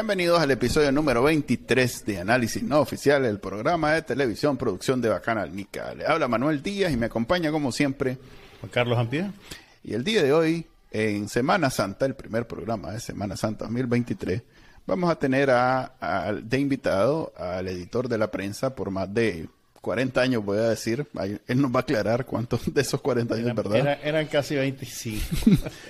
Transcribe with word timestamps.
Bienvenidos 0.00 0.40
al 0.40 0.50
episodio 0.50 0.90
número 0.90 1.22
23 1.24 2.06
de 2.06 2.20
Análisis 2.20 2.62
No 2.62 2.80
Oficial, 2.80 3.22
el 3.26 3.38
programa 3.38 3.92
de 3.92 4.00
televisión 4.00 4.56
producción 4.56 5.02
de 5.02 5.10
Bacanal 5.10 5.54
Nica. 5.54 5.92
Le 5.94 6.06
habla 6.06 6.26
Manuel 6.26 6.62
Díaz 6.62 6.90
y 6.90 6.96
me 6.96 7.04
acompaña 7.04 7.50
como 7.50 7.70
siempre 7.70 8.16
Juan 8.60 8.72
Carlos 8.72 8.98
Ampie. 8.98 9.30
Y 9.84 9.92
el 9.92 10.02
día 10.02 10.22
de 10.22 10.32
hoy, 10.32 10.66
en 10.90 11.28
Semana 11.28 11.68
Santa, 11.68 12.06
el 12.06 12.14
primer 12.14 12.46
programa 12.46 12.92
de 12.92 13.00
Semana 13.00 13.36
Santa 13.36 13.66
2023, 13.66 14.40
vamos 14.86 15.10
a 15.10 15.16
tener 15.16 15.50
a, 15.50 15.92
de 16.42 16.58
invitado 16.58 17.34
al 17.36 17.68
editor 17.68 18.08
de 18.08 18.16
la 18.16 18.30
prensa 18.30 18.74
por 18.74 18.90
más 18.90 19.12
de 19.12 19.50
40 19.82 20.18
años, 20.18 20.42
voy 20.42 20.56
a 20.56 20.70
decir. 20.70 21.06
Él 21.46 21.60
nos 21.60 21.70
va 21.70 21.80
a 21.80 21.82
aclarar 21.82 22.24
cuántos 22.24 22.72
de 22.72 22.80
esos 22.80 23.02
40 23.02 23.34
años, 23.34 23.54
¿verdad? 23.54 23.98
eran 24.02 24.26
casi 24.28 24.54
25. 24.54 25.20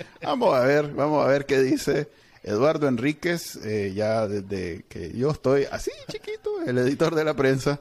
vamos 0.21 0.53
a 0.53 0.59
ver, 0.65 0.91
vamos 0.91 1.25
a 1.25 1.29
ver 1.29 1.45
qué 1.45 1.61
dice 1.61 2.09
Eduardo 2.43 2.87
Enríquez, 2.87 3.57
eh, 3.57 3.93
ya 3.95 4.27
desde 4.27 4.83
que 4.89 5.11
yo 5.15 5.31
estoy 5.31 5.65
así 5.71 5.91
chiquito, 6.09 6.61
el 6.65 6.77
editor 6.79 7.13
de 7.15 7.23
la 7.23 7.35
prensa, 7.35 7.79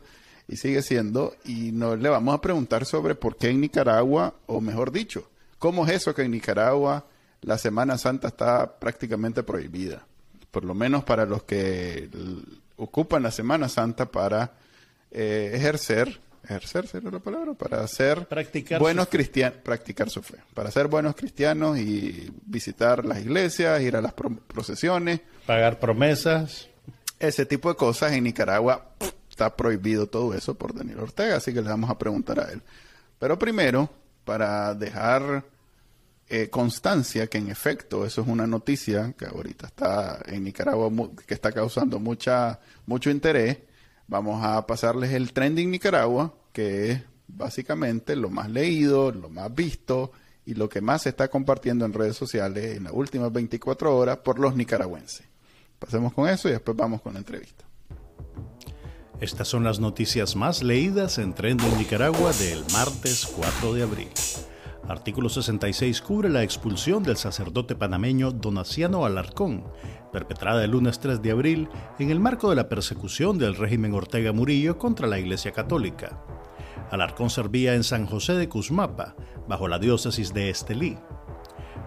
y 0.48 0.56
sigue 0.56 0.82
siendo, 0.82 1.34
y 1.44 1.72
nos 1.72 1.98
le 1.98 2.08
vamos 2.08 2.34
a 2.34 2.40
preguntar 2.40 2.84
sobre 2.84 3.14
por 3.14 3.36
qué 3.36 3.48
en 3.48 3.60
Nicaragua, 3.60 4.34
o 4.46 4.60
mejor 4.60 4.90
dicho, 4.92 5.30
cómo 5.58 5.86
es 5.86 5.92
eso 5.92 6.14
que 6.14 6.22
en 6.22 6.32
Nicaragua 6.32 7.06
la 7.42 7.56
Semana 7.56 7.96
Santa 7.96 8.28
está 8.28 8.78
prácticamente 8.78 9.42
prohibida, 9.42 10.06
por 10.50 10.64
lo 10.64 10.74
menos 10.74 11.04
para 11.04 11.24
los 11.24 11.44
que 11.44 12.10
ocupan 12.76 13.22
la 13.22 13.30
Semana 13.30 13.68
Santa 13.68 14.06
para 14.10 14.52
eh, 15.10 15.52
ejercer 15.54 16.20
ejercer 16.50 16.86
sería 16.86 17.10
la 17.10 17.20
palabra, 17.20 17.54
para 17.54 17.86
ser 17.86 18.26
buenos 18.78 19.08
cristianos, 19.08 19.58
practicar 19.62 20.10
su 20.10 20.22
fe, 20.22 20.38
para 20.54 20.70
ser 20.70 20.88
buenos 20.88 21.14
cristianos 21.14 21.78
y 21.78 22.30
visitar 22.44 23.04
las 23.04 23.20
iglesias, 23.20 23.80
ir 23.80 23.96
a 23.96 24.02
las 24.02 24.12
procesiones. 24.12 25.20
Pagar 25.46 25.78
promesas. 25.78 26.68
Ese 27.18 27.46
tipo 27.46 27.68
de 27.68 27.76
cosas 27.76 28.12
en 28.12 28.24
Nicaragua 28.24 28.94
está 29.28 29.56
prohibido 29.56 30.06
todo 30.06 30.34
eso 30.34 30.54
por 30.54 30.74
Daniel 30.74 31.00
Ortega, 31.00 31.36
así 31.36 31.52
que 31.52 31.62
le 31.62 31.68
vamos 31.68 31.90
a 31.90 31.98
preguntar 31.98 32.40
a 32.40 32.52
él. 32.52 32.62
Pero 33.18 33.38
primero, 33.38 33.90
para 34.24 34.74
dejar 34.74 35.44
eh, 36.28 36.48
constancia 36.48 37.26
que 37.26 37.38
en 37.38 37.50
efecto 37.50 38.06
eso 38.06 38.22
es 38.22 38.28
una 38.28 38.46
noticia 38.46 39.14
que 39.18 39.26
ahorita 39.26 39.66
está 39.66 40.22
en 40.26 40.44
Nicaragua 40.44 40.90
que 41.26 41.34
está 41.34 41.50
causando 41.50 41.98
mucha 41.98 42.60
mucho 42.86 43.10
interés, 43.10 43.58
vamos 44.06 44.40
a 44.44 44.66
pasarles 44.66 45.12
el 45.12 45.32
trending 45.32 45.70
Nicaragua, 45.70 46.32
que 46.52 46.92
es 46.92 47.02
básicamente 47.28 48.16
lo 48.16 48.30
más 48.30 48.50
leído, 48.50 49.12
lo 49.12 49.28
más 49.28 49.54
visto 49.54 50.12
y 50.44 50.54
lo 50.54 50.68
que 50.68 50.80
más 50.80 51.02
se 51.02 51.10
está 51.10 51.28
compartiendo 51.28 51.84
en 51.84 51.92
redes 51.92 52.16
sociales 52.16 52.76
en 52.76 52.84
las 52.84 52.92
últimas 52.92 53.32
24 53.32 53.96
horas 53.96 54.18
por 54.18 54.38
los 54.38 54.56
nicaragüenses. 54.56 55.26
Pasemos 55.78 56.12
con 56.12 56.28
eso 56.28 56.48
y 56.48 56.52
después 56.52 56.76
vamos 56.76 57.00
con 57.02 57.14
la 57.14 57.20
entrevista. 57.20 57.64
Estas 59.20 59.48
son 59.48 59.64
las 59.64 59.80
noticias 59.80 60.34
más 60.34 60.62
leídas 60.62 61.18
en 61.18 61.34
Trending 61.34 61.76
Nicaragua 61.76 62.32
del 62.32 62.64
martes 62.72 63.26
4 63.36 63.74
de 63.74 63.82
abril. 63.82 64.08
Artículo 64.88 65.28
66 65.28 66.00
cubre 66.00 66.30
la 66.30 66.42
expulsión 66.42 67.02
del 67.02 67.16
sacerdote 67.16 67.76
panameño 67.76 68.32
Donaciano 68.32 69.04
Alarcón, 69.04 69.64
perpetrada 70.10 70.64
el 70.64 70.70
lunes 70.72 70.98
3 71.00 71.22
de 71.22 71.30
abril 71.30 71.68
en 71.98 72.10
el 72.10 72.18
marco 72.18 72.50
de 72.50 72.56
la 72.56 72.68
persecución 72.68 73.38
del 73.38 73.56
régimen 73.56 73.94
Ortega 73.94 74.32
Murillo 74.32 74.78
contra 74.78 75.06
la 75.06 75.18
Iglesia 75.18 75.52
Católica. 75.52 76.18
Alarcón 76.90 77.30
servía 77.30 77.74
en 77.74 77.84
San 77.84 78.06
José 78.06 78.34
de 78.34 78.48
Cusmapa, 78.48 79.14
bajo 79.48 79.68
la 79.68 79.78
diócesis 79.78 80.34
de 80.34 80.50
Estelí. 80.50 80.98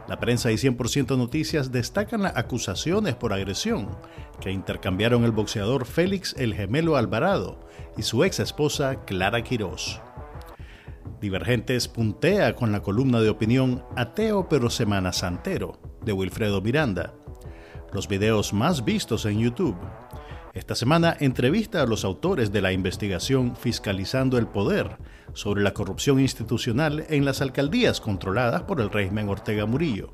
La 0.08 0.19
prensa 0.19 0.52
y 0.52 0.56
100% 0.56 1.18
Noticias 1.18 1.72
destacan 1.72 2.24
las 2.24 2.36
acusaciones 2.36 3.16
por 3.16 3.34
agresión 3.34 3.90
que 4.41 4.52
intercambiaron 4.52 5.24
el 5.24 5.31
boxeador 5.31 5.86
Félix 5.86 6.36
el 6.38 6.53
Gemelo 6.53 6.97
Alvarado 6.97 7.59
y 7.97 8.03
su 8.03 8.24
ex 8.24 8.40
esposa 8.40 9.06
Clara 9.06 9.44
Quirós. 9.44 10.02
Divergentes 11.22 11.88
puntea 11.88 12.53
con 12.53 12.74
la 12.74 12.81
columna 12.81 13.22
de 13.22 13.30
opinión 13.30 13.85
Ateo 13.96 14.50
pero 14.50 14.70
Semana 14.70 15.14
Santero 15.14 15.80
de 16.03 16.12
Wilfredo 16.12 16.62
Miranda. 16.62 17.14
Los 17.94 18.09
videos 18.09 18.52
más 18.52 18.84
vistos 18.84 19.25
en 19.25 19.40
YouTube. 19.40 19.78
Esta 20.53 20.75
semana 20.75 21.18
entrevista 21.19 21.81
a 21.81 21.88
los 21.88 22.06
autores 22.06 22.52
de 22.52 22.62
la 22.62 22.72
investigación 22.72 23.56
Fiscalizando 23.56 24.38
el 24.38 24.46
Poder 24.46 24.97
sobre 25.34 25.64
la 25.64 25.74
corrupción 25.74 26.19
institucional 26.19 27.08
en 27.09 27.25
las 27.25 27.41
alcaldías 27.41 28.00
controladas 28.00 28.62
por 28.62 28.80
el 28.80 28.91
régimen 28.91 29.30
Ortega 29.30 29.66
Murillo. 29.66 30.14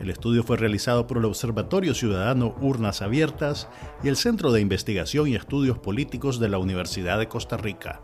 El 0.00 0.10
estudio 0.10 0.42
fue 0.42 0.56
realizado 0.56 1.06
por 1.06 1.18
el 1.18 1.26
Observatorio 1.26 1.94
Ciudadano 1.94 2.56
Urnas 2.60 3.02
Abiertas 3.02 3.68
y 4.02 4.08
el 4.08 4.16
Centro 4.16 4.50
de 4.50 4.60
Investigación 4.60 5.28
y 5.28 5.36
Estudios 5.36 5.78
Políticos 5.78 6.40
de 6.40 6.48
la 6.48 6.58
Universidad 6.58 7.20
de 7.20 7.28
Costa 7.28 7.56
Rica. 7.56 8.00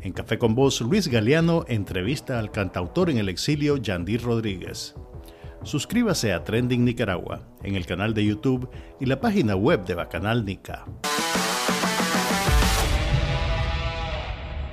En 0.00 0.12
Café 0.12 0.38
con 0.38 0.56
Voz, 0.56 0.80
Luis 0.80 1.06
Galeano 1.06 1.64
entrevista 1.68 2.40
al 2.40 2.50
cantautor 2.50 3.10
en 3.10 3.18
el 3.18 3.28
exilio 3.28 3.76
Yandir 3.76 4.22
Rodríguez. 4.22 4.96
Suscríbase 5.62 6.32
a 6.32 6.42
Trending 6.42 6.84
Nicaragua 6.84 7.42
en 7.62 7.74
el 7.76 7.84
canal 7.84 8.14
de 8.14 8.24
YouTube 8.24 8.70
y 8.98 9.06
la 9.06 9.20
página 9.20 9.54
web 9.54 9.84
de 9.84 9.94
Bacanal 9.94 10.44
Nica. 10.44 10.86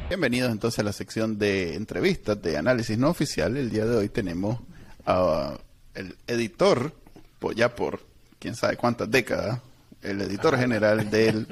Bienvenidos 0.08 0.50
entonces 0.50 0.80
a 0.80 0.84
la 0.84 0.94
sección 0.94 1.38
de 1.38 1.76
entrevistas 1.76 2.42
de 2.42 2.56
análisis 2.56 2.98
no 2.98 3.10
oficial. 3.10 3.58
El 3.58 3.70
día 3.70 3.86
de 3.86 3.98
hoy 3.98 4.10
tenemos 4.10 4.60
al 5.04 5.60
editor, 6.26 6.94
ya 7.54 7.76
por 7.76 8.00
quién 8.40 8.56
sabe 8.56 8.78
cuántas 8.78 9.12
décadas, 9.12 9.60
el 10.02 10.22
editor 10.22 10.58
general 10.58 11.10
del 11.10 11.48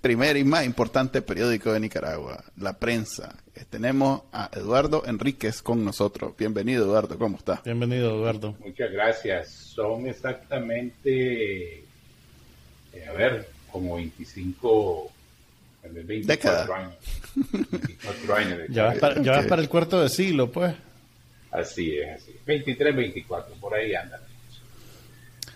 primer 0.00 0.36
y 0.36 0.44
más 0.44 0.64
importante 0.64 1.20
periódico 1.22 1.72
de 1.72 1.80
Nicaragua, 1.80 2.42
La 2.56 2.72
Prensa. 2.74 3.36
Eh, 3.54 3.64
tenemos 3.68 4.22
a 4.32 4.50
Eduardo 4.54 5.02
Enríquez 5.06 5.62
con 5.62 5.84
nosotros. 5.84 6.34
Bienvenido, 6.38 6.86
Eduardo, 6.86 7.18
¿cómo 7.18 7.36
está? 7.36 7.60
Bienvenido, 7.64 8.10
Eduardo. 8.10 8.56
Muchas 8.60 8.90
gracias. 8.90 9.50
Son 9.50 10.06
exactamente, 10.06 11.80
eh, 11.80 13.06
a 13.08 13.12
ver, 13.12 13.48
como 13.70 13.96
25, 13.96 15.12
24 15.82 16.74
años. 16.74 16.94
24 17.34 18.34
años 18.34 18.58
ya, 18.70 18.84
vas 18.84 18.98
para, 18.98 19.22
ya 19.22 19.32
vas 19.32 19.46
para 19.46 19.62
el 19.62 19.68
cuarto 19.68 20.00
de 20.00 20.08
siglo, 20.08 20.50
pues. 20.50 20.74
Así 21.50 21.98
es, 21.98 22.22
así. 22.22 22.34
23, 22.46 22.96
24, 22.96 23.54
por 23.56 23.74
ahí 23.74 23.94
andan. 23.94 24.20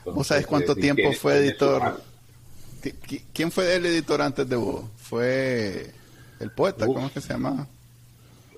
¿Vos 0.05 0.27
sabés 0.27 0.47
cuánto 0.47 0.75
tiempo 0.75 1.11
fue 1.13 1.39
editor? 1.39 2.03
¿Quién 3.33 3.51
fue 3.51 3.77
el 3.77 3.87
editor 3.87 4.21
antes 4.21 4.49
de 4.49 4.57
vos? 4.57 4.85
Fue 4.97 5.93
el 6.41 6.51
poeta, 6.51 6.87
¿cómo 6.87 7.07
es 7.07 7.13
que 7.13 7.21
se 7.21 7.33
llama? 7.33 7.67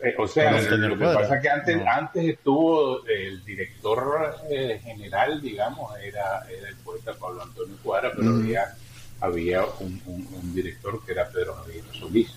Eh, 0.02 0.14
o 0.18 0.26
sea, 0.26 0.60
lo 0.60 0.98
que 0.98 1.04
pasa 1.04 1.36
es 1.36 1.42
que 1.42 1.48
antes, 1.48 1.82
antes 1.86 2.24
estuvo 2.24 3.06
el 3.06 3.44
director 3.44 4.36
eh, 4.50 4.80
general, 4.82 5.40
digamos, 5.40 5.96
era, 5.98 6.46
era, 6.50 6.68
el 6.68 6.76
poeta 6.76 7.14
Pablo 7.14 7.42
Antonio 7.42 7.76
Cuadra, 7.82 8.12
pero 8.14 8.30
mm. 8.30 8.40
había, 8.40 8.74
había 9.20 9.64
un, 9.80 10.02
un, 10.06 10.54
director 10.54 11.02
que 11.04 11.12
era 11.12 11.28
Pedro 11.28 11.54
Javier 11.54 11.84
Solís. 11.92 12.34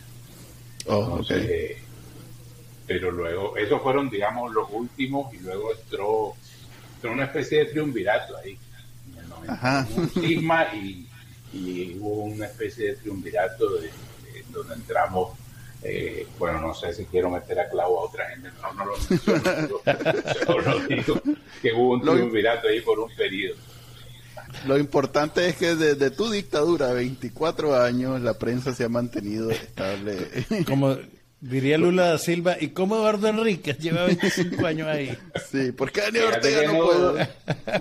Oh, 0.87 1.21
pero 2.87 3.11
luego, 3.11 3.55
esos 3.57 3.81
fueron, 3.83 4.09
digamos, 4.09 4.51
los 4.51 4.67
últimos 4.71 5.31
y 5.33 5.39
luego 5.39 5.71
entró, 5.73 6.33
entró 6.95 7.11
una 7.11 7.25
especie 7.25 7.59
de 7.59 7.65
triunvirato 7.65 8.37
ahí. 8.37 8.57
Ajá. 9.47 9.87
Un 9.95 10.09
cisma 10.09 10.73
y 10.73 11.08
y 11.53 11.97
hubo 11.99 12.23
una 12.23 12.45
especie 12.45 12.87
de 12.87 12.93
triunvirato 12.95 13.69
de, 13.79 13.91
donde 14.49 14.75
entramos, 14.75 15.37
eh, 15.83 16.27
bueno, 16.37 16.59
no 16.61 16.73
sé 16.73 16.93
si 16.93 17.05
quiero 17.05 17.29
meter 17.29 17.59
a 17.59 17.69
clavo 17.69 17.99
a 17.99 18.03
otra 18.05 18.29
gente, 18.29 18.49
no, 18.61 18.73
no 18.73 18.85
lo 18.85 18.97
menciono, 19.09 20.87
digo, 20.89 21.21
que 21.61 21.73
hubo 21.73 21.93
un 21.93 22.01
triunvirato 22.01 22.67
ahí 22.67 22.81
por 22.81 22.99
un 22.99 23.13
periodo. 23.15 23.55
Lo 24.65 24.77
importante 24.77 25.47
es 25.47 25.55
que 25.55 25.75
desde 25.75 26.09
tu 26.09 26.29
dictadura, 26.29 26.91
24 26.91 27.79
años, 27.81 28.21
la 28.21 28.33
prensa 28.33 28.73
se 28.73 28.83
ha 28.83 28.89
mantenido 28.89 29.51
estable. 29.51 30.27
Como 30.65 30.97
diría 31.41 31.77
Lula 31.77 32.09
da 32.09 32.17
Silva, 32.17 32.57
¿y 32.59 32.69
cómo 32.69 32.95
Eduardo 32.95 33.27
Enríquez 33.27 33.77
lleva 33.79 34.05
25 34.05 34.65
años 34.65 34.87
ahí? 34.87 35.17
Sí, 35.51 35.71
porque 35.71 36.01
Daniel 36.01 36.25
Ortega 36.25 36.71
no, 36.71 36.85
puede. 36.85 37.29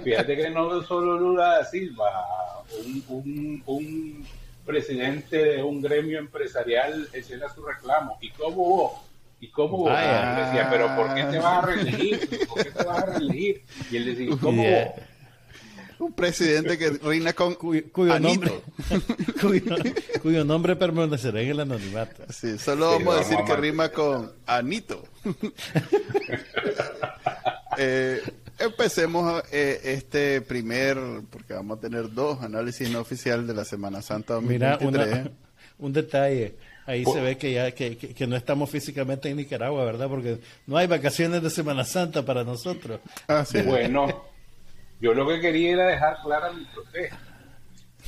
Fíjate 0.05 0.37
que 0.37 0.51
no 0.51 0.83
solo 0.83 1.19
Lula 1.19 1.59
da 1.59 1.65
Silva, 1.65 2.65
un, 3.09 3.63
un, 3.67 4.27
presidente 4.65 5.37
de 5.37 5.63
un 5.63 5.81
gremio 5.81 6.19
empresarial 6.19 7.09
ese 7.13 7.35
era 7.35 7.53
su 7.53 7.65
reclamo. 7.65 8.19
¿Y 8.21 8.31
cómo 8.31 9.09
¿Y 9.41 9.49
cómo 9.49 9.89
decía, 9.89 10.69
pero 10.69 10.97
¿por 10.97 11.15
qué 11.15 11.23
te 11.25 11.39
vas 11.39 11.63
a 11.63 11.67
reelegir? 11.67 12.47
¿Por 12.49 12.65
qué 12.65 12.71
te 12.73 12.85
vas 12.85 13.03
a 13.03 13.07
reelegir? 13.07 13.63
Y 13.91 13.97
él 13.97 14.05
decía, 14.05 14.37
¿cómo 14.41 14.65
Un 15.99 16.13
presidente 16.13 16.79
que 16.79 16.91
reina 16.91 17.33
con 17.33 17.55
cuyo, 17.55 17.83
nombre 18.21 18.53
cuyo, 20.23 20.45
nombre 20.45 20.77
permanecerá 20.77 21.41
en 21.41 21.49
el 21.49 21.61
anonimato. 21.61 22.23
Sí, 22.31 22.57
solo 22.59 22.91
vamos 22.91 23.17
a 23.17 23.19
decir 23.19 23.39
que 23.45 23.57
rima 23.57 23.89
con 23.91 24.33
Anito. 24.47 25.03
eh, 27.79 28.23
empecemos 28.59 29.43
eh, 29.51 29.81
este 29.85 30.41
primer, 30.41 30.99
porque 31.31 31.55
vamos 31.55 31.79
a 31.79 31.81
tener 31.81 32.13
dos 32.13 32.43
análisis 32.43 32.89
no 32.91 33.01
oficial 33.01 33.47
de 33.47 33.55
la 33.55 33.65
Semana 33.65 34.01
Santa 34.01 34.35
2023. 34.35 35.07
Mira, 35.09 35.31
un 35.79 35.93
detalle. 35.93 36.55
Ahí 36.87 37.05
se 37.05 37.21
ve 37.21 37.37
que 37.37 37.53
ya 37.53 37.71
que, 37.73 37.99
que, 37.99 38.27
no 38.27 38.35
estamos 38.35 38.71
físicamente 38.71 39.29
en 39.29 39.37
Nicaragua, 39.37 39.85
¿verdad? 39.85 40.09
Porque 40.09 40.39
no 40.67 40.79
hay 40.79 40.87
vacaciones 40.87 41.43
de 41.43 41.51
Semana 41.51 41.85
Santa 41.85 42.25
para 42.25 42.45
nosotros. 42.45 43.01
Ah, 43.27 43.45
sí. 43.45 43.61
Bueno, 43.61 44.25
yo 45.01 45.15
lo 45.15 45.27
que 45.29 45.41
quería 45.41 45.73
era 45.73 45.87
dejar 45.87 46.21
clara 46.23 46.53
mi 46.53 46.65
protesta. 46.65 47.19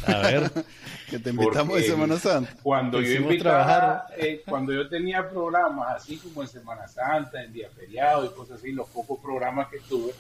A 0.06 0.18
ver, 0.18 0.50
que 1.10 1.18
te 1.18 1.30
invitamos 1.30 1.76
de 1.76 1.82
Semana 1.82 2.18
Santa. 2.18 2.54
Cuando 2.62 3.00
yo 3.00 3.12
invitaba, 3.14 4.06
eh, 4.16 4.42
cuando 4.46 4.72
yo 4.72 4.88
tenía 4.88 5.28
programas 5.28 5.96
así 5.96 6.16
como 6.16 6.42
en 6.42 6.48
Semana 6.48 6.88
Santa, 6.88 7.42
en 7.42 7.52
día 7.52 7.68
feriado 7.70 8.24
y 8.24 8.30
cosas 8.30 8.58
así, 8.58 8.72
los 8.72 8.88
pocos 8.88 9.18
programas 9.20 9.68
que 9.68 9.78
tuve, 9.80 10.12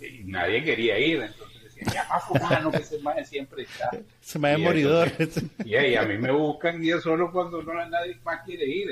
eh, 0.00 0.22
nadie 0.24 0.64
quería 0.64 0.98
ir, 0.98 1.22
entonces 1.22 1.62
decían, 1.62 1.94
ya 1.94 2.08
más 2.08 2.74
que 2.74 2.82
ese 2.82 2.98
más 3.00 3.28
siempre 3.28 3.62
está. 3.62 3.90
Se 4.20 4.38
me 4.38 4.52
ha 4.52 4.58
moridor. 4.58 5.10
Y, 5.64 5.76
y, 5.76 5.96
a 5.96 6.02
mí 6.02 6.18
me 6.18 6.32
buscan 6.32 6.82
ir 6.82 7.00
solo 7.00 7.30
cuando 7.30 7.62
no 7.62 7.72
nadie 7.86 8.18
más 8.24 8.42
quiere 8.44 8.66
ir. 8.66 8.88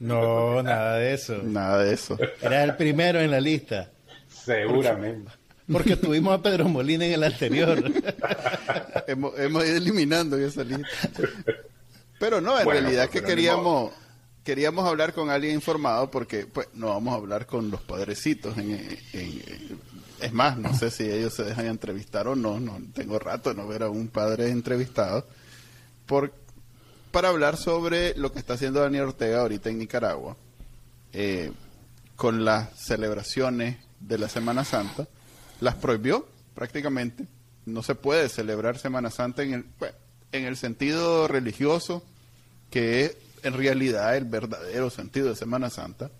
no, 0.00 0.62
nada 0.62 0.98
de 0.98 1.14
eso. 1.14 1.38
Nada 1.42 1.82
de 1.82 1.94
eso. 1.94 2.18
Era 2.40 2.64
el 2.64 2.76
primero 2.76 3.20
en 3.20 3.30
la 3.30 3.40
lista. 3.40 3.90
Seguramente. 4.28 5.30
Porque 5.70 5.96
tuvimos 6.00 6.38
a 6.38 6.42
Pedro 6.42 6.68
Molina 6.68 7.06
en 7.06 7.12
el 7.12 7.24
anterior. 7.24 7.82
hemos, 9.06 9.38
hemos, 9.38 9.64
ido 9.64 9.76
eliminando 9.76 10.36
esa 10.36 10.64
lista. 10.64 10.86
Pero 12.18 12.40
no, 12.40 12.58
en 12.58 12.66
realidad 12.66 13.08
que 13.08 13.22
queríamos 13.22 13.92
queríamos 14.44 14.86
hablar 14.86 15.14
con 15.14 15.30
alguien 15.30 15.54
informado 15.54 16.10
porque 16.10 16.46
pues 16.46 16.68
no 16.74 16.88
vamos 16.88 17.14
a 17.14 17.16
hablar 17.16 17.46
con 17.46 17.70
los 17.70 17.80
padrecitos. 17.80 18.54
es 20.20 20.32
más, 20.32 20.58
no 20.58 20.74
sé 20.74 20.90
si 20.90 21.04
ellos 21.04 21.34
se 21.34 21.44
dejan 21.44 21.66
entrevistar 21.66 22.28
o 22.28 22.36
no. 22.36 22.60
No 22.60 22.78
tengo 22.92 23.18
rato 23.18 23.50
de 23.50 23.56
no 23.56 23.66
ver 23.66 23.82
a 23.82 23.88
un 23.88 24.08
padre 24.08 24.50
entrevistado. 24.50 25.26
Por, 26.06 26.32
para 27.10 27.30
hablar 27.30 27.56
sobre 27.56 28.14
lo 28.16 28.32
que 28.32 28.38
está 28.38 28.54
haciendo 28.54 28.80
Daniel 28.80 29.04
Ortega 29.04 29.40
ahorita 29.40 29.70
en 29.70 29.78
Nicaragua. 29.78 30.36
Eh, 31.12 31.50
con 32.16 32.44
las 32.44 32.78
celebraciones 32.78 33.78
de 33.98 34.18
la 34.18 34.28
Semana 34.28 34.64
Santa 34.64 35.08
las 35.64 35.76
prohibió 35.76 36.28
prácticamente. 36.54 37.26
No 37.66 37.82
se 37.82 37.94
puede 37.94 38.28
celebrar 38.28 38.78
Semana 38.78 39.10
Santa 39.10 39.42
en 39.42 39.54
el, 39.54 39.64
en 40.32 40.44
el 40.44 40.56
sentido 40.56 41.26
religioso, 41.26 42.04
que 42.70 43.04
es 43.06 43.16
en 43.42 43.54
realidad 43.54 44.16
el 44.16 44.26
verdadero 44.26 44.90
sentido 44.90 45.28
de 45.30 45.36
Semana 45.36 45.70
Santa. 45.70 46.10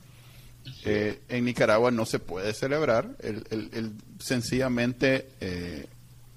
Eh, 0.87 1.21
en 1.29 1.45
Nicaragua 1.45 1.91
no 1.91 2.07
se 2.07 2.19
puede 2.19 2.55
celebrar. 2.55 3.17
Él, 3.21 3.93
sencillamente 4.19 5.29
eh, 5.41 5.87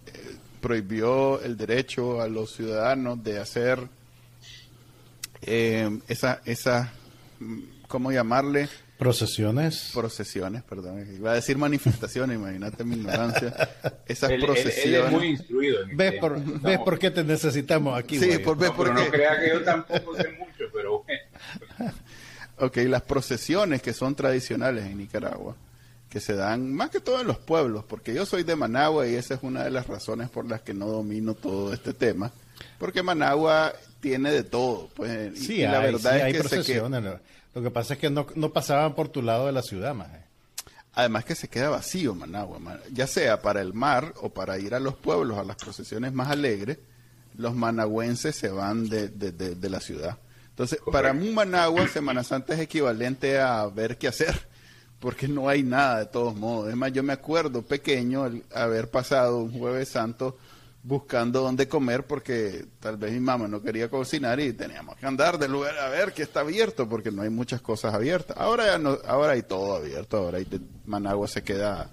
eh, 0.06 0.36
prohibió 0.60 1.42
el 1.42 1.56
derecho 1.56 2.22
a 2.22 2.28
los 2.28 2.54
ciudadanos 2.54 3.24
de 3.24 3.40
hacer 3.40 3.80
esa, 5.40 6.42
esa, 6.44 6.92
¿cómo 7.88 8.12
llamarle? 8.12 8.68
Procesiones. 8.98 9.92
Procesiones, 9.94 10.64
perdón. 10.64 11.08
Iba 11.16 11.32
a 11.32 11.36
decir 11.36 11.58
manifestaciones, 11.58 12.36
imagínate 12.40 12.84
mi 12.84 12.96
ignorancia. 12.96 13.54
Esas 14.08 14.32
procesiones. 14.32 14.86
Él, 14.86 14.96
es 14.96 15.12
muy 15.12 15.28
instruido. 15.28 15.80
¿Ves, 15.94 16.14
por, 16.20 16.62
¿Ves 16.62 16.80
por 16.80 16.98
qué 16.98 17.12
te 17.12 17.24
necesitamos 17.24 17.98
aquí? 17.98 18.20
Sí, 18.20 18.40
por, 18.40 18.58
ves 18.58 18.72
por 18.72 18.88
qué. 18.88 19.04
No 19.04 19.10
crea 19.10 19.40
que 19.40 19.50
yo 19.50 19.64
tampoco 19.64 20.16
sé 20.16 20.30
mucho, 20.32 20.66
pero 20.74 21.04
bueno. 21.04 21.94
ok, 22.58 22.78
las 22.88 23.04
procesiones 23.04 23.82
que 23.82 23.94
son 23.94 24.16
tradicionales 24.16 24.86
en 24.86 24.98
Nicaragua, 24.98 25.56
que 26.10 26.20
se 26.20 26.34
dan 26.34 26.74
más 26.74 26.90
que 26.90 27.00
todo 27.00 27.22
en 27.22 27.28
los 27.28 27.38
pueblos, 27.38 27.84
porque 27.88 28.14
yo 28.14 28.26
soy 28.26 28.44
de 28.44 28.56
Managua 28.56 29.08
y 29.08 29.14
esa 29.14 29.36
es 29.36 29.44
una 29.44 29.64
de 29.64 29.70
las 29.70 29.86
razones 29.88 30.30
por 30.30 30.48
las 30.48 30.62
que 30.62 30.74
no 30.74 30.88
domino 30.88 31.36
todo 31.36 31.72
este 31.72 31.94
tema, 31.94 32.32
porque 32.80 33.04
Managua 33.04 33.74
tiene 34.00 34.32
de 34.32 34.44
todo. 34.44 34.90
Pues, 34.96 35.38
sí, 35.38 35.62
y 35.62 35.64
la 35.64 35.80
verdad 35.80 36.30
es 36.30 36.42
que 36.42 36.50
se 36.50 36.64
lo 37.54 37.62
que 37.62 37.72
pasa 37.72 37.94
es 37.94 38.00
que 38.00 38.10
no, 38.10 38.28
no 38.36 38.54
pasaban 38.54 38.94
por 38.94 39.10
tu 39.10 39.22
lado 39.22 39.48
de 39.48 39.52
la 39.52 39.62
ciudad, 39.62 39.96
más. 39.96 40.10
Además 40.94 41.26
que 41.26 41.36
se 41.36 41.48
queda 41.48 41.70
vacío 41.70 42.16
Managua, 42.16 42.60
ya 42.92 43.06
sea 43.06 43.42
para 43.42 43.62
el 43.62 43.74
mar 43.74 44.14
o 44.22 44.30
para 44.30 44.58
ir 44.58 44.74
a 44.74 44.80
los 44.80 44.96
pueblos, 44.96 45.38
a 45.38 45.44
las 45.44 45.56
procesiones 45.56 46.12
más 46.12 46.30
alegres, 46.30 46.80
los 47.38 47.56
managüenses 47.56 48.36
se 48.36 48.50
van 48.50 48.90
de, 48.90 49.10
de, 49.10 49.70
la 49.70 49.80
ciudad. 49.80 50.18
Entonces, 50.50 50.80
para 50.92 51.12
un 51.12 51.36
Managua, 51.36 51.88
Semana 51.88 52.24
Santa 52.24 52.56
es 52.56 52.60
equivalente 52.60 53.40
a 53.40 53.68
ver 53.68 54.00
qué 54.00 54.08
hacer, 54.08 54.48
porque 55.00 55.28
no 55.28 55.48
hay 55.48 55.62
nada 55.62 56.00
de 56.00 56.06
todos 56.08 56.36
modos. 56.36 56.70
Es 56.70 56.76
más, 56.76 56.92
yo 56.92 57.04
me 57.04 57.14
acuerdo 57.14 57.62
pequeño 57.62 58.26
el 58.26 58.44
haber 58.54 58.90
pasado 58.90 59.38
un 59.38 59.52
jueves 59.52 59.90
santo 59.90 60.36
buscando 60.84 61.42
dónde 61.42 61.68
comer 61.68 62.06
porque 62.06 62.66
tal 62.80 62.98
vez 62.98 63.12
mi 63.12 63.20
mamá 63.20 63.48
no 63.48 63.62
quería 63.62 63.90
cocinar 63.90 64.40
y 64.40 64.54
teníamos 64.54 64.96
que 64.96 65.06
andar 65.06 65.38
del 65.38 65.52
lugar 65.52 65.78
a 65.78 65.90
ver 65.90 66.14
que 66.14 66.24
está 66.24 66.42
abierto 66.42 66.88
porque 66.88 67.12
no 67.12 67.24
hay 67.24 67.30
muchas 67.30 67.62
cosas 67.62 67.94
abiertas. 67.94 68.38
Ahora 68.38 68.66
ya 68.68 68.78
no, 68.78 68.98
ahora 69.06 69.34
hay 69.34 69.44
todo 69.44 69.76
abierto, 69.76 70.18
ahora 70.18 70.38
hay 70.38 70.48
Managua 70.86 71.28
se 71.28 71.44
queda 71.44 71.90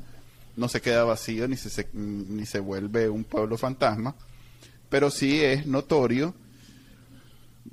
no 0.56 0.68
se 0.68 0.80
queda 0.80 1.04
vacío 1.04 1.48
ni 1.48 1.56
se, 1.56 1.88
ni 1.92 2.46
se 2.46 2.60
vuelve 2.60 3.08
un 3.08 3.24
pueblo 3.24 3.58
fantasma, 3.58 4.14
pero 4.88 5.10
sí 5.10 5.42
es 5.42 5.66
notorio. 5.66 6.34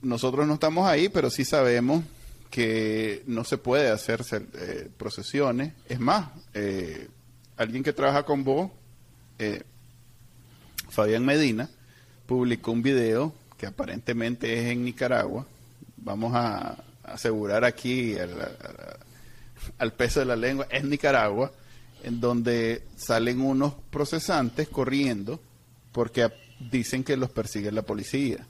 Nosotros 0.01 0.47
no 0.47 0.55
estamos 0.55 0.87
ahí, 0.87 1.09
pero 1.09 1.29
sí 1.29 1.45
sabemos 1.45 2.03
que 2.49 3.23
no 3.27 3.43
se 3.43 3.57
puede 3.57 3.89
hacer 3.89 4.21
eh, 4.31 4.89
procesiones. 4.97 5.73
Es 5.87 5.99
más, 5.99 6.29
eh, 6.53 7.07
alguien 7.55 7.83
que 7.83 7.93
trabaja 7.93 8.23
con 8.23 8.43
vos 8.43 8.71
eh, 9.37 9.63
Fabián 10.91 11.25
Medina 11.25 11.69
publicó 12.25 12.71
un 12.71 12.81
video 12.81 13.33
que 13.57 13.65
aparentemente 13.65 14.59
es 14.59 14.71
en 14.71 14.83
Nicaragua. 14.83 15.45
Vamos 15.97 16.33
a 16.35 16.77
asegurar 17.03 17.63
aquí 17.63 18.15
al, 19.77 19.93
peso 19.93 20.19
de 20.19 20.25
la 20.25 20.35
lengua, 20.35 20.67
es 20.69 20.83
Nicaragua, 20.83 21.51
en 22.03 22.19
donde 22.19 22.83
salen 22.97 23.39
unos 23.39 23.73
procesantes 23.89 24.67
corriendo 24.67 25.39
porque 25.91 26.27
dicen 26.71 27.03
que 27.03 27.15
los 27.15 27.29
persigue 27.29 27.71
la 27.71 27.83
policía 27.83 28.45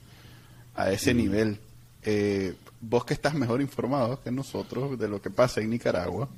a 0.74 0.90
ese 0.90 1.14
mm. 1.14 1.16
nivel. 1.16 1.58
Eh, 2.02 2.54
vos 2.80 3.04
que 3.04 3.14
estás 3.14 3.34
mejor 3.34 3.60
informado 3.60 4.20
que 4.20 4.32
nosotros 4.32 4.98
de 4.98 5.08
lo 5.08 5.22
que 5.22 5.30
pasa 5.30 5.60
en 5.60 5.70
Nicaragua, 5.70 6.28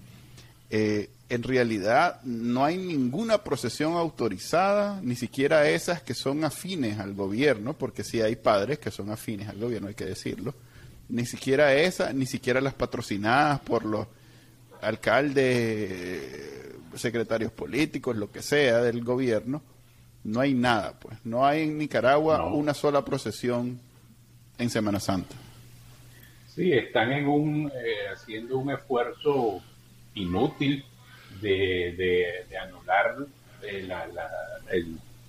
eh, 0.70 1.10
en 1.28 1.42
realidad 1.42 2.20
no 2.24 2.64
hay 2.64 2.76
ninguna 2.76 3.42
procesión 3.42 3.94
autorizada, 3.94 5.00
ni 5.02 5.16
siquiera 5.16 5.68
esas 5.68 6.02
que 6.02 6.14
son 6.14 6.44
afines 6.44 6.98
al 6.98 7.14
gobierno, 7.14 7.74
porque 7.74 8.04
sí 8.04 8.20
hay 8.20 8.36
padres 8.36 8.78
que 8.78 8.90
son 8.90 9.10
afines 9.10 9.48
al 9.48 9.58
gobierno, 9.58 9.88
hay 9.88 9.94
que 9.94 10.04
decirlo, 10.04 10.54
ni 11.08 11.26
siquiera 11.26 11.74
esas, 11.74 12.14
ni 12.14 12.26
siquiera 12.26 12.60
las 12.60 12.74
patrocinadas 12.74 13.60
por 13.60 13.84
los 13.84 14.06
alcaldes, 14.80 16.22
secretarios 16.94 17.52
políticos, 17.52 18.16
lo 18.16 18.30
que 18.30 18.42
sea 18.42 18.80
del 18.82 19.02
gobierno, 19.02 19.62
no 20.24 20.40
hay 20.40 20.54
nada, 20.54 20.98
pues. 20.98 21.18
No 21.24 21.44
hay 21.44 21.62
en 21.64 21.78
Nicaragua 21.78 22.46
una 22.46 22.74
sola 22.74 23.04
procesión 23.04 23.78
en 24.58 24.70
Semana 24.70 25.00
Santa. 25.00 25.34
Sí, 26.46 26.72
están 26.72 27.12
en 27.12 27.26
un, 27.26 27.66
eh, 27.66 28.08
haciendo 28.12 28.58
un 28.58 28.70
esfuerzo 28.70 29.60
inútil 30.14 30.84
de, 31.40 32.44
de, 32.48 32.56
anular 32.56 33.16
eh, 33.62 33.88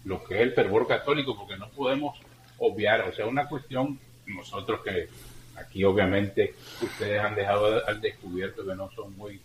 lo 0.05 0.23
que 0.23 0.35
es 0.35 0.41
el 0.41 0.53
fervor 0.53 0.87
católico, 0.87 1.35
porque 1.37 1.57
no 1.57 1.69
podemos 1.69 2.17
obviar, 2.59 3.01
o 3.01 3.13
sea, 3.13 3.25
una 3.25 3.47
cuestión, 3.47 3.99
nosotros 4.27 4.81
que 4.83 5.07
aquí 5.55 5.83
obviamente 5.83 6.55
ustedes 6.81 7.19
han 7.19 7.35
dejado 7.35 7.85
al 7.85 8.01
descubierto 8.01 8.65
que 8.65 8.75
no 8.75 8.89
son 8.91 9.15
muy 9.17 9.39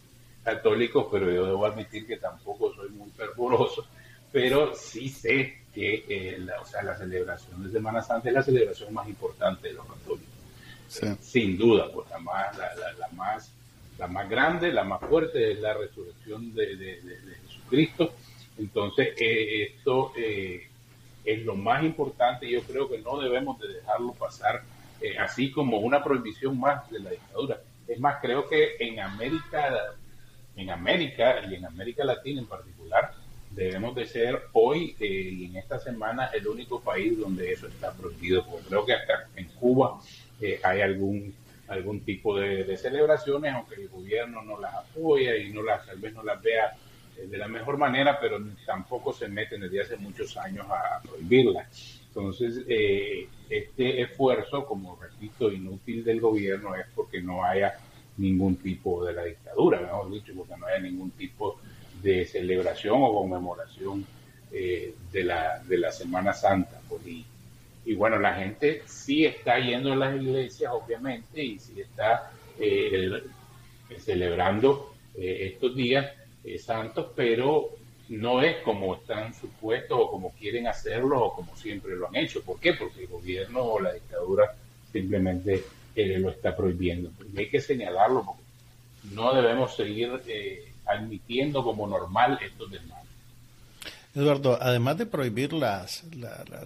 católicos, 0.45 1.07
pero 1.11 1.31
yo 1.31 1.47
debo 1.47 1.67
admitir 1.67 2.07
que 2.07 2.17
tampoco 2.17 2.75
soy 2.75 2.91
muy 2.91 3.11
fervoroso, 3.11 3.87
pero 4.33 4.75
sí 4.75 5.09
sé 5.09 5.61
que 5.75 6.05
eh, 6.09 6.39
la, 6.39 6.61
o 6.61 6.67
sea, 6.67 6.83
la 6.83 6.97
celebración 6.97 7.65
de 7.65 7.71
Semana 7.71 8.03
Santa 8.03 8.29
es 8.29 8.35
la 8.35 8.43
celebración 8.43 8.93
más 8.93 9.09
importante 9.09 9.69
de 9.69 9.75
los 9.75 9.87
católicos. 9.87 11.19
sin 11.21 11.57
duda, 11.57 11.89
pues 11.93 12.09
la 12.11 12.19
más, 12.19 12.57
la 12.59 12.70
la 14.01 14.07
más 14.07 14.31
grande, 14.31 14.73
la 14.73 14.83
más 14.83 15.01
fuerte 15.03 15.53
es 15.53 15.61
la 15.61 15.75
resurrección 15.75 16.55
de, 16.55 17.01
Jesucristo. 17.47 18.15
Entonces, 18.59 19.09
eh, 19.21 19.65
esto 19.65 20.13
eh, 20.17 20.69
es 21.23 21.45
lo 21.45 21.55
más 21.55 21.85
importante 21.85 22.51
yo 22.51 22.63
creo 22.63 22.89
que 22.89 22.99
no 22.99 23.21
debemos 23.21 23.61
de 23.61 23.69
dejarlo 23.75 24.15
pasar 24.15 24.63
eh, 25.03 25.19
así 25.19 25.51
como 25.51 25.79
una 25.81 26.03
prohibición 26.03 26.59
más 26.59 26.91
de 26.91 27.01
la 27.01 27.11
dictadura. 27.11 27.61
Es 27.87 28.01
más, 28.01 28.23
creo 28.23 28.49
que 28.49 28.77
en 28.81 29.01
América, 29.01 29.95
en 30.57 30.71
América 30.71 31.43
y 31.47 31.57
en 31.57 31.67
América 31.67 32.03
Latina 32.03 32.41
en 32.41 32.47
particular, 32.47 33.13
debemos 33.51 33.95
de 33.95 34.07
ser 34.07 34.45
hoy 34.53 34.97
y 34.99 35.45
en 35.45 35.57
esta 35.57 35.79
semana 35.79 36.31
el 36.33 36.49
único 36.49 36.81
país 36.81 37.19
donde 37.19 37.53
eso 37.53 37.67
está 37.67 37.93
prohibido. 37.93 38.47
Porque 38.47 38.67
creo 38.67 38.87
que 38.87 38.95
hasta 38.95 39.29
en 39.37 39.47
Cuba 39.49 40.01
hay 40.63 40.81
algún 40.81 41.35
algún 41.71 42.01
tipo 42.01 42.39
de, 42.39 42.77
celebraciones, 42.77 43.55
aunque 43.55 43.77
el 43.77 43.89
gobierno 43.89 44.43
no 44.43 44.59
las 44.59 44.75
apoya 44.75 45.37
y 45.37 45.53
no 45.53 45.63
las, 45.63 45.87
tal 45.87 45.99
vez 45.99 46.13
no 46.13 46.23
las 46.23 46.43
vea 46.43 46.77
de 47.17 47.39
la 47.39 47.49
mejor 47.49 47.79
manera, 47.79 48.19
pero 48.21 48.39
tampoco 48.67 49.13
se 49.13 49.29
meten 49.29 49.61
desde 49.61 49.83
hace 49.83 49.97
muchos 49.97 50.37
años 50.37 50.67
a, 50.69 51.01
prohibirla. 51.01 51.69
Entonces, 52.09 52.65
eh, 52.69 53.29
este 53.49 54.03
esfuerzo, 54.03 54.67
como 54.67 54.97
repito, 54.97 55.53
inútil 55.53 56.03
del 56.03 56.21
gobierno 56.21 56.75
es 56.75 56.87
porque 56.95 57.23
no 57.23 57.45
haya 57.45 57.75
ningún 58.17 58.57
tipo 58.57 59.05
de 59.05 59.13
la 59.13 59.25
dictadura, 59.25 59.81
mejor 59.81 60.11
dicho, 60.11 60.33
porque 60.37 60.57
no 60.57 60.67
haya 60.67 60.81
ningún 60.81 61.13
tipo 61.13 61.61
de 62.03 62.25
celebración 62.25 62.97
o 63.01 63.15
conmemoración 63.15 64.05
eh, 64.51 64.95
de, 65.13 65.25
la, 65.25 65.61
de 65.61 65.79
la 65.79 65.93
Semana 65.93 66.33
Santa. 66.33 66.81
Pues, 66.89 67.07
y, 67.07 67.25
y, 67.91 67.95
bueno, 67.95 68.19
la 68.19 68.35
gente 68.35 68.83
sí 68.87 69.25
está 69.25 69.59
yendo 69.59 69.93
a 69.93 69.97
las 69.97 70.15
iglesias, 70.15 70.73
obviamente, 70.73 71.43
y 71.43 71.59
sí 71.59 71.81
está 71.81 72.31
eh, 72.59 73.23
celebrando 73.99 74.95
estos 75.15 75.75
días, 75.75 76.07
eh, 76.43 76.59
santos, 76.59 77.09
pero 77.15 77.69
no 78.09 78.43
es 78.43 78.63
como 78.63 78.95
están 78.95 79.35
supuestos 79.35 79.97
o 80.01 80.11
como 80.11 80.31
quieren 80.33 80.67
hacerlo 80.67 81.23
o 81.23 81.35
como 81.35 81.55
siempre 81.55 81.95
lo 81.95 82.09
han 82.09 82.17
hecho. 82.17 82.43
¿Por 82.43 82.59
qué? 82.59 82.73
Porque 82.73 83.03
el 83.03 83.09
gobierno 83.09 83.63
o 83.63 83.81
la 83.81 83.93
dictadura 83.93 84.55
simplemente 84.91 85.63
eh, 85.95 86.19
lo 86.19 86.31
está 86.31 86.57
prohibiendo. 86.57 87.11
Y 87.33 87.39
hay 87.39 87.51
que 87.51 87.61
señalarlo 87.61 88.25
porque 88.25 88.43
no 89.15 89.35
debemos 89.35 89.77
seguir 89.77 90.21
eh, 90.27 90.73
admitiendo 90.87 91.63
como 91.63 91.87
normal 91.87 92.39
estos 92.43 92.71
desmanes. 92.71 93.00
Eduardo, 94.15 94.59
además 94.61 94.99
de 94.99 95.07
prohibir 95.07 95.53
las, 95.53 96.03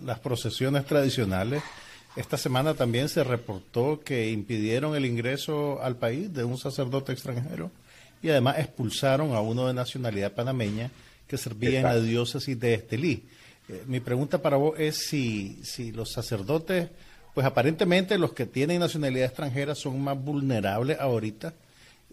las 0.02 0.18
procesiones 0.20 0.86
tradicionales, 0.86 1.62
esta 2.16 2.36
semana 2.36 2.74
también 2.74 3.08
se 3.08 3.24
reportó 3.24 4.00
que 4.00 4.30
impidieron 4.30 4.94
el 4.94 5.04
ingreso 5.04 5.82
al 5.82 5.96
país 5.96 6.32
de 6.32 6.44
un 6.44 6.56
sacerdote 6.56 7.12
extranjero 7.12 7.70
y 8.22 8.30
además 8.30 8.58
expulsaron 8.58 9.34
a 9.34 9.40
uno 9.40 9.66
de 9.66 9.74
nacionalidad 9.74 10.32
panameña 10.32 10.90
que 11.26 11.36
servía 11.36 11.80
en 11.80 11.86
la 11.86 12.00
diócesis 12.00 12.58
de 12.58 12.74
Estelí. 12.74 13.24
Eh, 13.68 13.82
mi 13.86 14.00
pregunta 14.00 14.40
para 14.40 14.56
vos 14.56 14.78
es 14.78 15.08
si, 15.08 15.60
si 15.64 15.90
los 15.90 16.12
sacerdotes, 16.12 16.88
pues 17.34 17.46
aparentemente 17.46 18.16
los 18.16 18.32
que 18.32 18.46
tienen 18.46 18.80
nacionalidad 18.80 19.26
extranjera 19.26 19.74
son 19.74 20.00
más 20.00 20.16
vulnerables 20.16 21.00
ahorita. 21.00 21.52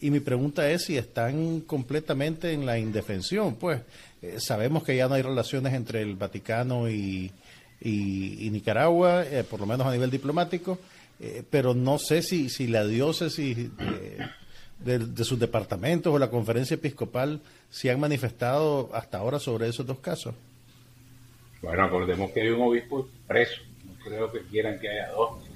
Y 0.01 0.11
mi 0.11 0.19
pregunta 0.19 0.69
es 0.69 0.85
si 0.85 0.97
están 0.97 1.61
completamente 1.61 2.51
en 2.53 2.65
la 2.65 2.77
indefensión. 2.77 3.55
Pues 3.55 3.81
eh, 4.21 4.37
sabemos 4.39 4.83
que 4.83 4.95
ya 4.95 5.07
no 5.07 5.13
hay 5.13 5.21
relaciones 5.21 5.73
entre 5.73 6.01
el 6.01 6.15
Vaticano 6.15 6.89
y, 6.89 7.31
y, 7.79 8.49
Nicaragua, 8.51 9.23
eh, 9.23 9.43
por 9.43 9.59
lo 9.59 9.65
menos 9.65 9.87
a 9.87 9.91
nivel 9.91 10.11
diplomático, 10.11 10.77
pero 11.51 11.75
no 11.75 11.99
sé 11.99 12.23
si, 12.23 12.49
si 12.49 12.65
la 12.65 12.83
diócesis 12.83 13.69
de, 14.83 15.23
sus 15.23 15.39
departamentos 15.39 16.13
o 16.13 16.19
la 16.19 16.29
conferencia 16.29 16.75
episcopal 16.75 17.39
se 17.69 17.91
han 17.91 17.99
manifestado 17.99 18.89
hasta 18.93 19.19
ahora 19.19 19.39
sobre 19.39 19.67
esos 19.67 19.85
dos 19.85 19.99
casos? 19.99 20.33
Bueno, 21.61 21.83
acordemos 21.83 22.31
que 22.31 22.41
hay 22.41 22.49
un 22.49 22.61
obispo 22.61 23.07
preso, 23.27 23.61
no 23.85 24.03
creo 24.03 24.31
que 24.31 24.41
quieran 24.41 24.79
que 24.79 24.89
haya 24.89 25.09
dos. 25.11 25.50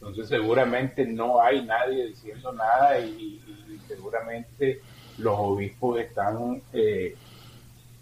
Entonces 0.00 0.28
seguramente 0.28 1.04
no 1.04 1.42
hay 1.42 1.64
nadie 1.64 2.06
diciendo 2.06 2.52
nada 2.52 2.98
y, 3.00 3.40
seguramente 3.88 4.80
los 5.16 5.34
obispos 5.38 5.98
están 5.98 6.62
eh, 6.74 7.16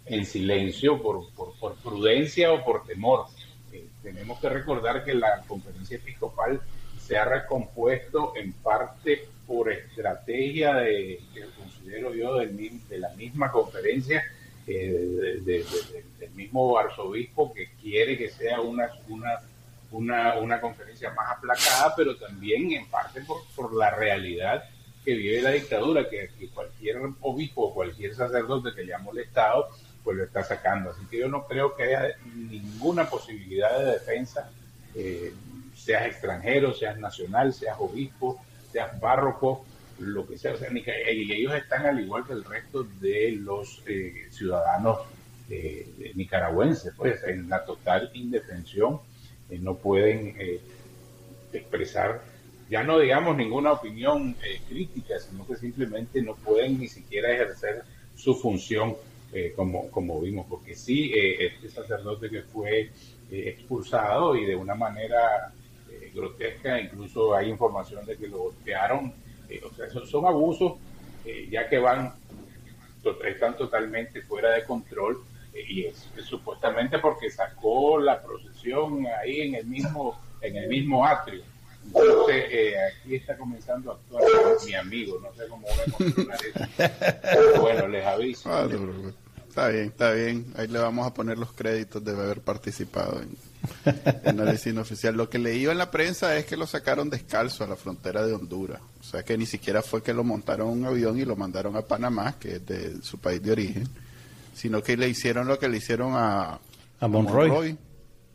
en 0.05 0.25
silencio 0.25 1.01
por, 1.01 1.31
por, 1.33 1.75
prudencia 1.77 2.51
o 2.51 2.63
por 2.63 2.85
temor. 2.85 3.25
Eh, 3.71 3.87
tenemos 4.03 4.39
que 4.39 4.49
recordar 4.49 5.03
que 5.03 5.13
la 5.13 5.41
conferencia 5.47 5.95
episcopal 5.95 6.61
se 6.99 7.17
ha 7.17 7.25
recompuesto 7.25 8.33
en 8.35 8.51
parte 8.51 9.29
por 9.47 9.71
estrategia 9.71 10.75
de, 10.75 11.21
que 11.33 11.45
considero 11.57 12.13
yo 12.13 12.37
de 12.37 12.99
la 12.99 13.09
misma 13.15 13.49
conferencia, 13.49 14.23
eh, 14.67 15.39
del 15.45 16.31
mismo 16.35 16.77
arzobispo 16.77 17.53
que 17.53 17.69
quiere 17.81 18.17
que 18.17 18.29
sea 18.29 18.59
una, 18.59 18.89
una, 19.91 20.59
conferencia 20.59 21.11
más 21.11 21.37
aplacada, 21.37 21.93
pero 21.95 22.15
también 22.17 22.71
en 22.71 22.87
parte 22.89 23.21
por, 23.55 23.73
la 23.73 23.91
realidad 23.91 24.63
que 25.03 25.13
vive 25.13 25.41
la 25.41 25.51
dictadura, 25.51 26.09
que, 26.09 26.29
cualquier 26.53 26.97
obispo 27.21 27.67
o 27.67 27.73
cualquier 27.73 28.13
sacerdote 28.13 28.73
que 28.75 28.83
le 28.83 28.93
ha 28.93 28.99
molestado, 28.99 29.69
pues 30.03 30.17
lo 30.17 30.23
está 30.23 30.43
sacando. 30.43 30.91
Así 30.91 31.05
que 31.09 31.19
yo 31.19 31.27
no 31.27 31.45
creo 31.45 31.75
que 31.75 31.83
haya 31.83 32.15
ninguna 32.35 33.09
posibilidad 33.09 33.77
de 33.79 33.85
defensa, 33.93 34.51
eh, 34.95 35.33
seas 35.75 36.07
extranjero, 36.07 36.73
seas 36.73 36.97
nacional, 36.97 37.53
seas 37.53 37.77
obispo, 37.79 38.41
seas 38.71 38.99
párroco, 38.99 39.65
lo 39.99 40.27
que 40.27 40.37
sea, 40.37 40.53
y 40.53 41.31
ellos 41.31 41.55
están 41.55 41.85
al 41.85 41.99
igual 41.99 42.25
que 42.25 42.33
el 42.33 42.43
resto 42.43 42.83
de 42.99 43.31
los 43.31 43.81
eh, 43.87 44.27
ciudadanos 44.29 44.99
eh, 45.49 46.11
nicaragüenses, 46.15 46.93
pues 46.95 47.23
en 47.23 47.49
la 47.49 47.65
total 47.65 48.11
indefensión, 48.13 48.99
eh, 49.49 49.59
no 49.59 49.75
pueden 49.75 50.35
expresar, 51.53 52.21
ya 52.69 52.83
no 52.83 52.99
digamos 52.99 53.37
ninguna 53.37 53.71
opinión 53.71 54.35
crítica, 54.67 55.19
sino 55.19 55.47
que 55.47 55.55
simplemente 55.55 56.21
no 56.21 56.35
pueden 56.35 56.79
ni 56.79 56.87
siquiera 56.87 57.33
ejercer 57.33 57.83
su 58.15 58.35
función 58.35 58.95
como, 59.55 59.89
como 59.91 60.19
vimos, 60.21 60.45
porque 60.49 60.75
sí, 60.75 61.11
este 61.13 61.69
sacerdote 61.69 62.29
que 62.29 62.41
fue 62.41 62.91
expulsado 63.29 64.35
y 64.35 64.45
de 64.45 64.55
una 64.55 64.75
manera 64.75 65.53
grotesca, 66.13 66.79
incluso 66.79 67.35
hay 67.35 67.49
información 67.49 68.05
de 68.05 68.17
que 68.17 68.27
lo 68.27 68.39
golpearon, 68.39 69.13
eh, 69.49 69.61
o 69.63 69.73
sea, 69.73 69.87
son, 69.89 70.25
abusos 70.25 70.73
eh, 71.25 71.47
ya 71.49 71.69
que 71.69 71.77
van, 71.77 72.13
están 73.25 73.55
totalmente 73.55 74.21
fuera 74.21 74.51
de 74.53 74.65
control 74.65 75.15
eh, 75.15 75.19
y 75.67 75.85
es, 75.85 76.07
supuestamente 76.23 76.99
porque 76.99 77.29
sacó 77.29 77.99
la 77.99 78.21
procesión 78.21 79.05
ahí 79.21 79.41
en 79.41 79.55
el 79.55 79.65
mismo, 79.65 80.19
en 80.41 80.57
el 80.57 80.67
mismo 80.67 81.05
atrio. 81.05 81.43
Entonces, 81.85 82.75
aquí 82.91 83.15
está 83.15 83.37
comenzando 83.37 83.91
a 83.91 83.95
actuar 83.95 84.23
mi 84.65 84.75
amigo, 84.75 85.19
no 85.21 85.33
sé 85.33 85.47
cómo 85.47 85.65
voy 85.65 85.79
a 85.79 85.91
controlar 85.91 86.39
eso. 86.45 87.61
bueno, 87.61 87.87
les 87.87 88.05
aviso. 88.05 88.49
Ah, 88.51 88.67
está 89.47 89.69
bien, 89.69 89.85
está 89.85 90.11
bien. 90.11 90.53
Ahí 90.57 90.67
le 90.67 90.79
vamos 90.79 91.07
a 91.07 91.13
poner 91.13 91.37
los 91.37 91.53
créditos 91.53 92.03
de 92.03 92.11
haber 92.11 92.41
participado 92.41 93.21
en, 93.21 93.37
en 94.23 94.37
la 94.75 94.81
oficial. 94.81 95.15
Lo 95.15 95.29
que 95.29 95.39
leí 95.39 95.65
en 95.65 95.77
la 95.77 95.89
prensa 95.91 96.37
es 96.37 96.45
que 96.45 96.57
lo 96.57 96.67
sacaron 96.67 97.09
descalzo 97.09 97.63
a 97.63 97.67
la 97.67 97.75
frontera 97.75 98.25
de 98.25 98.33
Honduras. 98.33 98.81
O 98.99 99.03
sea 99.03 99.23
que 99.23 99.37
ni 99.37 99.45
siquiera 99.45 99.81
fue 99.81 100.03
que 100.03 100.13
lo 100.13 100.23
montaron 100.23 100.69
en 100.69 100.79
un 100.79 100.85
avión 100.85 101.17
y 101.17 101.25
lo 101.25 101.35
mandaron 101.35 101.75
a 101.75 101.81
Panamá, 101.81 102.35
que 102.39 102.57
es 102.57 102.65
de 102.65 103.01
su 103.01 103.17
país 103.17 103.41
de 103.41 103.51
origen, 103.51 103.87
sino 104.57 104.81
que 104.81 104.97
le 104.97 105.07
hicieron 105.07 105.47
lo 105.47 105.59
que 105.59 105.69
le 105.69 105.77
hicieron 105.77 106.13
a, 106.15 106.59
a 106.99 107.07
Monroy. 107.07 107.77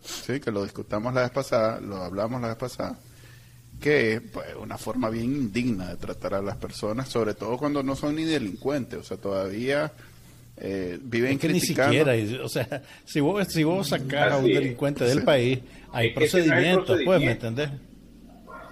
Sí, 0.00 0.40
que 0.40 0.50
lo 0.50 0.64
discutamos 0.64 1.14
la 1.14 1.22
vez 1.22 1.30
pasada, 1.30 1.80
lo 1.80 1.96
hablamos 1.96 2.40
la 2.40 2.48
vez 2.48 2.56
pasada 2.56 2.98
que 3.82 4.14
es 4.14 4.20
pues, 4.20 4.46
una 4.58 4.78
forma 4.78 5.10
bien 5.10 5.24
indigna 5.24 5.88
de 5.88 5.96
tratar 5.96 6.34
a 6.34 6.40
las 6.40 6.56
personas, 6.56 7.08
sobre 7.08 7.34
todo 7.34 7.58
cuando 7.58 7.82
no 7.82 7.96
son 7.96 8.14
ni 8.14 8.24
delincuentes, 8.24 9.00
o 9.00 9.02
sea, 9.02 9.16
todavía 9.16 9.92
eh, 10.56 10.98
viven 11.02 11.38
que 11.38 11.48
ni 11.48 11.60
siquiera, 11.60 12.14
o 12.42 12.48
sea, 12.48 12.82
si 13.04 13.20
vos, 13.20 13.46
si 13.48 13.64
vos 13.64 13.88
sacás 13.88 14.32
a 14.32 14.36
un 14.38 14.44
delincuente 14.44 15.04
del 15.04 15.24
país, 15.24 15.58
hay 15.92 16.14
procedimientos, 16.14 17.00
pues, 17.04 17.20
¿me 17.20 17.32
entendés? 17.32 17.70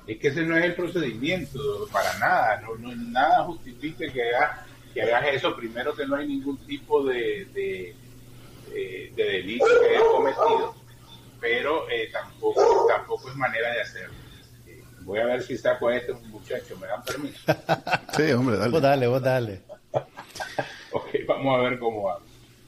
Es 0.06 0.18
que 0.18 0.28
ese 0.28 0.42
no 0.42 0.56
es 0.56 0.64
el 0.64 0.74
procedimiento, 0.74 1.88
para 1.92 2.18
nada, 2.18 2.62
no, 2.62 2.94
nada 2.94 3.44
justifica 3.44 4.10
que 4.12 4.22
hagas, 4.22 4.60
que 4.92 5.02
hagas 5.02 5.34
eso, 5.34 5.56
primero 5.56 5.94
que 5.94 6.06
no 6.06 6.16
hay 6.16 6.28
ningún 6.28 6.56
tipo 6.58 7.04
de, 7.04 7.46
de, 7.54 9.12
delito 9.14 9.66
que 9.80 9.88
hayas 9.88 10.02
cometido, 10.04 10.74
pero 11.40 11.88
eh, 11.90 12.08
tampoco, 12.12 12.86
tampoco 12.88 13.30
es 13.30 13.36
manera 13.36 13.72
de 13.72 13.80
hacerlo. 13.80 14.14
Eh, 14.66 14.82
voy 15.02 15.18
a 15.18 15.26
ver 15.26 15.42
si 15.42 15.56
saco 15.56 15.88
a 15.88 15.96
este 15.96 16.12
muchacho, 16.12 16.76
¿me 16.78 16.86
dan 16.86 17.02
permiso? 17.04 17.38
sí, 18.16 18.32
hombre, 18.32 18.56
dale. 18.56 18.70
Vos 18.70 18.82
dale, 18.82 19.06
vos 19.06 19.22
dale. 19.22 19.60
ok, 20.92 21.08
vamos 21.26 21.58
a 21.58 21.62
ver 21.62 21.78
cómo 21.78 22.04
va. 22.04 22.18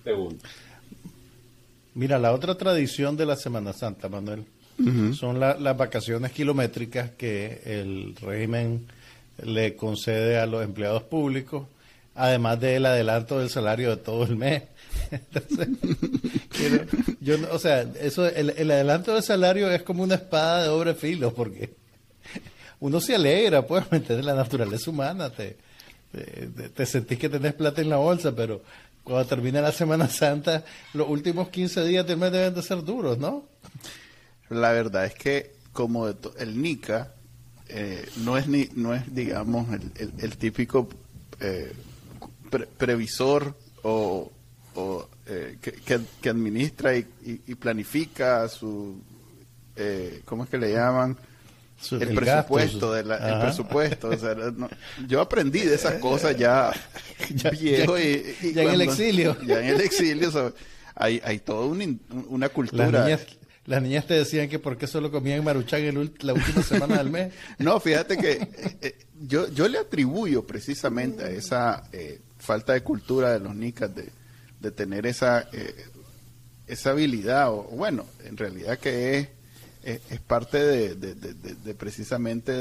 Segundo. 0.04 0.42
Mira, 1.94 2.18
la 2.18 2.32
otra 2.32 2.56
tradición 2.56 3.16
de 3.16 3.26
la 3.26 3.36
Semana 3.36 3.72
Santa, 3.72 4.08
Manuel, 4.08 4.46
son 5.14 5.38
las 5.38 5.76
vacaciones 5.76 6.32
kilométricas 6.32 7.10
que 7.10 7.60
el 7.66 8.16
régimen 8.16 8.86
le 9.44 9.76
concede 9.76 10.38
a 10.38 10.46
los 10.46 10.64
empleados 10.64 11.02
públicos, 11.04 11.66
además 12.14 12.60
del 12.60 12.86
adelanto 12.86 13.38
del 13.38 13.50
salario 13.50 13.90
de 13.90 13.96
todo 13.96 14.24
el 14.24 14.36
mes. 14.36 14.62
yo, 17.20 17.36
o 17.50 17.58
sea, 17.58 17.82
eso, 18.00 18.26
el, 18.26 18.50
el, 18.50 18.70
adelanto 18.70 19.14
del 19.14 19.22
salario 19.22 19.70
es 19.70 19.82
como 19.82 20.02
una 20.02 20.16
espada 20.16 20.62
de 20.62 20.68
doble 20.68 20.94
filo, 20.94 21.32
porque 21.34 21.74
uno 22.80 23.00
se 23.00 23.14
alegra, 23.14 23.66
pues, 23.66 23.90
¿me 23.90 23.98
entiendes? 23.98 24.26
La 24.26 24.34
naturaleza 24.34 24.90
humana 24.90 25.30
te, 25.30 25.56
te, 26.74 26.86
sentís 26.86 27.18
que 27.18 27.28
tenés 27.28 27.54
plata 27.54 27.80
en 27.80 27.88
la 27.88 27.96
bolsa, 27.96 28.34
pero 28.34 28.62
cuando 29.02 29.26
termina 29.26 29.60
la 29.60 29.72
Semana 29.72 30.08
Santa, 30.08 30.64
los 30.92 31.08
últimos 31.08 31.48
15 31.48 31.84
días 31.84 32.06
del 32.06 32.18
mes 32.18 32.32
deben 32.32 32.54
de 32.54 32.62
ser 32.62 32.84
duros, 32.84 33.18
¿no? 33.18 33.44
La 34.48 34.72
verdad 34.72 35.06
es 35.06 35.14
que 35.14 35.54
como 35.72 36.08
el 36.08 36.60
NICA 36.60 37.14
eh, 37.68 38.06
no 38.18 38.36
es 38.36 38.48
ni 38.48 38.68
no 38.74 38.94
es 38.94 39.14
digamos 39.14 39.66
el, 39.96 40.36
típico 40.36 40.90
eh, 41.40 41.72
previsor 42.78 43.56
o 43.82 44.30
o 44.74 45.08
eh, 45.26 45.58
que, 45.60 46.28
administra 46.28 46.96
y, 46.96 47.04
planifica 47.56 48.48
su, 48.48 49.00
eh, 49.76 50.22
¿cómo 50.24 50.44
es 50.44 50.50
que 50.50 50.58
le 50.58 50.72
llaman? 50.72 51.16
el, 51.90 52.14
presupuesto, 52.14 52.96
el 52.96 53.40
presupuesto. 53.40 54.10
yo 55.08 55.20
aprendí 55.20 55.60
de 55.60 55.74
esas 55.74 55.94
cosas 55.94 56.36
ya, 56.36 56.72
viejo 57.60 57.98
y, 57.98 58.52
ya 58.54 58.62
en 58.62 58.68
el 58.70 58.80
exilio. 58.82 59.36
Ya 59.44 59.60
en 59.60 59.74
el 59.74 59.80
exilio, 59.80 60.54
hay, 60.94 61.20
hay 61.24 61.40
toda 61.40 61.66
una 62.28 62.48
cultura. 62.48 63.18
Las 63.64 63.80
niñas, 63.80 64.06
te 64.06 64.14
decían 64.14 64.48
que 64.48 64.58
por 64.58 64.76
qué 64.76 64.88
solo 64.88 65.12
comían 65.12 65.44
maruchan 65.44 65.82
en 65.82 66.12
la 66.20 66.34
última 66.34 66.62
semana 66.62 66.98
del 66.98 67.10
mes. 67.10 67.32
No, 67.58 67.78
fíjate 67.78 68.16
que 68.16 68.32
eh, 68.32 68.48
eh, 68.80 68.96
yo, 69.20 69.48
yo 69.48 69.68
le 69.68 69.78
atribuyo 69.78 70.44
precisamente 70.44 71.22
a 71.22 71.30
esa 71.30 71.84
eh, 71.92 72.20
falta 72.42 72.72
de 72.72 72.82
cultura 72.82 73.32
de 73.32 73.40
los 73.40 73.54
nicas 73.54 73.94
de, 73.94 74.10
de 74.60 74.70
tener 74.70 75.06
esa, 75.06 75.48
esa 76.66 76.90
habilidad, 76.90 77.50
o 77.50 77.62
bueno, 77.62 78.04
en 78.24 78.36
realidad 78.36 78.78
que 78.78 79.18
es 79.18 79.28
es, 79.82 80.20
parte 80.20 80.58
de, 80.58 81.74
precisamente 81.74 82.52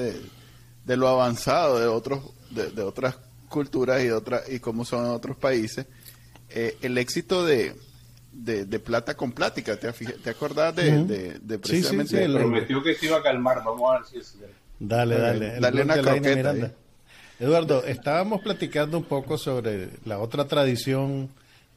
de, 0.85 0.97
lo 0.97 1.07
avanzado 1.07 1.79
de 1.79 1.87
otros 1.87 2.23
de, 2.49 2.81
otras 2.81 3.17
culturas 3.47 4.01
y 4.01 4.05
de 4.05 4.13
otras 4.13 4.51
y 4.51 4.59
cómo 4.59 4.85
son 4.85 5.05
otros 5.05 5.37
países. 5.37 5.85
Eh, 6.49 6.77
el 6.81 6.97
éxito 6.97 7.45
de, 7.45 7.75
de, 8.31 8.79
plata 8.79 9.15
con 9.15 9.31
plática 9.31 9.77
te, 9.77 9.91
te 9.91 10.29
acordás 10.29 10.75
de, 10.75 11.39
precisamente 11.61 12.27
prometió 12.27 12.81
que 12.83 12.95
se 12.95 13.05
iba 13.05 13.17
a 13.17 13.23
calmar 13.23 13.63
vamos 13.63 13.89
a 13.89 13.97
ver 13.99 14.07
si 14.07 14.17
es 14.17 14.35
dale 14.79 15.17
dale 15.17 15.59
dale 15.59 15.83
una 15.83 16.01
croqueta 16.01 16.73
Eduardo 17.41 17.83
estábamos 17.85 18.43
platicando 18.43 18.99
un 18.99 19.03
poco 19.03 19.35
sobre 19.35 19.89
la 20.05 20.19
otra 20.19 20.45
tradición 20.45 21.27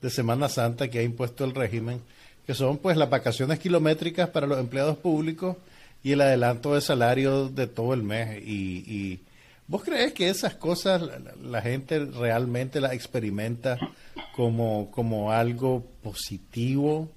de 0.03 0.11
Semana 0.11 0.51
Santa 0.51 0.89
que 0.89 0.99
ha 0.99 1.03
impuesto 1.03 1.43
el 1.47 1.55
régimen 1.55 2.03
que 2.47 2.53
son 2.53 2.77
pues 2.77 2.99
las 2.99 3.09
vacaciones 3.09 3.59
kilométricas 3.61 4.29
para 4.29 4.47
los 4.47 4.59
empleados 4.59 4.99
públicos 4.99 5.57
y 6.03 6.13
el 6.13 6.21
adelanto 6.21 6.75
de 6.75 6.83
salario 6.83 7.49
de 7.49 7.67
todo 7.67 7.95
el 7.95 8.03
mes. 8.03 8.43
Y, 8.47 9.21
¿Vos 9.67 9.83
crees 9.83 10.13
que 10.13 10.29
esas 10.29 10.55
cosas 10.55 11.01
la, 11.43 11.63
gente 11.63 11.99
realmente 11.99 12.83
las 12.83 12.93
experimenta 12.93 13.79
como, 14.37 14.91
como 14.91 15.33
algo 15.33 15.83
positivo 16.03 17.09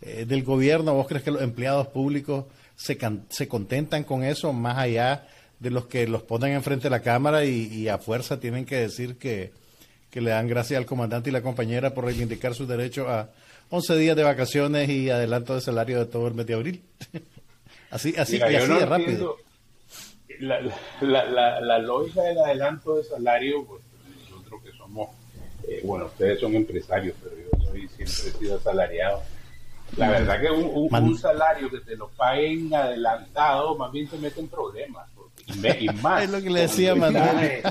eh, 0.00 0.24
del 0.24 0.42
gobierno? 0.42 0.94
¿Vos 0.94 1.06
crees 1.06 1.22
que 1.22 1.32
los 1.32 1.42
empleados 1.42 1.88
públicos 1.88 2.46
se, 2.76 2.96
se 3.28 3.46
contentan 3.46 4.04
con 4.04 4.24
eso 4.24 4.54
más 4.54 4.78
allá 4.78 5.16
de 5.16 5.39
los 5.68 5.86
que 5.86 6.06
los 6.06 6.22
ponen 6.22 6.54
enfrente 6.54 6.84
de 6.84 6.90
la 6.90 7.02
Cámara 7.02 7.44
y, 7.44 7.88
a 7.88 7.98
fuerza 7.98 8.40
tienen 8.40 8.64
que 8.64 8.76
decir 8.76 9.18
que, 9.18 9.52
que 10.10 10.22
le 10.22 10.30
dan 10.30 10.48
gracias 10.48 10.78
al 10.78 10.86
comandante 10.86 11.28
y 11.28 11.32
la 11.32 11.42
compañera 11.42 11.92
por 11.92 12.06
reivindicar 12.06 12.54
su 12.54 12.66
derecho 12.66 13.08
a, 13.10 13.28
11 13.70 13.96
días 13.98 14.16
de 14.16 14.24
vacaciones 14.24 14.88
y 14.88 15.10
adelanto 15.10 15.54
de 15.54 15.60
salario 15.60 16.00
de 16.00 16.06
todo 16.06 16.26
el 16.26 16.34
mes 16.34 16.46
de 16.46 16.54
abril. 16.54 16.82
así 17.90 18.14
así, 18.18 18.38
y 18.38 18.42
así 18.42 18.72
de 18.72 18.86
rápido. 18.86 19.36
La, 20.40 20.60
la, 21.00 21.60
la, 21.60 21.78
lógica 21.78 22.22
del 22.22 22.38
adelanto 22.38 22.96
de 22.96 23.04
salario, 23.04 23.64
pues 23.66 23.82
nosotros 24.28 24.62
que 24.64 24.72
somos, 24.72 25.10
eh, 25.68 25.82
bueno, 25.84 26.06
ustedes 26.06 26.40
son 26.40 26.54
empresarios, 26.54 27.14
pero 27.22 27.36
yo 27.36 27.64
soy, 27.66 27.88
siempre 27.88 28.30
he 28.30 28.38
sido 28.38 28.56
asalariado. 28.56 29.22
La 29.96 30.10
verdad 30.10 30.40
que 30.40 30.50
un, 30.50 30.88
un, 30.92 31.18
salario 31.18 31.68
que 31.68 31.80
te 31.80 31.94
lo 31.96 32.08
paguen 32.08 32.72
adelantado, 32.74 33.76
más 33.76 33.92
bien 33.92 34.08
te 34.08 34.16
mete 34.16 34.40
en 34.40 34.48
problemas. 34.48 35.08
Y, 35.80 35.88
más. 36.00 36.24
es 36.24 36.30
lo 36.30 36.40
que 36.40 36.50
le 36.50 36.60
decía 36.62 36.94
Manuel. 36.94 37.62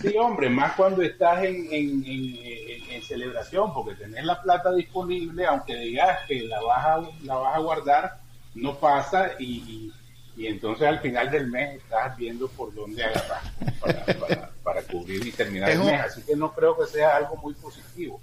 sí, 0.00 0.16
hombre, 0.18 0.48
más 0.50 0.74
cuando 0.76 1.02
estás 1.02 1.44
en, 1.44 1.66
en, 1.70 2.04
en, 2.04 3.02
celebración, 3.02 3.72
porque 3.72 3.94
tenés 3.94 4.24
la 4.24 4.40
plata 4.40 4.72
disponible, 4.72 5.46
aunque 5.46 5.74
digas 5.76 6.18
que 6.28 6.42
la 6.42 6.60
vas 6.60 6.86
a, 6.86 7.02
la 7.24 7.34
vas 7.34 7.56
a 7.56 7.58
guardar, 7.58 8.20
no 8.54 8.76
pasa 8.76 9.32
y, 9.38 9.92
y, 10.36 10.46
entonces 10.46 10.86
al 10.86 11.00
final 11.00 11.30
del 11.30 11.48
mes 11.48 11.76
estás 11.76 12.16
viendo 12.16 12.48
por 12.48 12.72
dónde 12.74 13.04
agarrar 13.04 13.42
para, 13.80 14.50
para, 14.62 14.82
cubrir 14.82 15.26
y 15.26 15.32
terminar 15.32 15.70
el 15.70 15.80
mes. 15.80 16.00
Así 16.00 16.22
que 16.22 16.36
no 16.36 16.52
creo 16.52 16.76
que 16.78 16.86
sea 16.86 17.16
algo 17.16 17.36
muy 17.36 17.54
positivo. 17.54 18.20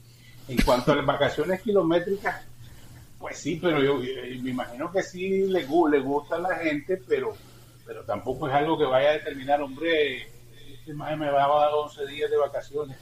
En 0.47 0.58
cuanto 0.62 0.93
a 0.93 0.95
las 0.95 1.06
vacaciones 1.06 1.62
kilométricas, 1.62 2.41
pues 3.19 3.38
sí, 3.38 3.60
pero 3.62 3.84
yo, 3.84 3.97
me 3.97 4.51
imagino 4.51 4.91
que 4.91 5.01
sí 5.01 5.47
le, 5.47 5.62
le 5.62 5.99
gusta 5.99 6.36
a 6.36 6.39
la 6.39 6.56
gente, 6.58 7.01
pero 7.08 7.36
pero 7.88 8.04
tampoco 8.04 8.50
es 8.50 8.54
algo 8.54 8.78
que 8.78 8.84
vaya 8.84 9.10
a 9.10 9.13
determinar, 9.13 9.62
hombre, 9.62 10.28
este 10.73 10.93
maestro 10.93 11.26
me 11.26 11.32
va 11.32 11.45
a 11.45 11.62
dar 11.62 11.71
11 11.73 12.06
días 12.08 12.30
de 12.30 12.38
vacaciones, 12.38 12.97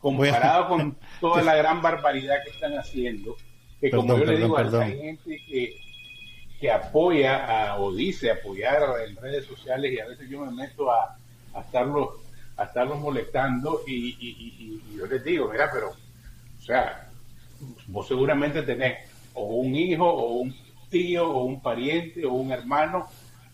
comparado 0.00 0.68
con 0.68 0.96
toda 1.20 1.42
la 1.42 1.54
gran 1.54 1.80
barbaridad 1.80 2.42
que 2.44 2.50
están 2.50 2.76
haciendo, 2.76 3.36
que 3.80 3.90
como 3.90 4.18
yo 4.18 4.24
le 4.24 4.36
digo, 4.36 4.58
hay 4.58 4.98
gente 4.98 5.40
que, 5.46 5.76
que 6.60 6.70
apoya 6.70 7.76
o 7.78 7.94
dice 7.94 8.32
apoyar 8.32 8.82
en 9.08 9.16
redes 9.16 9.46
sociales 9.46 9.92
y 9.92 10.00
a 10.00 10.06
veces 10.06 10.28
yo 10.28 10.44
me 10.44 10.50
meto 10.50 10.90
a, 10.90 11.16
a 11.54 11.60
estarlos 11.60 12.08
a 12.56 12.64
estarlos 12.64 12.98
molestando 12.98 13.82
y, 13.86 14.16
y, 14.18 14.80
y, 14.88 14.96
yo 14.96 15.06
les 15.06 15.22
digo, 15.22 15.50
mira, 15.52 15.68
pero, 15.70 15.90
o 15.90 16.62
sea, 16.62 17.10
vos 17.88 18.08
seguramente 18.08 18.62
tenés 18.62 19.10
o 19.34 19.44
un 19.44 19.74
hijo 19.74 20.08
o 20.08 20.38
un 20.38 20.56
tío 20.88 21.28
o 21.28 21.44
un 21.44 21.60
pariente 21.60 22.24
o 22.24 22.32
un 22.32 22.52
hermano 22.52 23.06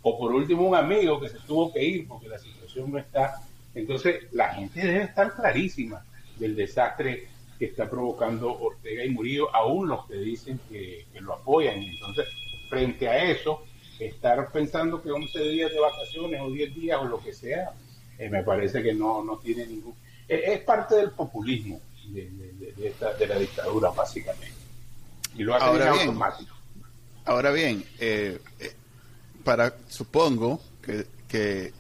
o 0.02 0.18
por 0.18 0.32
último 0.32 0.68
un 0.68 0.74
amigo 0.74 1.20
que 1.20 1.28
se 1.28 1.38
tuvo 1.40 1.72
que 1.72 1.82
ir 1.82 2.08
porque 2.08 2.28
la 2.28 2.38
situación 2.38 2.92
no 2.92 2.98
está. 2.98 3.40
Entonces, 3.74 4.24
la 4.32 4.54
gente 4.54 4.80
debe 4.80 5.04
estar 5.04 5.34
clarísima 5.34 6.04
del 6.38 6.56
desastre 6.56 7.28
que 7.58 7.66
está 7.66 7.88
provocando 7.88 8.52
Ortega 8.58 9.04
y 9.04 9.10
Murillo, 9.10 9.54
aún 9.54 9.88
los 9.88 10.06
que 10.06 10.16
dicen 10.16 10.60
que, 10.68 11.06
lo 11.20 11.34
apoyan. 11.34 11.78
Entonces, 11.78 12.26
frente 12.68 13.08
a 13.08 13.24
eso, 13.30 13.62
estar 13.98 14.50
pensando 14.50 15.00
que 15.00 15.12
11 15.12 15.38
días 15.44 15.70
de 15.70 15.78
vacaciones 15.78 16.40
o 16.40 16.50
10 16.50 16.74
días 16.74 16.98
o 17.00 17.04
lo 17.04 17.22
que 17.22 17.32
sea, 17.32 17.70
eh, 18.18 18.28
me 18.28 18.42
parece 18.42 18.82
que 18.82 18.92
no, 18.92 19.22
no 19.22 19.38
tiene 19.38 19.66
ningún... 19.66 19.94
es 20.28 20.60
parte 20.60 20.96
del 20.96 21.10
populismo 21.12 21.80
de, 22.08 22.28
de, 22.28 23.26
la 23.26 23.38
dictadura, 23.38 23.90
básicamente. 23.90 24.52
Y 25.36 25.44
lo 25.44 25.54
hace 25.54 25.64
ahora 25.64 25.92
bien, 25.92 26.08
automático. 26.08 26.54
Ahora 27.24 27.52
bien, 27.52 27.84
eh, 28.00 28.38
eh 28.58 28.72
para, 29.42 29.74
supongo, 29.88 30.61
que, 30.81 31.07
que 31.28 31.72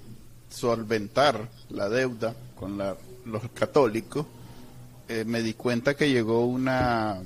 solventar 0.48 1.48
la 1.70 1.88
deuda 1.88 2.34
con 2.54 2.78
la, 2.78 2.96
los 3.24 3.42
católicos, 3.54 4.26
eh, 5.08 5.24
me 5.24 5.42
di 5.42 5.54
cuenta 5.54 5.94
que 5.94 6.10
llegó 6.10 6.46
una, 6.46 7.20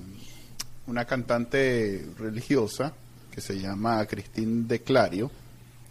una 0.87 1.05
cantante 1.05 2.07
religiosa 2.19 2.93
que 3.31 3.41
se 3.41 3.59
llama 3.59 4.05
Cristín 4.07 4.67
de 4.67 4.81
Clario 4.81 5.31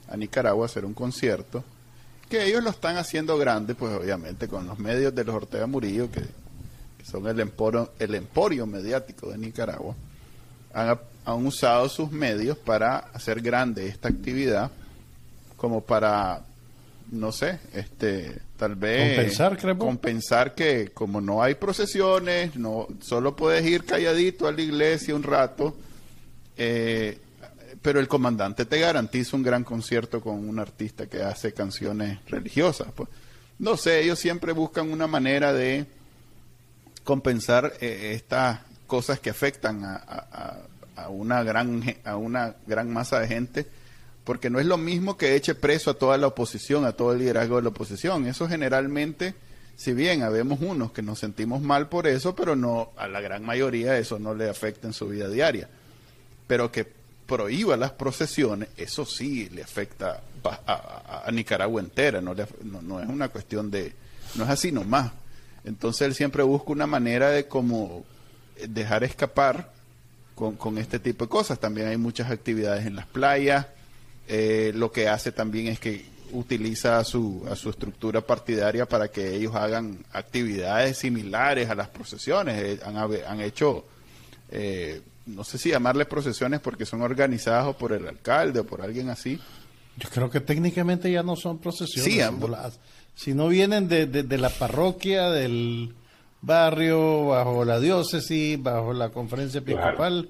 a 0.09 0.17
Nicaragua 0.17 0.65
a 0.65 0.67
hacer 0.67 0.85
un 0.85 0.93
concierto, 0.93 1.63
que 2.29 2.45
ellos 2.45 2.63
lo 2.63 2.71
están 2.71 2.97
haciendo 2.97 3.37
grande, 3.37 3.75
pues 3.75 3.93
obviamente 3.93 4.47
con 4.47 4.65
los 4.65 4.79
medios 4.79 5.13
de 5.13 5.23
los 5.23 5.35
Ortega 5.35 5.67
Murillo, 5.67 6.09
que, 6.11 6.23
son 7.03 7.27
el 7.27 7.39
emporio, 7.39 7.91
el 7.99 8.15
emporio 8.15 8.65
mediático 8.65 9.29
de 9.29 9.37
Nicaragua. 9.37 9.95
Han, 10.73 10.99
han 11.25 11.45
usado 11.45 11.89
sus 11.89 12.11
medios 12.11 12.57
para 12.57 12.97
hacer 12.97 13.41
grande 13.41 13.87
esta 13.87 14.09
actividad, 14.09 14.71
como 15.57 15.81
para, 15.81 16.43
no 17.11 17.31
sé, 17.31 17.59
este, 17.73 18.41
tal 18.57 18.75
vez 18.75 19.15
compensar, 19.15 19.77
compensar 19.77 20.55
que 20.55 20.91
como 20.93 21.19
no 21.19 21.41
hay 21.41 21.55
procesiones, 21.55 22.55
no, 22.55 22.87
solo 23.01 23.35
puedes 23.35 23.65
ir 23.65 23.83
calladito 23.83 24.47
a 24.47 24.51
la 24.51 24.61
iglesia 24.61 25.15
un 25.15 25.23
rato, 25.23 25.75
eh, 26.57 27.17
pero 27.81 27.99
el 27.99 28.07
comandante 28.07 28.65
te 28.65 28.79
garantiza 28.79 29.35
un 29.35 29.43
gran 29.43 29.63
concierto 29.63 30.21
con 30.21 30.47
un 30.47 30.59
artista 30.59 31.07
que 31.07 31.23
hace 31.23 31.53
canciones 31.53 32.19
religiosas. 32.27 32.87
Pues. 32.95 33.09
No 33.57 33.77
sé, 33.77 34.01
ellos 34.01 34.19
siempre 34.19 34.53
buscan 34.53 34.91
una 34.91 35.07
manera 35.07 35.53
de 35.53 35.85
compensar 37.03 37.73
eh, 37.81 38.11
estas 38.15 38.59
cosas 38.87 39.19
que 39.19 39.29
afectan 39.29 39.83
a, 39.83 39.95
a, 39.95 40.57
una 41.09 41.43
gran, 41.43 41.83
a 42.03 42.17
una 42.17 42.55
gran 42.65 42.91
masa 42.91 43.19
de 43.19 43.27
gente, 43.27 43.65
porque 44.23 44.49
no 44.49 44.59
es 44.59 44.65
lo 44.65 44.77
mismo 44.77 45.17
que 45.17 45.35
eche 45.35 45.55
preso 45.55 45.91
a 45.91 45.93
toda 45.93 46.17
la 46.17 46.27
oposición, 46.27 46.85
a 46.85 46.93
todo 46.93 47.13
el 47.13 47.19
liderazgo 47.19 47.57
de 47.57 47.61
la 47.61 47.69
oposición. 47.69 48.25
Eso 48.25 48.47
generalmente, 48.47 49.35
si 49.75 49.93
bien 49.93 50.23
habemos 50.23 50.59
unos 50.61 50.91
que 50.91 51.01
nos 51.01 51.19
sentimos 51.19 51.61
mal 51.61 51.89
por 51.89 52.07
eso, 52.07 52.35
pero 52.35 52.55
no 52.55 52.91
a 52.97 53.07
la 53.07 53.21
gran 53.21 53.43
mayoría 53.45 53.97
eso 53.97 54.17
no 54.17 54.33
le 54.33 54.49
afecta 54.49 54.87
en 54.87 54.93
su 54.93 55.07
vida 55.07 55.29
diaria. 55.29 55.69
Pero 56.47 56.71
que 56.71 56.91
prohíba 57.27 57.77
las 57.77 57.91
procesiones, 57.91 58.69
eso 58.77 59.05
sí 59.05 59.49
le 59.49 59.63
afecta 59.63 60.21
a, 60.43 61.29
Nicaragua 61.31 61.81
entera, 61.81 62.21
no, 62.21 62.35
no, 62.63 62.81
no, 62.81 62.99
es 62.99 63.09
una 63.09 63.29
cuestión 63.29 63.71
de, 63.71 63.93
no 64.35 64.43
es 64.43 64.49
así 64.49 64.71
nomás. 64.71 65.11
Entonces 65.63 66.07
él 66.07 66.13
siempre 66.13 66.43
busca 66.43 66.71
una 66.71 66.87
manera 66.87 67.29
de 67.29 67.47
como 67.47 68.05
dejar 68.67 69.03
escapar 69.03 69.74
con, 70.35 70.55
con 70.55 70.77
este 70.77 70.99
tipo 70.99 71.25
de 71.25 71.29
cosas. 71.29 71.59
También 71.59 71.87
hay 71.87 71.97
muchas 71.97 72.29
actividades 72.29 72.85
en 72.85 72.95
las 72.95 73.07
playas. 73.07 73.67
Eh, 74.27 74.71
lo 74.75 74.91
que 74.91 75.07
hace 75.07 75.31
también 75.31 75.67
es 75.67 75.79
que 75.79 76.05
utiliza 76.31 76.99
a 76.99 77.03
su, 77.03 77.45
a 77.49 77.55
su 77.55 77.69
estructura 77.69 78.21
partidaria 78.21 78.87
para 78.87 79.07
que 79.07 79.35
ellos 79.35 79.55
hagan 79.55 80.03
actividades 80.11 80.97
similares 80.97 81.69
a 81.69 81.75
las 81.75 81.89
procesiones. 81.89 82.61
Eh, 82.61 82.79
han, 82.85 82.97
han 82.97 83.41
hecho, 83.41 83.85
eh, 84.51 85.01
no 85.25 85.43
sé 85.43 85.57
si 85.57 85.69
llamarles 85.69 86.07
procesiones 86.07 86.59
porque 86.59 86.85
son 86.85 87.01
organizadas 87.01 87.75
por 87.75 87.93
el 87.93 88.07
alcalde 88.07 88.59
o 88.59 88.65
por 88.65 88.81
alguien 88.81 89.09
así. 89.09 89.39
Yo 89.97 90.09
creo 90.09 90.29
que 90.29 90.41
técnicamente 90.41 91.09
ya 91.11 91.23
no 91.23 91.35
son 91.35 91.59
procesiones. 91.59 92.13
Sí, 92.13 92.19
si 93.15 93.33
no 93.33 93.47
vienen 93.47 93.87
de, 93.87 94.07
de, 94.07 94.37
la 94.37 94.49
parroquia, 94.49 95.29
del 95.31 95.93
barrio, 96.45 97.27
bajo 97.27 97.65
la 97.65 97.79
diócesis, 97.79 98.61
bajo 98.61 98.93
la 98.93 99.09
conferencia 99.09 99.59
episcopal, 99.59 100.29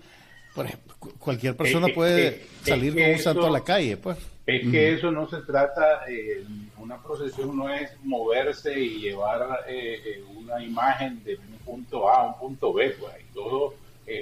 por 0.54 0.66
ejemplo, 0.66 0.96
cualquier 1.20 1.56
persona 1.56 1.88
puede 1.94 2.46
salir 2.64 2.94
con 2.94 3.04
un 3.04 3.20
santo 3.20 3.46
a 3.46 3.52
la 3.52 3.62
calle, 3.62 3.98
pues. 3.98 4.18
Es 4.46 4.70
que 4.70 4.94
eso 4.94 5.10
no 5.10 5.28
se 5.28 5.42
trata, 5.42 6.06
eh, 6.08 6.46
una 6.78 7.02
procesión 7.02 7.58
no 7.58 7.68
es 7.68 7.90
moverse 8.04 8.80
y 8.80 9.00
llevar 9.00 9.66
eh, 9.68 10.00
eh, 10.06 10.24
una 10.38 10.64
imagen 10.64 11.24
de 11.24 11.36
un 11.36 11.58
punto 11.66 12.08
A 12.08 12.22
a 12.22 12.28
un 12.28 12.40
punto 12.40 12.72
B, 12.72 12.96
pues 13.00 13.14
hay 13.14 13.24
todo 13.34 13.74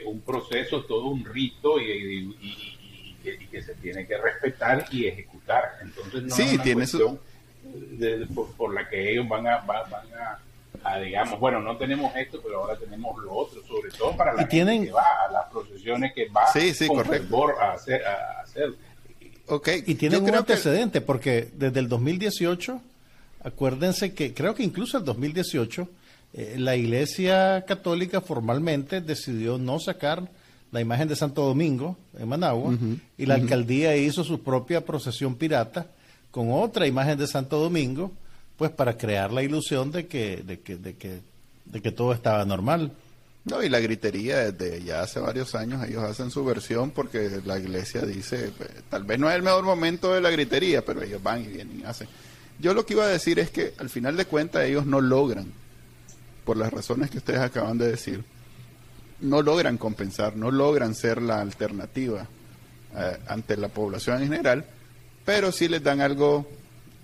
un 0.06 0.22
proceso, 0.22 0.86
todo 0.86 1.08
un 1.08 1.26
rito 1.26 1.78
y, 1.78 2.34
que 3.22 3.62
se 3.62 3.76
tiene 3.76 4.08
que 4.08 4.18
respetar 4.18 4.86
y 4.92 5.08
ejecutar. 5.08 5.78
Entonces 5.82 6.24
no 6.24 6.36
es 6.36 6.54
una 6.54 6.64
tiene 6.64 6.80
cuestión 6.80 7.20
por, 8.58 8.74
la 8.74 8.88
que 8.88 9.12
ellos 9.12 9.28
van 9.28 9.46
a, 9.46 9.58
van, 9.58 9.84
a, 9.92 10.40
digamos, 11.04 11.40
bueno, 11.40 11.62
no 11.62 11.78
tenemos 11.78 12.16
esto, 12.16 12.40
pero 12.44 12.62
ahora 12.62 12.78
tenemos 12.78 13.18
lo 13.24 13.34
otro, 13.34 13.62
sobre 13.66 13.90
todo 13.92 14.16
para 14.16 14.34
la 14.34 14.48
gente 14.48 14.86
que 14.86 14.92
va 14.92 15.06
a 15.28 15.32
las 15.32 15.50
procesiones 15.50 16.14
que 16.14 16.28
va 16.30 16.48
sí, 16.48 16.74
sí, 16.74 16.88
con 16.88 17.00
a 17.00 17.72
hacer, 17.72 18.06
a 18.06 18.42
hacer. 18.42 18.74
Y 19.86 19.96
tienen 19.96 20.24
un 20.24 20.36
antecedente, 20.36 21.02
porque 21.02 21.50
desde 21.54 21.80
el 21.80 21.90
2018, 21.90 22.82
acuérdense 23.44 24.14
que 24.14 24.34
creo 24.34 24.56
que 24.56 24.64
incluso 24.64 24.98
el 24.98 25.06
2018, 25.06 25.88
eh, 26.34 26.56
la 26.58 26.76
Iglesia 26.76 27.64
Católica 27.68 28.22
formalmente 28.22 29.02
decidió 29.02 29.58
no 29.58 29.80
sacar 29.80 30.30
la 30.72 30.82
imagen 30.82 31.08
de 31.08 31.16
Santo 31.16 31.44
Domingo 31.44 31.96
en 32.18 32.28
Managua 32.28 32.74
y 33.18 33.28
la 33.28 33.36
alcaldía 33.36 33.96
hizo 33.96 34.24
su 34.24 34.42
propia 34.42 34.84
procesión 34.84 35.36
pirata 35.36 35.86
con 36.32 36.52
otra 36.52 36.88
imagen 36.88 37.20
de 37.20 37.28
Santo 37.28 37.60
Domingo, 37.60 38.12
pues 38.64 38.72
para 38.72 38.98
crear 38.98 39.34
la 39.34 39.44
ilusión 39.44 39.92
de 39.92 40.08
que, 40.08 40.38
de 40.38 40.62
que, 40.62 40.78
de 40.78 40.96
que, 40.96 41.20
de 41.66 41.82
que 41.82 41.92
todo 41.92 42.14
estaba 42.14 42.46
normal. 42.46 42.94
No, 43.44 43.62
y 43.62 43.68
la 43.68 43.82
gritería 43.82 44.54
desde 44.54 44.82
ya 44.82 45.02
hace 45.02 45.20
varios 45.20 45.54
años 45.54 45.86
ellos 45.86 46.02
hacen 46.02 46.32
su 46.32 46.46
versión 46.46 46.92
porque 46.92 47.42
la 47.44 47.60
iglesia 47.60 48.04
dice, 48.04 48.54
pues, 48.58 48.70
tal 48.90 49.04
vez 49.04 49.20
no 49.20 49.30
es 49.30 49.36
el 49.36 49.42
mejor 49.42 49.66
momento 49.66 50.14
de 50.14 50.22
la 50.22 50.30
gritería, 50.30 50.86
pero 50.86 51.02
ellos 51.02 51.22
van 51.22 51.44
y 51.44 51.48
vienen 51.48 51.82
y 51.82 51.84
hacen. 51.84 52.08
Yo 52.58 52.74
lo 52.74 52.86
que 52.86 52.94
iba 52.94 53.04
a 53.04 53.10
decir 53.10 53.38
es 53.38 53.50
que 53.50 53.74
al 53.80 53.90
final 53.90 54.16
de 54.16 54.24
cuentas 54.24 54.64
ellos 54.64 54.86
no 54.86 55.02
logran, 55.02 55.52
por 56.46 56.56
las 56.56 56.72
razones 56.72 57.10
que 57.12 57.18
ustedes 57.18 57.42
acaban 57.42 57.78
de 57.78 57.90
decir, 57.90 58.24
no 59.20 59.42
logran 59.42 59.78
compensar, 59.78 60.38
no 60.38 60.52
logran 60.52 60.96
ser 60.96 61.22
la 61.22 61.42
alternativa 61.42 62.30
eh, 62.96 63.18
ante 63.28 63.58
la 63.58 63.68
población 63.68 64.22
en 64.22 64.30
general, 64.30 64.66
pero 65.26 65.52
sí 65.52 65.68
les 65.68 65.84
dan 65.84 66.00
algo, 66.00 66.48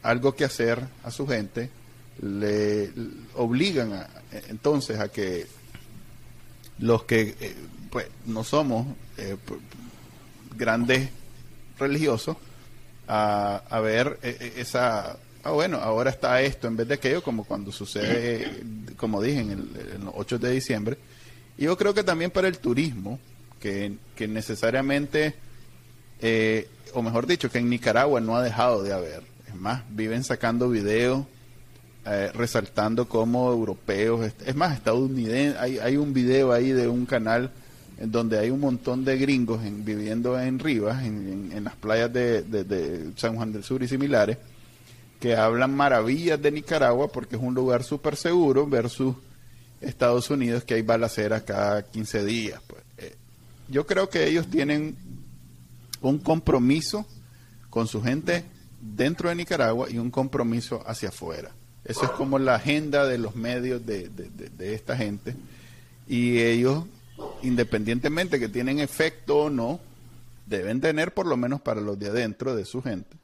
algo 0.04 0.36
que 0.36 0.46
hacer 0.46 0.82
a 1.04 1.12
su 1.12 1.28
gente, 1.28 1.70
le 2.22 2.92
obligan 3.36 4.06
entonces 4.50 5.00
a 5.00 5.10
que 5.10 5.48
los 6.80 7.04
que 7.04 7.36
eh, 7.40 7.56
pues 7.90 8.08
no 8.26 8.44
somos 8.44 8.88
eh, 9.18 9.36
grandes 10.56 11.10
religiosos 11.78 12.38
a, 13.08 13.64
a 13.70 13.80
ver 13.80 14.20
eh, 14.22 14.54
esa 14.58 15.18
ah 15.44 15.52
bueno 15.52 15.78
ahora 15.78 16.10
está 16.10 16.42
esto 16.42 16.68
en 16.68 16.78
vez 16.78 16.88
de 16.88 16.96
aquello 16.96 17.24
como 17.24 17.44
cuando 17.44 17.72
sucede 17.72 18.64
como 18.98 19.22
dije 19.22 19.40
en, 19.40 19.52
el, 19.52 20.04
los 20.04 20.14
8 20.16 20.40
de 20.40 20.52
diciembre. 20.52 20.98
Y 21.58 21.64
yo 21.64 21.78
creo 21.78 21.94
que 21.94 22.04
también 22.04 22.32
para 22.32 22.48
el 22.48 22.58
turismo 22.60 23.20
que, 23.60 23.94
que 24.16 24.28
necesariamente 24.28 25.36
o 26.94 27.02
mejor 27.02 27.28
dicho 27.28 27.50
que 27.50 27.60
en 27.60 27.70
Nicaragua 27.70 28.20
no 28.20 28.36
ha 28.36 28.44
dejado 28.44 28.84
de 28.84 28.94
haber 28.94 29.24
es 29.50 29.56
más 29.56 29.84
viven 29.90 30.24
sacando 30.24 30.70
videos 30.70 31.26
eh, 32.06 32.32
resaltando 32.34 33.08
como 33.08 33.52
europeos, 33.52 34.32
es 34.46 34.56
más, 34.56 34.74
estadounidenses, 34.74 35.60
hay, 35.60 35.80
hay 35.80 35.98
un 35.98 36.14
video 36.14 36.54
ahí 36.54 36.72
de 36.72 36.88
un 36.88 37.06
canal 37.06 37.52
en 38.00 38.12
donde 38.12 38.40
hay 38.40 38.50
un 38.50 38.62
montón 38.62 39.04
de 39.04 39.18
gringos 39.18 39.60
viviendo 39.84 40.40
en 40.40 40.58
Rivas, 40.58 41.04
en, 41.04 41.62
las 41.64 41.76
playas 41.76 42.12
de, 42.12 43.12
San 43.18 43.36
Juan 43.36 43.52
del 43.52 43.64
Sur 43.64 43.84
y 43.84 43.88
similares, 43.90 44.38
que 45.20 45.36
hablan 45.36 45.76
maravillas 45.76 46.42
de 46.42 46.52
Nicaragua 46.52 47.10
porque 47.10 47.36
es 47.36 47.42
un 47.42 47.54
lugar 47.54 47.84
súper 47.84 48.16
seguro 48.16 48.66
versus 48.66 49.16
Estados 49.82 50.30
Unidos 50.30 50.64
que 50.64 50.76
hay 50.76 50.82
balaceras 50.82 51.44
cada 51.44 51.84
15 51.84 52.24
días. 52.24 52.62
Pues. 52.66 52.82
Eh, 52.98 53.16
yo 53.68 53.86
creo 53.86 54.10
que 54.10 54.26
ellos 54.26 54.48
tienen 54.50 54.96
un 56.02 56.20
compromiso 56.20 57.06
con 57.70 57.88
su 57.88 58.02
gente 58.02 58.46
dentro 58.80 59.30
de 59.30 59.36
Nicaragua 59.36 59.88
y 59.90 59.98
un 59.98 60.12
compromiso 60.12 60.84
hacia 60.86 61.10
afuera. 61.10 61.52
Eso 61.84 62.04
es 62.04 62.12
como 62.12 62.38
la 62.40 62.56
agenda 62.56 63.06
de 63.06 63.18
los 63.18 63.36
medios 63.36 63.86
de, 63.86 64.10
esta 64.60 64.96
gente. 64.96 65.36
Y 66.08 66.40
ellos, 66.40 66.86
independientemente 67.42 68.40
que 68.40 68.50
tienen 68.50 68.80
efecto 68.80 69.38
o 69.44 69.50
no, 69.50 69.80
deben 70.46 70.82
tener 70.82 71.14
por 71.14 71.26
lo 71.26 71.38
menos 71.38 71.62
para 71.62 71.82
los 71.82 71.98
de 71.98 72.08
adentro 72.08 72.56
de 72.56 72.66
su 72.66 72.82
gente, 72.82 73.18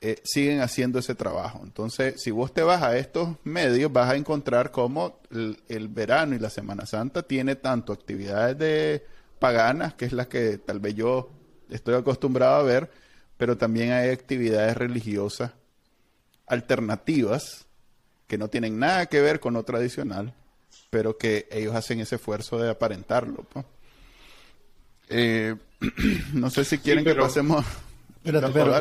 eh, 0.00 0.20
siguen 0.24 0.60
haciendo 0.60 0.98
ese 0.98 1.14
trabajo. 1.14 1.60
Entonces, 1.62 2.20
si 2.20 2.30
vos 2.30 2.52
te 2.52 2.62
vas 2.62 2.82
a 2.82 2.98
estos 2.98 3.36
medios, 3.44 3.92
vas 3.92 4.10
a 4.10 4.16
encontrar 4.16 4.70
cómo 4.70 5.20
el, 5.30 5.88
verano 5.88 6.34
y 6.34 6.38
la 6.38 6.50
Semana 6.50 6.86
Santa 6.86 7.22
tiene 7.22 7.56
tanto 7.56 7.92
actividades 7.92 8.58
de 8.58 9.06
paganas, 9.38 9.94
que 9.94 10.04
es 10.04 10.12
la 10.12 10.26
que 10.26 10.58
tal 10.58 10.80
vez 10.80 10.94
yo 10.94 11.30
estoy 11.70 11.94
acostumbrado 11.94 12.56
a 12.56 12.62
ver, 12.62 12.90
pero 13.36 13.56
también 13.56 13.92
hay 13.92 14.10
actividades 14.10 14.76
religiosas 14.76 15.52
alternativas 16.46 17.66
que 18.26 18.38
no 18.38 18.48
tienen 18.48 18.78
nada 18.78 19.06
que 19.06 19.20
ver 19.20 19.40
con 19.40 19.54
lo 19.54 19.62
tradicional, 19.62 20.34
pero 20.90 21.16
que 21.16 21.48
ellos 21.50 21.74
hacen 21.74 22.00
ese 22.00 22.16
esfuerzo 22.16 22.58
de 22.58 22.70
aparentarlo. 22.70 23.46
Eh, 25.08 25.54
no 26.32 26.50
sé 26.50 26.64
si 26.64 26.78
quieren 26.78 27.04
que 27.04 27.14
pasemos. 27.14 27.64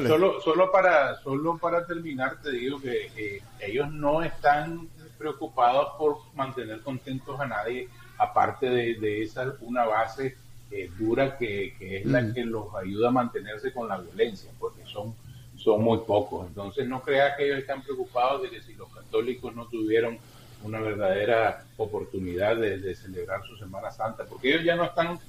solo, 0.07 0.41
solo, 0.41 0.71
para, 0.71 1.15
solo 1.21 1.57
para 1.57 1.85
terminar, 1.85 2.41
te 2.41 2.51
digo 2.51 2.81
que 2.81 3.11
eh, 3.15 3.41
ellos 3.59 3.91
no 3.91 4.23
están 4.23 4.89
preocupados 5.17 5.89
por 5.97 6.17
mantener 6.33 6.81
contentos 6.81 7.39
a 7.39 7.45
nadie, 7.45 7.87
aparte 8.17 8.67
de, 8.69 9.23
esa 9.23 9.53
una 9.61 9.85
base 9.85 10.37
eh, 10.71 10.89
dura 10.97 11.37
que, 11.37 11.75
es 11.79 12.05
la 12.05 12.21
mm. 12.21 12.33
que 12.33 12.45
los 12.45 12.73
ayuda 12.75 13.09
a 13.09 13.11
mantenerse 13.11 13.71
con 13.71 13.87
la 13.87 13.97
violencia, 13.97 14.49
porque 14.59 14.83
son 14.85 15.13
son 15.57 15.83
muy 15.83 15.99
pocos. 15.99 16.47
Entonces 16.47 16.87
no 16.87 17.01
crea 17.01 17.35
que 17.35 17.45
ellos 17.45 17.59
están 17.59 17.81
preocupados 17.81 18.43
de 18.43 18.49
que 18.49 18.61
si 18.61 18.73
los 18.75 18.87
católicos 18.89 19.55
no 19.55 19.65
tuvieron 19.67 20.17
una 20.63 20.79
verdadera 20.79 21.65
oportunidad 21.77 22.55
de, 22.57 22.95
celebrar 22.95 23.43
su 23.45 23.57
Semana 23.57 23.91
Santa, 23.91 24.25
porque 24.25 24.49
ellos 24.49 24.63
ya 24.63 24.75
no 24.75 24.85
están, 24.85 25.19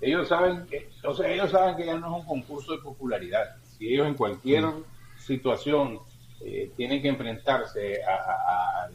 ellos 0.00 0.28
saben 0.28 0.66
que, 0.66 0.90
o 1.04 1.14
sea, 1.14 1.30
ellos 1.30 1.50
saben 1.50 1.76
que 1.76 1.86
ya 1.86 1.96
no 1.96 2.16
es 2.16 2.22
un 2.22 2.26
concurso 2.26 2.72
de 2.72 2.78
popularidad. 2.78 3.56
Si 3.76 3.92
ellos 3.92 4.06
en 4.06 4.14
cualquier 4.14 4.64
mm. 4.64 4.84
situación 5.18 6.00
eh, 6.40 6.72
tienen 6.76 7.00
que 7.00 7.08
enfrentarse 7.08 8.02
a, 8.04 8.88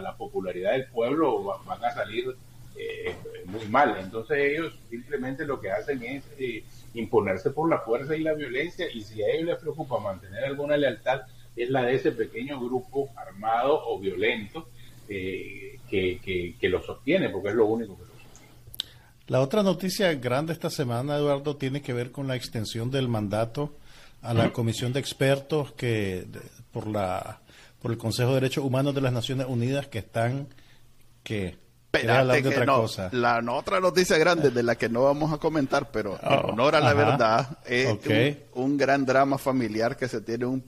la 0.00 0.16
popularidad 0.16 0.72
del 0.72 0.86
pueblo, 0.86 1.60
van 1.64 1.84
a 1.84 1.90
salir 1.92 2.36
eh, 2.84 3.14
muy 3.46 3.66
mal. 3.66 3.96
Entonces 4.00 4.38
ellos 4.38 4.74
simplemente 4.90 5.44
lo 5.44 5.60
que 5.60 5.70
hacen 5.70 6.02
es 6.02 6.24
eh, 6.38 6.64
imponerse 6.94 7.50
por 7.50 7.68
la 7.68 7.80
fuerza 7.80 8.16
y 8.16 8.22
la 8.22 8.34
violencia 8.34 8.86
y 8.92 9.02
si 9.02 9.22
a 9.22 9.28
ellos 9.28 9.46
les 9.46 9.58
preocupa 9.58 9.98
mantener 9.98 10.44
alguna 10.44 10.76
lealtad 10.76 11.22
es 11.56 11.70
la 11.70 11.82
de 11.84 11.94
ese 11.94 12.12
pequeño 12.12 12.58
grupo 12.60 13.10
armado 13.16 13.80
o 13.86 13.98
violento 13.98 14.68
eh, 15.08 15.78
que, 15.88 16.56
que, 16.58 16.68
lo 16.68 16.82
sostiene, 16.82 17.28
porque 17.28 17.48
es 17.50 17.54
lo 17.54 17.66
único 17.66 17.96
que 17.96 18.02
lo 18.02 18.08
sostiene. 18.08 18.48
La 19.28 19.40
otra 19.40 19.62
noticia 19.62 20.12
grande 20.14 20.52
esta 20.52 20.70
semana, 20.70 21.16
Eduardo, 21.16 21.56
tiene 21.56 21.82
que 21.82 21.92
ver 21.92 22.10
con 22.10 22.26
la 22.26 22.34
extensión 22.34 22.90
del 22.90 23.08
mandato 23.08 23.76
a 24.22 24.34
la 24.34 24.52
comisión 24.52 24.92
de 24.92 25.00
expertos 25.00 25.72
que 25.72 26.26
por 26.72 26.86
la 26.88 27.40
por 27.80 27.90
el 27.90 27.98
Consejo 27.98 28.30
de 28.30 28.36
Derechos 28.36 28.64
Humanos 28.64 28.94
de 28.94 29.02
las 29.02 29.12
Naciones 29.12 29.46
Unidas 29.46 29.86
que 29.88 29.98
están 29.98 30.48
que 31.22 31.58
la 32.02 33.42
otra 33.52 33.80
noticia 33.80 34.18
grande 34.18 34.50
de 34.50 34.62
la 34.62 34.76
que 34.76 34.88
no 34.88 35.04
vamos 35.04 35.32
a 35.32 35.38
comentar, 35.38 35.90
pero 35.90 36.18
en 36.22 36.32
oh, 36.32 36.52
honor 36.52 36.76
a 36.76 36.80
la 36.80 36.94
verdad, 36.94 37.58
es 37.66 37.96
un, 38.54 38.76
gran 38.76 39.04
drama 39.06 39.38
familiar 39.38 39.96
que 39.96 40.08
se 40.08 40.20
tiene 40.20 40.46
un, 40.46 40.62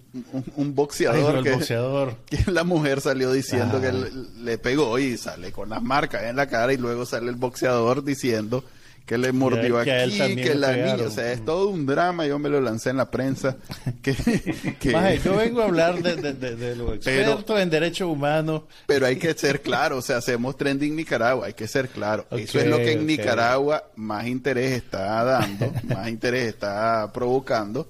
boxeador, 0.74 1.42
que, 2.26 2.50
la 2.50 2.64
mujer 2.64 3.00
salió 3.00 3.32
diciendo 3.32 3.80
que 3.80 3.92
le, 3.92 4.58
pegó 4.58 4.98
y 4.98 5.16
sale 5.16 5.52
con 5.52 5.70
las 5.70 5.82
marcas 5.82 6.24
en 6.24 6.36
la 6.36 6.46
cara 6.46 6.72
y 6.72 6.76
luego 6.76 7.06
sale 7.06 7.28
el 7.28 7.36
boxeador 7.36 8.04
diciendo 8.04 8.64
que 9.06 9.16
le 9.16 9.32
mordió 9.32 9.78
aquí, 9.78 9.88
que, 10.34 10.56
la 10.56 10.72
niña, 10.72 11.06
o 11.06 11.10
sea, 11.10 11.30
es 11.30 11.44
todo 11.44 11.68
un 11.68 11.86
drama, 11.86 12.26
yo 12.26 12.40
me 12.40 12.48
lo 12.48 12.60
lancé 12.60 12.90
en 12.90 12.96
la 12.96 13.10
prensa. 13.10 13.56
Que, 14.02 15.20
yo 15.24 15.36
vengo 15.36 15.62
a 15.62 15.64
hablar 15.64 16.02
de, 16.02 16.32
de, 16.32 16.76
los 16.76 16.94
expertos 16.94 17.60
en 17.60 17.70
derechos 17.70 18.08
humanos. 18.08 18.62
Pero 18.86 19.06
hay 19.06 19.16
que 19.16 19.32
ser 19.34 19.62
claro, 19.62 19.98
o 19.98 20.02
sea, 20.02 20.18
hacemos 20.18 20.56
trending 20.56 20.94
Nicaragua, 20.94 21.46
hay 21.46 21.54
que 21.54 21.68
ser 21.68 21.88
claro. 21.88 22.26
Eso 22.30 22.58
es 22.58 22.66
lo 22.66 22.76
que 22.78 22.92
en 22.92 23.06
Nicaragua 23.06 23.84
más 23.96 24.26
interés 24.26 24.72
está 24.72 25.22
dando, 25.24 25.72
más 25.84 26.08
interés 26.08 26.48
está 26.48 27.10
provocando. 27.12 27.88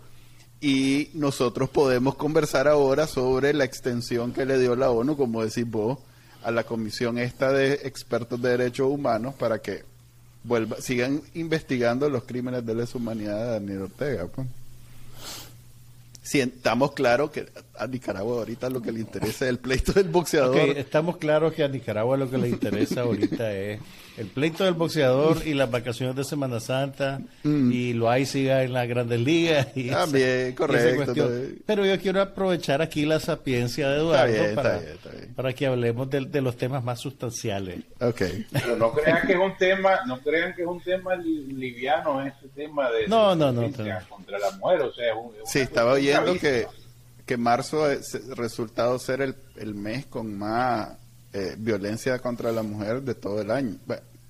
Y 0.60 1.10
nosotros 1.14 1.68
podemos 1.68 2.14
conversar 2.14 2.68
ahora 2.68 3.06
sobre 3.06 3.52
la 3.52 3.64
extensión 3.64 4.32
que 4.32 4.46
le 4.46 4.58
dio 4.58 4.76
la 4.76 4.90
ONU, 4.90 5.16
como 5.16 5.44
decís 5.44 5.68
vos, 5.68 5.98
a 6.42 6.50
la 6.50 6.64
comisión 6.64 7.18
esta 7.18 7.52
de 7.52 7.74
expertos 7.84 8.40
de 8.40 8.50
derechos 8.50 8.88
humanos 8.88 9.34
para 9.34 9.60
que 9.60 9.95
vuelva, 10.46 10.76
sigan 10.80 11.22
investigando 11.34 12.08
los 12.08 12.24
crímenes 12.24 12.64
de 12.64 12.74
lesa 12.74 12.98
humanidad 12.98 13.44
de 13.44 13.50
Daniel 13.52 13.82
Ortega. 13.82 14.26
Pues. 14.26 14.46
Si 16.26 16.40
estamos 16.40 16.90
claros 16.90 17.30
que 17.30 17.46
a 17.78 17.86
Nicaragua 17.86 18.38
ahorita 18.38 18.68
lo 18.68 18.82
que 18.82 18.90
le 18.90 18.98
interesa 18.98 19.44
es 19.44 19.50
el 19.50 19.58
pleito 19.58 19.92
del 19.92 20.08
boxeador. 20.08 20.70
estamos 20.76 21.18
claros 21.18 21.52
que 21.52 21.62
a 21.62 21.68
Nicaragua 21.68 22.16
lo 22.16 22.28
que 22.28 22.36
le 22.36 22.48
interesa 22.48 23.02
ahorita 23.02 23.52
es 23.56 23.78
el 24.16 24.26
pleito 24.26 24.64
del 24.64 24.74
boxeador 24.74 25.46
y 25.46 25.54
las 25.54 25.70
vacaciones 25.70 26.16
de 26.16 26.24
Semana 26.24 26.58
Santa 26.58 27.20
mm. 27.44 27.70
y 27.70 27.92
lo 27.92 28.10
hay 28.10 28.26
siga 28.26 28.62
en 28.62 28.72
la 28.72 28.86
Grandes 28.86 29.20
Ligas. 29.20 29.68
Y 29.76 29.90
También, 29.90 30.54
correcto. 30.54 31.30
Pero 31.64 31.84
yo 31.84 32.00
quiero 32.00 32.22
aprovechar 32.22 32.82
aquí 32.82 33.04
la 33.04 33.20
sapiencia 33.20 33.88
de 33.90 33.98
Eduardo 33.98 34.54
para, 34.54 34.80
para, 35.36 35.52
que 35.52 35.66
hablemos 35.66 36.08
de, 36.10 36.40
los 36.40 36.56
temas 36.56 36.82
más 36.82 36.98
sustanciales. 36.98 37.80
Okay. 38.00 38.46
Pero 38.50 38.76
no 38.76 38.92
crean 38.92 39.26
que 39.26 39.34
es 39.34 39.38
un 39.38 39.56
tema, 39.58 40.00
no 40.06 40.18
crean 40.20 40.54
que 40.54 40.62
es 40.62 40.68
un 40.68 40.80
tema 40.80 41.14
liviano 41.14 42.24
este 42.26 42.48
tema 42.48 42.90
de, 42.90 43.06
no, 43.06 43.36
no, 43.36 43.52
no, 43.52 43.62
contra 44.08 44.38
la 44.38 44.50
mujer, 44.52 44.80
o 44.80 44.92
sea, 44.94 45.14
sí, 45.44 45.60
estaba 45.60 45.92
oyendo 45.92 46.15
que 46.40 46.66
que 47.26 47.36
marzo 47.36 47.84
ha 47.84 47.96
resultado 48.36 48.98
ser 49.00 49.20
el, 49.20 49.34
el 49.56 49.74
mes 49.74 50.06
con 50.06 50.38
más 50.38 50.96
eh, 51.32 51.56
violencia 51.58 52.20
contra 52.20 52.52
la 52.52 52.62
mujer 52.62 53.02
de 53.02 53.16
todo 53.16 53.42
el 53.42 53.50
año. 53.50 53.76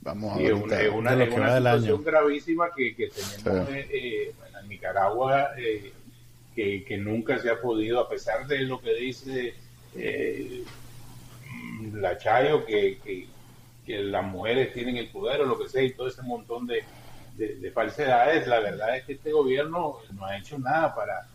vamos 0.00 0.34
a 0.34 0.38
ver. 0.38 0.52
Es 0.52 0.62
una, 0.62 0.82
es 0.82 1.30
una, 1.30 1.56
situación 1.58 2.02
gravísima 2.02 2.70
que, 2.74 2.96
que 2.96 3.08
tenemos 3.08 3.68
eh, 3.68 3.88
eh, 3.92 4.34
en 4.62 4.68
Nicaragua 4.68 5.50
que, 6.54 6.84
que, 6.84 6.96
nunca 6.96 7.38
se 7.38 7.50
ha 7.50 7.60
podido, 7.60 8.00
a 8.00 8.08
pesar 8.08 8.46
de 8.46 8.60
lo 8.60 8.80
que 8.80 8.94
dice 8.94 9.54
la 11.92 12.16
Chayo, 12.16 12.64
que, 12.64 12.98
que, 13.04 13.26
que, 13.84 13.98
las 13.98 14.24
mujeres 14.24 14.72
tienen 14.72 14.96
el 14.96 15.08
poder 15.10 15.42
o 15.42 15.44
lo 15.44 15.58
que 15.58 15.68
sea 15.68 15.82
y 15.82 15.92
todo 15.92 16.08
ese 16.08 16.22
montón 16.22 16.66
de, 16.66 16.82
de 17.36 17.70
falsedades, 17.72 18.46
la 18.46 18.60
verdad 18.60 18.96
es 18.96 19.04
que 19.04 19.12
este 19.12 19.32
gobierno 19.32 19.98
no 20.14 20.24
ha 20.24 20.38
hecho 20.38 20.58
nada 20.58 20.94
para 20.94 21.28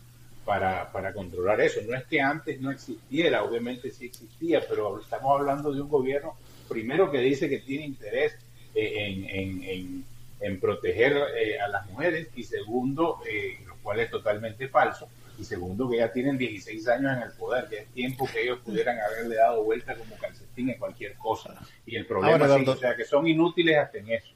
para, 0.45 0.91
para 0.91 1.13
controlar 1.13 1.61
eso. 1.61 1.81
No 1.87 1.95
es 1.95 2.03
que 2.05 2.21
antes 2.21 2.59
no 2.59 2.71
existiera, 2.71 3.43
obviamente 3.43 3.91
sí 3.91 4.05
existía, 4.05 4.61
pero 4.67 4.99
estamos 4.99 5.39
hablando 5.39 5.71
de 5.71 5.81
un 5.81 5.89
gobierno, 5.89 6.35
primero 6.67 7.11
que 7.11 7.19
dice 7.19 7.49
que 7.49 7.59
tiene 7.59 7.85
interés 7.85 8.33
eh, 8.73 9.25
en, 9.29 10.05
en, 10.39 10.59
proteger 10.59 11.13
eh, 11.37 11.59
a 11.59 11.67
las 11.67 11.85
mujeres 11.87 12.29
y 12.35 12.43
segundo, 12.43 13.19
eh, 13.29 13.59
lo 13.65 13.75
cual 13.83 13.99
es 13.99 14.09
totalmente 14.09 14.67
falso, 14.67 15.07
y 15.37 15.43
segundo 15.43 15.89
que 15.89 15.97
ya 15.97 16.11
tienen 16.11 16.37
16 16.37 16.87
años 16.87 17.17
en 17.17 17.23
el 17.23 17.31
poder, 17.33 17.67
ya 17.69 17.77
es 17.79 17.87
tiempo 17.89 18.27
que 18.31 18.43
ellos 18.43 18.59
pudieran 18.63 18.97
haberle 18.99 19.35
dado 19.35 19.63
vuelta 19.63 19.95
como 19.95 20.15
calcetín 20.17 20.69
en 20.69 20.77
cualquier 20.77 21.15
cosa. 21.15 21.55
Y 21.85 21.95
el 21.95 22.05
problema 22.05 22.45
es 22.57 22.67
o 22.67 22.75
sea, 22.75 22.95
que 22.95 23.05
son 23.05 23.27
inútiles 23.27 23.77
hasta 23.77 23.99
en 23.99 24.11
eso. 24.11 24.33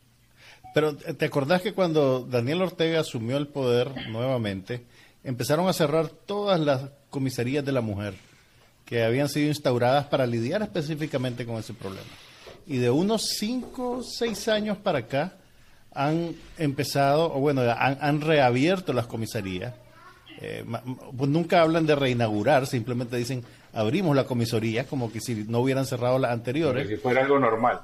Pero 0.73 0.95
te 0.95 1.25
acordás 1.25 1.61
que 1.61 1.73
cuando 1.73 2.25
Daniel 2.25 2.61
Ortega 2.61 2.99
asumió 2.99 3.37
el 3.37 3.47
poder 3.47 3.89
nuevamente, 4.09 4.83
empezaron 5.25 5.67
a 5.67 5.73
cerrar 5.73 6.07
todas 6.07 6.59
las 6.59 6.89
comisarías 7.09 7.65
de 7.65 7.71
la 7.73 7.81
mujer 7.81 8.13
que 8.85 9.03
habían 9.03 9.27
sido 9.27 9.47
instauradas 9.47 10.05
para 10.05 10.25
lidiar 10.27 10.61
específicamente 10.61 11.45
con 11.45 11.55
ese 11.55 11.73
problema. 11.73 12.07
Y 12.67 12.77
de 12.77 12.91
unos 12.91 13.29
5 13.37 13.91
o 13.91 14.03
6 14.03 14.47
años 14.47 14.77
para 14.77 14.99
acá 14.99 15.33
han 15.91 16.35
empezado, 16.57 17.33
o 17.33 17.39
bueno, 17.39 17.61
han, 17.61 18.21
reabierto 18.21 18.93
las 18.93 19.07
comisarías. 19.07 19.73
Eh, 20.39 20.63
pues 21.17 21.29
nunca 21.29 21.61
hablan 21.61 21.85
de 21.85 21.95
reinaugurar, 21.95 22.67
simplemente 22.67 23.17
dicen 23.17 23.43
abrimos 23.73 24.15
la 24.15 24.25
comisaría, 24.25 24.85
como 24.85 25.11
que 25.11 25.19
si 25.19 25.45
no 25.47 25.59
hubieran 25.59 25.85
cerrado 25.85 26.17
las 26.17 26.31
anteriores. 26.31 26.83
Como 26.83 26.89
que 26.89 26.95
si 26.95 27.01
fuera 27.01 27.21
algo 27.21 27.39
normal. 27.39 27.81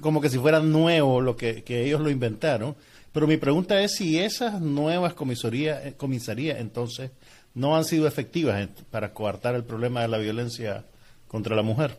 Como 0.00 0.20
que 0.20 0.28
si 0.28 0.38
fuera 0.38 0.60
nuevo 0.60 1.20
lo 1.20 1.36
que, 1.36 1.62
que 1.64 1.84
ellos 1.84 2.00
lo 2.00 2.10
inventaron. 2.10 2.76
Pero 3.12 3.26
mi 3.26 3.36
pregunta 3.36 3.80
es 3.82 3.96
si 3.96 4.18
esas 4.18 4.60
nuevas 4.60 5.14
comisarías, 5.14 5.84
eh, 5.84 5.94
comisarías 5.96 6.58
entonces 6.58 7.10
no 7.54 7.76
han 7.76 7.84
sido 7.84 8.06
efectivas 8.06 8.68
para 8.90 9.12
coartar 9.12 9.54
el 9.54 9.64
problema 9.64 10.00
de 10.00 10.08
la 10.08 10.18
violencia 10.18 10.84
contra 11.28 11.54
la 11.54 11.62
mujer. 11.62 11.96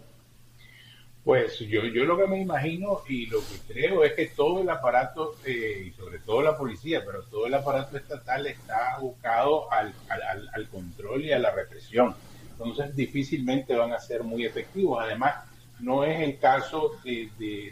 Pues 1.24 1.60
yo, 1.60 1.86
yo 1.86 2.04
lo 2.04 2.18
que 2.18 2.28
me 2.28 2.42
imagino 2.42 3.02
y 3.08 3.28
lo 3.28 3.40
que 3.40 3.74
creo 3.74 4.04
es 4.04 4.14
que 4.14 4.26
todo 4.28 4.62
el 4.62 4.70
aparato, 4.70 5.36
eh, 5.46 5.86
y 5.88 5.92
sobre 5.92 6.20
todo 6.20 6.42
la 6.42 6.58
policía, 6.58 7.02
pero 7.06 7.24
todo 7.24 7.46
el 7.48 7.54
aparato 7.54 7.96
estatal 7.96 8.46
está 8.48 8.96
abocado 8.96 9.72
al, 9.72 9.94
al, 10.10 10.50
al 10.52 10.68
control 10.68 11.24
y 11.24 11.32
a 11.32 11.40
la 11.40 11.52
represión. 11.52 12.14
Entonces 12.52 12.94
difícilmente 12.96 13.74
van 13.74 13.94
a 13.94 14.00
ser 14.00 14.24
muy 14.24 14.46
efectivos. 14.46 15.02
Además, 15.02 15.36
no 15.80 16.04
es 16.04 16.22
el 16.22 16.40
caso 16.40 16.92
de, 17.04 17.30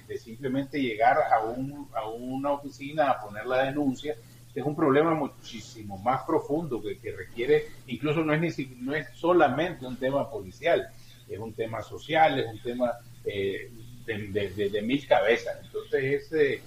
de, 0.07 0.17
simplemente 0.17 0.81
llegar 0.81 1.17
a, 1.31 1.43
un, 1.43 1.87
a 1.93 2.07
una 2.09 2.51
oficina 2.51 3.09
a 3.09 3.21
poner 3.21 3.45
la 3.45 3.63
denuncia. 3.63 4.15
Es 4.53 4.65
un 4.65 4.75
problema 4.75 5.13
muchísimo 5.13 5.97
más 5.97 6.23
profundo 6.23 6.81
que, 6.81 6.97
que 6.97 7.11
requiere, 7.11 7.67
incluso 7.87 8.21
no 8.21 8.33
es, 8.33 8.57
ni, 8.57 8.65
no 8.81 8.93
es 8.93 9.07
solamente 9.15 9.85
un 9.85 9.95
tema 9.95 10.29
policial, 10.29 10.89
es 11.29 11.39
un 11.39 11.53
tema 11.53 11.81
social, 11.81 12.37
es 12.39 12.47
un 12.47 12.59
tema 12.59 12.91
eh, 13.23 13.71
de, 14.05 14.69
de, 14.69 14.81
mil 14.81 15.07
cabezas. 15.07 15.57
Entonces, 15.63 16.23
ese 16.23 16.61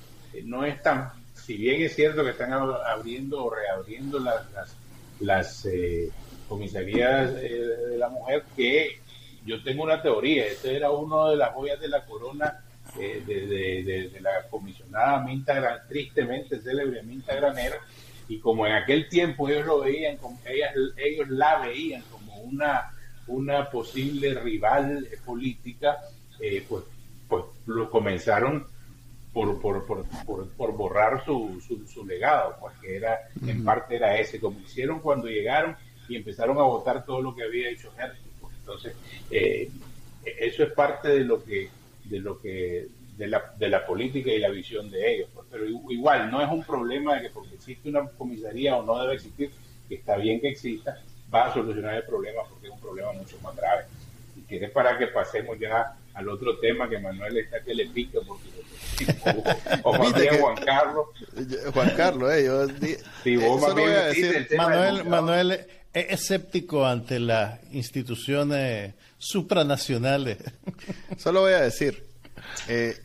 no 0.45 0.65
es 0.65 0.81
tan, 0.83 1.11
si 1.35 1.57
bien 1.57 1.83
es 1.83 1.95
cierto 1.95 2.25
que 2.25 2.31
están 2.31 2.53
abriendo 2.53 3.45
o 3.45 3.51
reabriendo 3.51 4.19
las, 4.19 4.51
las, 4.53 4.77
las 5.21 5.67
eh, 5.67 6.11
comisarías 6.49 7.33
eh, 7.37 7.51
de 7.91 7.99
la 7.99 8.09
mujer, 8.09 8.45
que 8.57 8.99
yo 9.45 9.63
tengo 9.63 9.85
una 9.85 10.01
teoría, 10.01 10.47
este 10.47 10.77
era 10.77 10.91
uno 10.91 11.29
de 11.29 11.37
las 11.37 11.53
joyas 11.53 11.81
de 11.81 11.89
la 11.89 12.05
corona 12.05 12.65
eh, 12.99 13.23
de, 13.27 14.21
la 14.21 14.49
comisionada 14.49 15.21
Minta 15.21 15.55
Gran, 15.55 15.81
tristemente 15.89 16.61
célebre 16.61 17.03
Minta 17.03 17.35
Granera, 17.35 17.77
y 18.29 18.39
como 18.39 18.67
en 18.67 18.73
aquel 18.73 19.09
tiempo 19.09 19.49
ellos 19.49 19.67
lo 19.67 19.81
veían, 19.81 20.17
como 20.17 20.39
ellos 20.97 21.29
la 21.29 21.59
veían 21.59 22.03
como 22.11 22.37
una, 22.39 22.91
una 23.27 23.69
posible 23.69 24.35
rival 24.35 25.07
política, 25.25 25.99
eh, 26.41 26.65
pues, 26.69 26.85
pues 27.29 27.45
lo 27.67 27.91
comenzaron 27.91 28.67
por, 29.33 29.61
por, 29.61 29.85
por, 29.85 30.07
por, 30.51 30.73
borrar 30.77 31.25
su, 31.25 31.61
su, 31.93 32.07
legado, 32.07 32.57
porque 32.61 32.97
era, 32.97 33.19
en 33.45 33.65
parte 33.65 33.97
era 33.97 34.17
ese, 34.17 34.39
como 34.39 34.61
hicieron 34.61 35.01
cuando 35.01 35.27
llegaron 35.27 35.77
y 36.09 36.17
empezaron 36.17 36.57
a 36.59 36.63
votar 36.63 37.05
todo 37.05 37.21
lo 37.21 37.35
que 37.35 37.43
había 37.43 37.71
hecho 37.71 37.93
Henry 37.99 38.24
entonces, 38.65 38.95
eh, 39.31 39.71
eso 40.25 40.63
es 40.63 40.73
parte 40.73 41.09
de 41.09 41.25
lo 41.25 41.45
que, 41.45 41.69
de 42.05 42.19
lo 42.19 42.41
que, 42.41 42.89
de 43.19 43.27
la, 43.27 43.53
de 43.59 43.69
la 43.69 43.85
política 43.85 44.31
y 44.31 44.39
la 44.39 44.49
visión 44.49 44.91
de 44.91 45.15
ellos. 45.15 45.29
Pues. 45.35 45.47
Pero 45.51 45.67
igual, 45.91 46.31
no 46.31 46.41
es 46.41 46.51
un 46.51 46.65
problema 46.65 47.17
de 47.17 47.23
que 47.23 47.31
porque 47.31 47.55
existe 47.55 47.91
una 47.91 48.09
comisaría 48.09 48.75
o 48.77 48.83
no 48.83 48.99
debe 49.01 49.15
existir, 49.15 49.51
que 49.87 49.97
está 49.97 50.17
bien 50.17 50.41
que 50.41 50.49
exista, 50.49 50.99
va 51.33 51.47
a 51.47 51.55
solucionar 51.55 51.95
el 51.97 52.05
problema 52.05 52.41
porque 52.49 52.69
es 52.69 52.73
un 52.73 52.81
problema 52.81 53.13
mucho 53.13 53.37
más 53.43 53.55
grave. 53.55 53.85
Y 54.37 54.41
quieres 54.43 54.71
para 54.71 54.97
que 54.97 55.09
pasemos 55.09 55.59
ya 55.59 55.95
al 56.15 56.29
otro 56.29 56.59
tema 56.59 56.89
que 56.89 56.99
Manuel 56.99 57.37
está 57.37 57.61
que 57.61 57.75
le 57.75 57.87
pica 57.87 58.21
porque 58.27 58.49
o, 59.83 59.91
o 59.91 59.93
Juan 59.95 60.57
Carlos 60.65 61.07
Juan 61.73 61.91
Carlos 61.97 62.33
eh, 62.33 62.45
yo, 62.45 62.69
sí, 63.25 63.37
vos 63.37 63.61
Manuel 64.57 65.05
Manuel 65.05 65.67
es 65.95 66.23
escéptico 66.23 66.85
ante 66.85 67.21
las 67.21 67.61
instituciones 67.73 68.95
supranacionales. 69.17 70.39
Solo 71.17 71.43
voy 71.43 71.53
a 71.53 71.61
decir, 71.61 72.05
eh, 72.69 72.99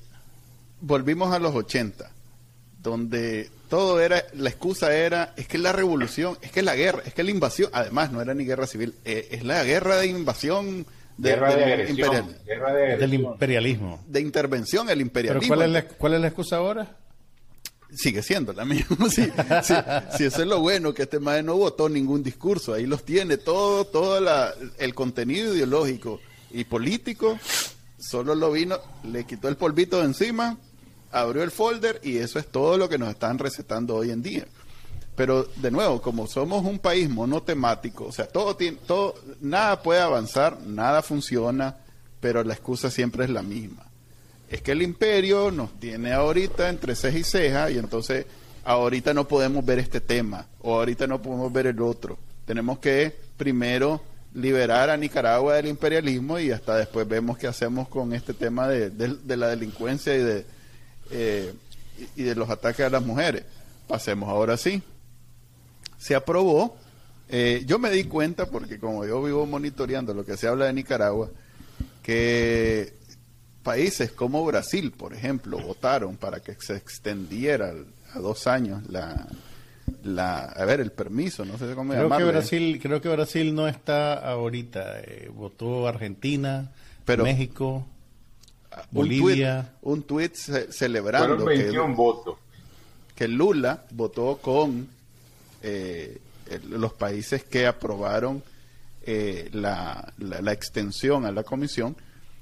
volvimos 0.82 1.32
a 1.34 1.40
los 1.40 1.56
80, 1.56 2.10
donde 2.82 3.50
todo 3.70 4.02
era, 4.02 4.24
la 4.34 4.50
excusa 4.50 4.94
era, 4.94 5.34
es 5.38 5.48
que 5.48 5.58
es 5.58 5.64
la 5.64 5.72
revolución, 5.72 6.38
es 6.42 6.52
que 6.52 6.62
es 6.62 6.66
la 6.66 6.76
guerra, 6.76 7.04
es 7.06 7.14
que 7.14 7.22
es 7.22 7.26
la 7.26 7.32
invasión, 7.32 7.70
además 7.74 8.12
no 8.12 8.22
era 8.22 8.34
ni 8.34 8.44
guerra 8.44 8.66
civil, 8.66 8.96
eh, 9.06 9.28
es 9.32 9.44
la 9.44 9.64
guerra 9.64 9.98
de 9.98 10.08
invasión. 10.08 10.86
De, 11.16 11.32
guerra, 11.32 11.54
de 11.54 11.94
guerra 12.46 12.74
de 12.74 12.98
del 12.98 13.14
imperialismo. 13.14 14.02
De 14.08 14.22
intervención, 14.22 14.90
el 14.90 15.02
imperialismo. 15.02 15.54
¿Pero 15.54 15.56
cuál 15.56 15.76
es 15.76 15.84
cuál 15.98 16.14
es 16.14 16.22
la 16.22 16.28
excusa 16.28 16.56
ahora? 16.56 16.96
Sigue 17.94 18.22
siendo 18.22 18.54
la 18.54 18.66
misma. 18.66 18.98
Sí, 19.10 19.30
sí, 19.64 20.24
eso 20.24 20.42
es 20.42 20.48
lo 20.48 20.60
bueno, 20.60 20.94
que 20.94 21.04
este 21.04 21.20
madre 21.20 21.44
no 21.44 21.56
votó 21.56 21.90
ningún 21.90 22.24
discurso. 22.24 22.74
Ahí 22.74 22.86
los 22.86 23.04
tiene 23.04 23.38
todo, 23.38 23.86
todo 23.86 24.20
el 24.78 24.96
contenido 24.96 25.56
ideológico 25.56 26.20
y 26.52 26.64
político. 26.64 27.40
Solo 27.98 28.36
lo 28.36 28.52
vino, 28.52 28.78
le 29.04 29.26
quitó 29.26 29.50
el 29.50 29.58
polvito 29.58 30.00
de 30.00 30.06
encima 30.06 30.58
abrió 31.12 31.44
el 31.44 31.52
folder 31.52 32.00
y 32.04 32.18
eso 32.18 32.40
es 32.40 32.48
todo 32.48 32.78
lo 32.78 32.90
que 32.90 32.98
nos 32.98 33.10
están 33.10 33.38
recetando 33.40 33.96
hoy 33.96 34.12
en 34.12 34.22
día. 34.22 34.46
Pero 35.16 35.44
de 35.58 35.72
nuevo, 35.72 36.02
como 36.02 36.28
somos 36.28 36.64
un 36.64 36.80
país 36.80 37.10
monotemático, 37.10 38.06
o 38.06 38.12
sea, 38.12 38.28
todo 38.28 38.56
tiene, 38.56 38.78
todo, 38.88 39.16
nada 39.42 39.82
puede 39.82 40.00
avanzar, 40.00 40.62
nada 40.62 41.02
funciona, 41.02 41.78
pero 42.22 42.44
la 42.44 42.54
excusa 42.54 42.90
siempre 42.90 43.26
es 43.26 43.30
la 43.30 43.42
misma. 43.42 43.89
Es 44.50 44.62
que 44.62 44.72
el 44.72 44.82
imperio 44.82 45.52
nos 45.52 45.80
tiene 45.80 46.12
ahorita 46.12 46.70
entre 46.70 46.96
ceja 46.96 47.18
y 47.18 47.24
ceja 47.24 47.72
y 47.72 47.78
entonces 47.78 48.26
ahorita 48.64 49.14
no 49.14 49.28
podemos 49.28 49.64
ver 49.64 49.80
este 49.80 50.02
tema 50.02 50.48
o 50.62 50.76
ahorita 50.76 51.06
no 51.06 51.22
podemos 51.22 51.54
ver 51.54 51.68
el 51.68 51.82
otro. 51.82 52.18
Tenemos 52.46 52.80
que 52.80 53.16
primero 53.38 54.02
liberar 54.34 54.90
a 54.90 54.98
Nicaragua 54.98 55.56
del 55.56 55.68
imperialismo 55.68 56.40
y 56.40 56.52
hasta 56.52 56.78
después 56.78 57.08
vemos 57.08 57.38
qué 57.38 57.48
hacemos 57.48 57.88
con 57.88 58.14
este 58.14 58.34
tema 58.34 58.68
de, 58.68 59.38
la 59.38 59.48
delincuencia 59.50 60.16
y 60.16 60.20
de, 60.20 60.46
eh, 61.12 61.54
y 62.16 62.24
de 62.24 62.36
los 62.36 62.50
ataques 62.50 62.86
a 62.86 62.90
las 62.90 63.04
mujeres. 63.04 63.44
Pasemos 63.88 64.30
ahora 64.30 64.58
sí. 64.58 64.82
Se 65.98 66.16
aprobó. 66.16 66.78
Eh, 67.28 67.64
yo 67.68 67.78
me 67.78 67.92
di 67.92 68.06
cuenta, 68.06 68.48
porque 68.48 68.80
como 68.80 69.06
yo 69.06 69.22
vivo 69.22 69.46
monitoreando 69.46 70.14
lo 70.14 70.26
que 70.26 70.38
se 70.38 70.48
habla 70.48 70.66
de 70.66 70.74
Nicaragua, 70.74 71.30
que 72.02 72.99
países 73.70 74.12
como 74.12 74.44
Brasil, 74.44 74.92
por 74.92 75.14
ejemplo, 75.14 75.60
votaron 75.60 76.18
para 76.18 76.40
que 76.40 76.56
se 76.60 76.76
extendiera 76.76 77.72
a 78.16 78.20
dos 78.20 78.48
años 78.48 78.82
la, 78.90 79.28
la 80.02 80.46
a 80.46 80.66
ver 80.66 80.80
el 80.80 80.92
permiso 80.92 81.46
no 81.46 81.56
sé 81.60 81.76
cómo 81.76 81.94
creo 81.94 82.10
que 82.10 82.24
Brasil 82.24 82.80
creo 82.82 83.00
que 83.00 83.10
Brasil 83.10 83.54
no 83.54 83.68
está 83.68 84.16
ahorita 84.16 85.02
eh, 85.02 85.30
votó 85.32 85.88
Argentina 85.88 86.72
Pero 87.06 87.24
México 87.24 87.86
Bolivia. 88.90 89.74
un 89.84 90.02
tuit 90.02 90.34
celebrando 90.34 91.46
que, 91.46 91.72
que 93.16 93.28
Lula 93.28 93.84
votó 93.92 94.38
con 94.42 94.88
eh, 95.62 96.18
los 96.70 96.94
países 96.94 97.44
que 97.44 97.68
aprobaron 97.68 98.42
eh, 99.04 99.50
la, 99.54 100.12
la 100.18 100.52
extensión 100.54 101.28
a 101.28 101.32
la 101.32 101.44
comisión 101.44 101.96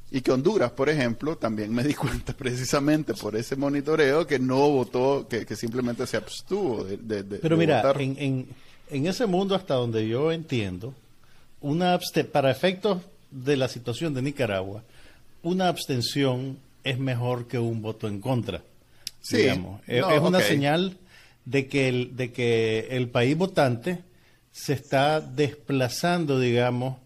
y 0.09 0.21
que 0.21 0.31
Honduras, 0.31 0.71
por 0.71 0.89
ejemplo, 0.89 1.37
también 1.37 1.73
me 1.73 1.83
di 1.83 1.93
cuenta 1.95 2.33
precisamente 2.33 3.13
por 3.13 3.35
ese 3.35 3.55
monitoreo 3.55 4.25
que 4.25 4.39
no 4.39 4.69
votó, 4.69 5.27
que, 5.27 5.55
simplemente 5.55 6.07
se 6.07 6.17
abstuvo 6.17 6.83
de, 6.83 7.23
de, 7.23 7.39
Pero 7.39 7.57
mira, 7.57 7.93
En, 7.99 8.15
en, 8.17 8.47
en, 8.89 9.07
ese 9.07 9.25
mundo 9.25 9.55
hasta 9.55 9.73
donde 9.73 10.07
yo 10.07 10.31
entiendo, 10.31 10.93
una 11.61 11.99
para 12.31 12.51
efectos 12.51 13.01
de 13.31 13.57
la 13.57 13.67
situación 13.67 14.13
de 14.13 14.21
Nicaragua, 14.21 14.83
una 15.43 15.67
abstención 15.67 16.57
es 16.83 16.97
mejor 16.99 17.47
que 17.47 17.59
un 17.59 17.81
voto 17.81 18.07
en 18.07 18.21
contra. 18.21 18.61
Sí, 19.21 19.37
digamos. 19.37 19.81
es 19.87 20.03
una 20.21 20.39
señal 20.39 20.97
de 21.43 21.67
que, 21.67 21.89
el, 21.89 22.15
de 22.15 22.31
que 22.31 22.87
el 22.91 23.09
país 23.09 23.37
votante 23.37 23.99
se 24.51 24.73
está 24.73 25.19
desplazando, 25.19 26.39
digamos, 26.39 26.97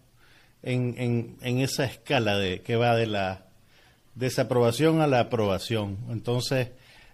en, 0.62 0.94
en, 0.98 1.36
en 1.42 1.58
esa 1.60 1.84
escala 1.84 2.38
de 2.38 2.60
que 2.60 2.76
va 2.76 2.96
de 2.96 3.06
la 3.06 3.46
desaprobación 4.14 5.00
a 5.00 5.06
la 5.06 5.20
aprobación. 5.20 5.98
Entonces, 6.10 6.68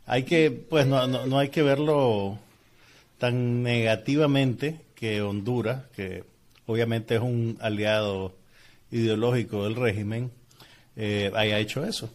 hay 0.06 0.24
que, 0.24 0.50
pues 0.50 0.86
no, 0.86 1.06
no, 1.06 1.38
hay 1.38 1.48
que 1.48 1.62
verlo 1.62 2.38
tan 3.18 3.62
negativamente 3.62 4.80
que 4.94 5.22
Honduras, 5.22 5.84
que 5.94 6.24
obviamente 6.66 7.16
es 7.16 7.20
un 7.20 7.58
aliado 7.60 8.34
ideológico 8.90 9.64
del 9.64 9.76
régimen, 9.76 10.30
eh, 10.96 11.30
haya 11.34 11.58
hecho 11.58 11.84
eso. 11.84 12.10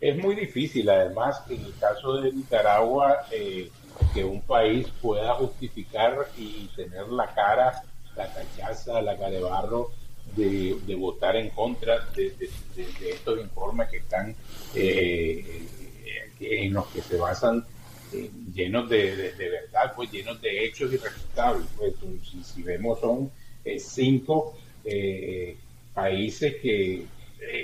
Es 0.00 0.16
muy 0.16 0.36
difícil, 0.36 0.88
además, 0.90 1.42
en 1.48 1.64
el 1.64 1.74
caso 1.78 2.20
de 2.20 2.32
Nicaragua, 2.32 3.26
eh, 3.32 3.70
que 4.14 4.24
un 4.24 4.42
país 4.42 4.86
pueda 5.00 5.34
justificar 5.34 6.28
y 6.36 6.68
tener 6.76 7.08
la 7.08 7.34
cara 7.34 7.82
la 8.18 8.32
cachaza, 8.34 9.00
la 9.00 9.16
carebarro 9.16 9.92
de, 10.36 10.76
de 10.86 10.94
votar 10.94 11.36
en 11.36 11.50
contra 11.50 12.06
de, 12.14 12.34
estos 12.76 13.40
informes 13.40 13.88
que 13.88 13.98
están 13.98 14.34
eh, 14.74 15.66
en 16.40 16.72
los 16.72 16.86
que 16.88 17.02
se 17.02 17.16
basan 17.16 17.64
eh, 18.12 18.30
llenos 18.54 18.88
de, 18.88 19.32
verdad, 19.36 19.92
pues 19.94 20.10
llenos 20.10 20.40
de 20.40 20.64
hechos 20.64 20.92
irrefutables. 20.92 21.66
Pues, 21.76 21.94
si, 22.44 22.62
vemos 22.62 23.00
son 23.00 23.30
eh, 23.64 23.78
cinco 23.78 24.56
países 25.92 26.56
que, 26.62 27.04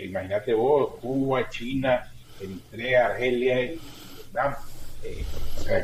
imagínate 0.04 0.52
vos, 0.52 0.96
Cuba, 1.00 1.48
China, 1.48 2.12
Eritrea, 2.40 3.06
Argelia 3.06 3.62
y 3.62 3.80
Vietnam. 4.16 4.54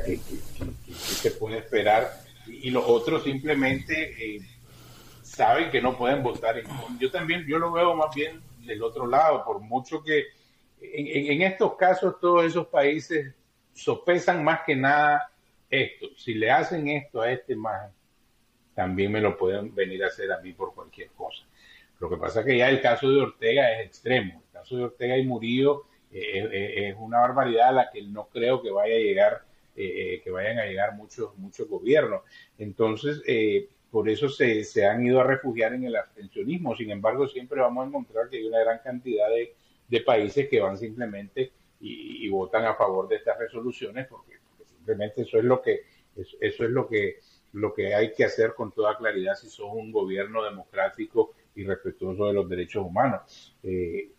que, 0.04 0.20
se 0.92 1.30
puede 1.33 1.59
esperar? 1.59 2.20
Y, 2.46 2.70
los 2.70 2.85
otros 2.87 3.22
simplemente 3.22 4.42
saben 5.40 5.70
que 5.70 5.81
no 5.81 5.96
pueden 5.96 6.22
votar 6.22 6.59
en 6.59 6.66
Yo 6.98 7.11
también, 7.11 7.46
yo 7.46 7.59
lo 7.59 7.72
veo 7.72 7.94
más 7.94 8.14
bien 8.14 8.42
del 8.59 8.83
otro 8.83 9.07
lado, 9.07 9.42
por 9.42 9.59
mucho 9.59 10.03
que 10.03 10.26
en, 10.83 11.40
estos 11.40 11.76
casos 11.76 12.20
todos 12.20 12.44
esos 12.44 12.66
países 12.66 13.35
sopesan 13.72 14.44
más 14.44 14.61
que 14.66 14.76
nada 14.76 15.33
esto. 15.70 16.09
Si 16.14 16.35
le 16.35 16.50
hacen 16.50 16.88
esto 16.88 17.22
a 17.22 17.33
este 17.33 17.55
imagen, 17.55 17.90
también 18.74 19.11
me 19.12 19.22
lo 19.22 19.35
pueden 19.38 19.74
venir 19.74 20.05
a 20.05 20.09
hacer 20.09 20.31
a 20.31 20.40
mí 20.40 20.53
por 20.53 20.74
cualquier 20.74 21.09
cosa. 21.12 21.42
Lo 22.00 22.11
que 22.11 22.18
pasa 22.18 22.40
es 22.40 22.46
que 22.46 22.59
ya 22.59 22.68
el 22.68 22.83
caso 22.83 23.09
de 23.11 23.22
Ortega 23.22 23.72
es 23.72 23.87
extremo. 23.87 24.42
El 24.46 24.53
caso 24.53 24.76
de 24.76 24.85
Ortega 24.85 25.16
y 25.16 25.24
Murillo 25.24 25.87
eh, 26.12 26.90
es 26.90 26.96
una 26.98 27.20
barbaridad 27.20 27.68
a 27.68 27.72
la 27.72 27.90
que 27.90 28.03
no 28.03 28.29
creo 28.29 28.61
que 28.61 28.70
vaya 28.70 28.94
a 28.94 28.98
llegar, 28.98 29.44
eh, 29.74 29.85
eh, 29.85 30.20
que 30.22 30.31
vayan 30.31 30.59
a 30.59 30.66
llegar 30.66 30.96
muchos, 30.96 31.35
muchos 31.38 31.66
gobiernos. 31.66 32.20
Entonces, 32.59 33.22
por 33.90 34.09
eso 34.09 34.29
se, 34.29 34.64
se, 34.64 34.87
han 34.87 35.05
ido 35.05 35.20
a 35.20 35.24
refugiar 35.24 35.74
en 35.74 35.85
el 35.85 35.96
abstencionismo. 35.96 36.76
Sin 36.76 36.90
embargo, 36.90 37.26
siempre 37.26 37.61
vamos 37.61 37.85
a 37.85 37.88
encontrar 37.88 38.29
que 38.29 38.37
hay 38.37 38.46
una 38.46 38.61
gran 38.61 38.79
cantidad 38.79 39.29
de, 39.29 39.55
de 39.88 40.00
países 40.00 40.48
que 40.48 40.61
van 40.61 40.79
simplemente 40.79 41.53
y, 41.81 42.29
votan 42.29 42.64
a 42.64 42.74
favor 42.74 43.09
de 43.09 43.16
estas 43.16 43.38
resoluciones 43.38 44.07
porque, 44.07 44.38
simplemente 44.64 45.22
eso 45.22 45.38
es 45.38 45.44
lo 45.44 45.61
que 45.61 45.81
eso, 46.16 46.64
es 46.64 46.70
lo 46.70 46.87
que 46.87 47.18
lo 47.53 47.74
que 47.74 47.94
hay 47.94 48.12
que 48.12 48.24
hacer 48.24 48.55
con 48.55 48.70
toda 48.70 48.96
claridad 48.96 49.35
si 49.35 49.48
son 49.48 49.70
un 49.72 49.90
gobierno 49.90 50.44
democrático 50.44 51.33
y 51.57 51.64
respetuoso 51.64 52.26
de 52.26 52.35
los 52.35 52.48
derechos 52.48 52.87
humanos. 52.87 53.57
Eh, 53.64 54.11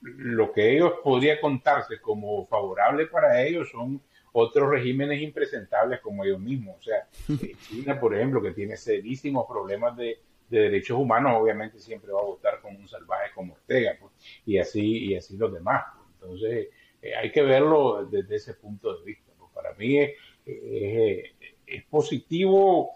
lo 0.00 0.50
que 0.50 0.74
ellos 0.74 0.94
podría 1.04 1.40
contarse 1.40 2.00
como 2.00 2.44
favorable 2.46 3.06
para 3.06 3.40
ellos 3.40 3.70
son 3.70 4.02
otros 4.32 4.70
regímenes 4.70 5.20
impresentables 5.22 6.00
como 6.00 6.24
ellos 6.24 6.40
mismos. 6.40 6.76
O 6.78 6.82
sea, 6.82 7.06
eh, 7.28 7.54
China, 7.68 8.00
por 8.00 8.14
ejemplo, 8.14 8.42
que 8.42 8.52
tiene 8.52 8.76
serísimos 8.76 9.46
problemas 9.46 9.96
de, 9.96 10.20
derechos 10.48 10.98
humanos, 10.98 11.32
obviamente 11.34 11.78
siempre 11.78 12.12
va 12.12 12.20
a 12.20 12.24
votar 12.24 12.60
con 12.60 12.76
un 12.76 12.86
salvaje 12.86 13.32
como 13.34 13.54
Ortega, 13.54 13.96
pues, 13.98 14.12
y 14.44 14.58
así 14.58 15.06
y 15.06 15.16
así 15.16 15.38
los 15.38 15.50
demás. 15.50 15.84
Pues. 15.94 16.08
Entonces, 16.14 16.68
eh, 17.00 17.14
hay 17.14 17.32
que 17.32 17.40
verlo 17.40 18.04
desde 18.04 18.36
ese 18.36 18.54
punto 18.54 18.94
de 18.98 19.04
vista. 19.04 19.32
Pues. 19.38 19.50
Para 19.54 19.72
mí 19.74 19.98
es, 19.98 20.10
es, 20.44 21.84
positivo, 21.84 22.90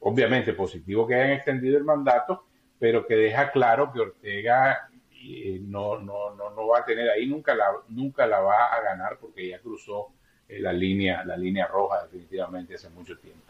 obviamente 0.00 0.52
positivo 0.52 1.06
que 1.06 1.14
hayan 1.14 1.30
extendido 1.30 1.78
el 1.78 1.84
mandato, 1.84 2.44
pero 2.78 3.06
que 3.06 3.14
deja 3.14 3.50
claro 3.52 3.90
que 3.90 4.00
Ortega 4.00 4.90
eh, 5.24 5.60
no, 5.62 5.98
no, 5.98 6.34
no, 6.34 6.50
no 6.50 6.66
va 6.66 6.80
a 6.80 6.84
tener 6.84 7.08
ahí, 7.08 7.26
nunca 7.26 7.54
la, 7.54 7.66
nunca 7.88 8.26
la 8.26 8.40
va 8.40 8.66
a 8.66 8.82
ganar 8.82 9.18
porque 9.18 9.48
ya 9.48 9.60
cruzó 9.60 10.12
eh, 10.48 10.60
la 10.60 10.72
línea, 10.72 11.24
la 11.24 11.36
línea 11.36 11.66
roja 11.66 12.02
definitivamente 12.04 12.74
hace 12.74 12.88
mucho 12.90 13.16
tiempo. 13.18 13.40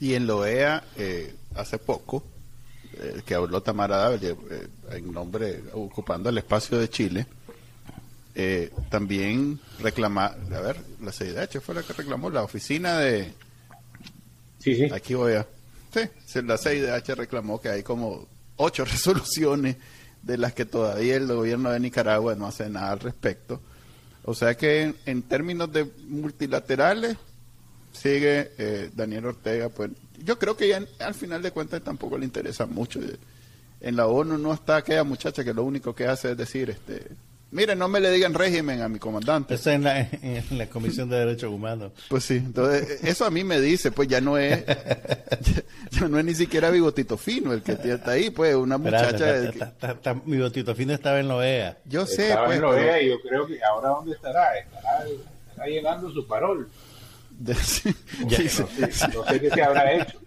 Y 0.00 0.14
en 0.14 0.26
Loea, 0.26 0.82
eh, 0.96 1.34
hace 1.54 1.78
poco, 1.78 2.24
eh, 2.94 3.22
que 3.24 3.34
habló 3.34 3.62
Tamara 3.62 4.12
en 4.14 5.12
nombre, 5.12 5.62
ocupando 5.74 6.30
el 6.30 6.38
espacio 6.38 6.78
de 6.78 6.88
Chile, 6.88 7.26
también 8.88 9.60
reclama, 9.80 10.26
a 10.26 10.60
ver, 10.60 10.76
la 11.02 11.12
CIDH 11.12 11.60
fue 11.60 11.74
la 11.74 11.82
que 11.82 11.92
reclamó, 11.92 12.30
la 12.30 12.42
oficina 12.42 12.96
de... 12.96 13.34
Sí, 14.58 14.74
sí. 14.74 14.88
Aquí 14.90 15.12
voy 15.12 15.34
a... 15.34 15.46
Sí, 15.92 16.40
la 16.42 16.56
CIDH 16.56 17.16
reclamó 17.16 17.60
que 17.60 17.68
hay 17.68 17.82
como 17.82 18.26
ocho 18.56 18.84
resoluciones 18.86 19.76
de 20.22 20.38
las 20.38 20.54
que 20.54 20.64
todavía 20.64 21.16
el 21.16 21.26
gobierno 21.26 21.70
de 21.70 21.80
Nicaragua 21.80 22.34
no 22.34 22.46
hace 22.46 22.70
nada 22.70 22.92
al 22.92 23.00
respecto 23.00 23.60
o 24.30 24.34
sea 24.34 24.56
que 24.56 24.94
en, 25.06 25.22
términos 25.22 25.72
de 25.72 25.90
multilaterales 26.06 27.16
sigue 27.92 28.52
eh, 28.58 28.88
Daniel 28.94 29.26
Ortega, 29.26 29.68
pues 29.70 29.90
yo 30.24 30.38
creo 30.38 30.56
que 30.56 30.68
ya 30.68 30.84
al 31.00 31.14
final 31.14 31.42
de 31.42 31.50
cuentas 31.50 31.82
tampoco 31.82 32.16
le 32.16 32.26
interesa 32.26 32.64
mucho. 32.66 33.00
En 33.80 33.96
la 33.96 34.06
ONU 34.06 34.38
no 34.38 34.54
está 34.54 34.76
aquella 34.76 35.02
muchacha 35.02 35.42
que 35.42 35.52
lo 35.52 35.64
único 35.64 35.96
que 35.96 36.06
hace 36.06 36.30
es 36.30 36.36
decir, 36.36 36.70
este, 36.70 37.08
Mire, 37.52 37.74
no 37.74 37.88
me 37.88 37.98
le 37.98 38.12
digan 38.12 38.32
régimen 38.32 38.80
a 38.80 38.88
mi 38.88 39.00
comandante. 39.00 39.54
Está 39.54 39.74
en 39.74 39.82
la, 39.82 40.00
en 40.00 40.44
la 40.56 40.66
Comisión 40.68 41.10
de 41.10 41.18
Derechos 41.18 41.50
Humanos. 41.50 41.92
Pues 42.08 42.24
sí, 42.24 42.36
entonces 42.36 43.02
eso 43.02 43.24
a 43.24 43.30
mí 43.30 43.42
me 43.42 43.60
dice, 43.60 43.90
pues 43.90 44.08
ya 44.08 44.20
no 44.20 44.38
es, 44.38 44.64
ya, 45.90 46.08
no 46.08 46.18
es 46.18 46.24
ni 46.24 46.34
siquiera 46.34 46.70
bigotito 46.70 47.16
fino 47.16 47.52
el 47.52 47.62
que 47.62 47.72
está 47.72 48.12
ahí, 48.12 48.30
pues 48.30 48.54
una 48.54 48.78
muchacha. 48.78 49.50
bigotito 50.24 50.74
fino 50.76 50.92
estaba 50.92 51.18
en 51.18 51.28
Loea. 51.28 51.78
Yo 51.86 52.06
sé, 52.06 52.28
estaba 52.28 52.46
pues. 52.46 52.56
en 52.56 52.62
Loea 52.62 53.02
y 53.02 53.08
yo 53.08 53.20
creo 53.20 53.46
que 53.46 53.58
ahora 53.64 53.88
dónde 53.88 54.12
estará, 54.12 54.56
estará, 54.56 55.04
estará 55.50 55.66
llegando 55.68 56.10
su 56.12 56.26
parol. 56.26 56.70
De, 57.40 57.54
sí, 57.54 57.94
no, 58.18 58.30
sé, 58.30 58.66
no, 59.14 59.24
sé, 59.24 59.40
qué 59.40 59.48
se 59.48 59.62
habrá 59.62 59.94
hecho. 59.94 60.20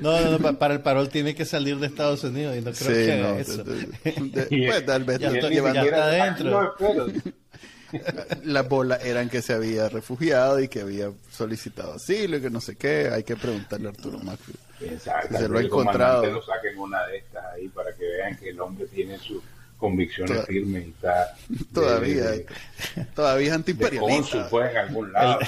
No, 0.00 0.20
no, 0.20 0.38
no, 0.38 0.56
para 0.56 0.74
el 0.74 0.82
parol 0.82 1.08
tiene 1.08 1.34
que 1.34 1.44
salir 1.44 1.78
de 1.78 1.88
Estados 1.88 2.22
Unidos 2.22 2.56
y 2.56 2.60
no 2.60 2.70
creo 2.70 2.74
sí, 2.74 3.06
que 3.06 3.16
no, 3.16 3.28
haga 3.28 3.40
eso. 3.40 3.64
De, 3.64 3.74
de, 4.48 4.66
pues 4.68 4.86
tal 4.86 5.02
vez 5.02 5.18
ya, 5.18 5.30
ya, 5.30 5.36
está, 5.38 5.48
llevando, 5.48 5.80
ya 5.80 5.84
está 5.84 6.04
adentro. 6.04 6.74
Las 8.44 8.68
bolas 8.68 9.04
eran 9.04 9.28
que 9.28 9.42
se 9.42 9.52
había 9.52 9.88
refugiado 9.88 10.60
y 10.60 10.68
que 10.68 10.82
había 10.82 11.10
solicitado 11.32 11.94
asilo 11.94 12.36
y 12.36 12.40
que 12.40 12.50
no 12.50 12.60
sé 12.60 12.76
qué. 12.76 13.10
Hay 13.12 13.24
que 13.24 13.34
preguntarle 13.34 13.88
a 13.88 13.90
Arturo 13.90 14.20
Macri. 14.20 14.54
Exacto. 14.80 15.36
Se 15.36 15.48
lo 15.48 15.58
ha 15.58 15.62
encontrado. 15.62 16.24
lo 16.24 16.42
saquen 16.42 16.78
una 16.78 17.04
de 17.06 17.16
estas 17.16 17.44
ahí 17.52 17.66
para 17.68 17.92
que 17.96 18.04
vean 18.04 18.36
que 18.36 18.50
el 18.50 18.60
hombre 18.60 18.86
tiene 18.86 19.18
sus 19.18 19.42
convicciones 19.84 20.38
Tod 20.38 20.46
firmes 20.46 20.86
y 20.86 20.88
está 20.88 21.36
todavía 21.74 22.24
de, 22.30 22.38
de, 22.38 23.04
todavía 23.14 23.48
es 23.48 23.52
antiimperialista. 23.52 24.48
pues 24.48 24.70
en 24.70 24.76
algún 24.78 25.12
lado. 25.12 25.40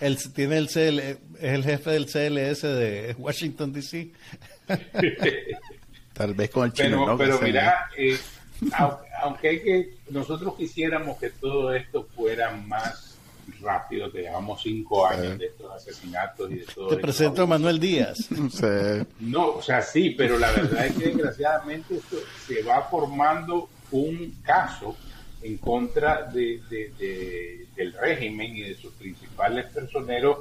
el, 0.00 0.18
el, 0.18 0.32
tiene 0.32 0.58
el 0.58 0.66
CL, 0.66 0.98
es 0.98 1.18
el 1.38 1.62
jefe 1.62 1.90
del 1.90 2.06
CLS 2.06 2.62
de 2.62 3.14
Washington 3.18 3.72
DC 3.72 4.10
tal 6.12 6.34
vez 6.34 6.50
con 6.50 6.64
el 6.64 6.72
chino 6.72 6.88
pero, 6.88 7.06
¿no? 7.06 7.16
pero 7.16 7.40
mira 7.40 7.88
eh, 7.96 8.18
aunque, 8.76 9.06
aunque 9.22 9.48
hay 9.48 9.62
que 9.62 9.94
nosotros 10.10 10.56
quisiéramos 10.56 11.18
que 11.18 11.30
todo 11.30 11.72
esto 11.72 12.08
fuera 12.16 12.50
más 12.50 13.11
rápido, 13.62 14.10
que 14.10 14.22
llevamos 14.22 14.62
cinco 14.62 15.06
años 15.06 15.38
de 15.38 15.46
estos 15.46 15.72
asesinatos 15.72 16.50
y 16.50 16.56
de 16.56 16.64
todo 16.66 16.88
Te 16.88 16.96
presento 16.96 17.42
a 17.42 17.46
Manuel 17.46 17.78
Díaz. 17.78 18.28
Sí. 18.52 19.06
No, 19.20 19.54
o 19.54 19.62
sea, 19.62 19.80
sí, 19.80 20.10
pero 20.10 20.38
la 20.38 20.50
verdad 20.50 20.86
es 20.86 20.94
que 20.94 21.06
desgraciadamente 21.06 21.96
esto 21.96 22.16
se 22.46 22.62
va 22.62 22.82
formando 22.82 23.68
un 23.92 24.36
caso 24.42 24.96
en 25.42 25.56
contra 25.58 26.24
de, 26.24 26.60
de, 26.68 26.92
de, 26.98 27.66
del 27.74 27.92
régimen 27.94 28.56
y 28.56 28.62
de 28.62 28.74
sus 28.74 28.92
principales 28.94 29.66
personeros 29.66 30.38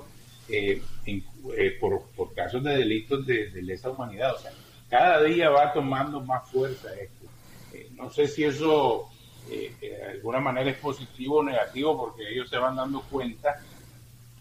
eh, 0.50 0.82
en, 1.06 1.24
eh, 1.58 1.78
por, 1.80 2.04
por, 2.16 2.34
casos 2.34 2.64
de 2.64 2.78
delitos 2.78 3.26
de, 3.26 3.50
lesa 3.62 3.90
humanidad. 3.90 4.36
O 4.36 4.40
sea, 4.40 4.52
cada 4.90 5.24
día 5.24 5.50
va 5.50 5.74
tomando 5.74 6.20
más 6.20 6.50
fuerza 6.50 6.90
esto. 6.94 7.26
Eh, 7.74 7.90
no 7.96 8.10
sé 8.12 8.28
si 8.28 8.44
eso 8.44 9.10
eh, 9.50 9.74
de 9.82 10.04
alguna 10.04 10.40
manera 10.40 10.70
es 10.70 10.78
positivo 10.78 11.38
o 11.40 11.44
negativo 11.44 11.98
porque 11.98 12.30
ellos 12.30 12.50
se 12.50 12.58
van 12.58 12.76
dando 12.76 13.02
cuenta 13.02 13.60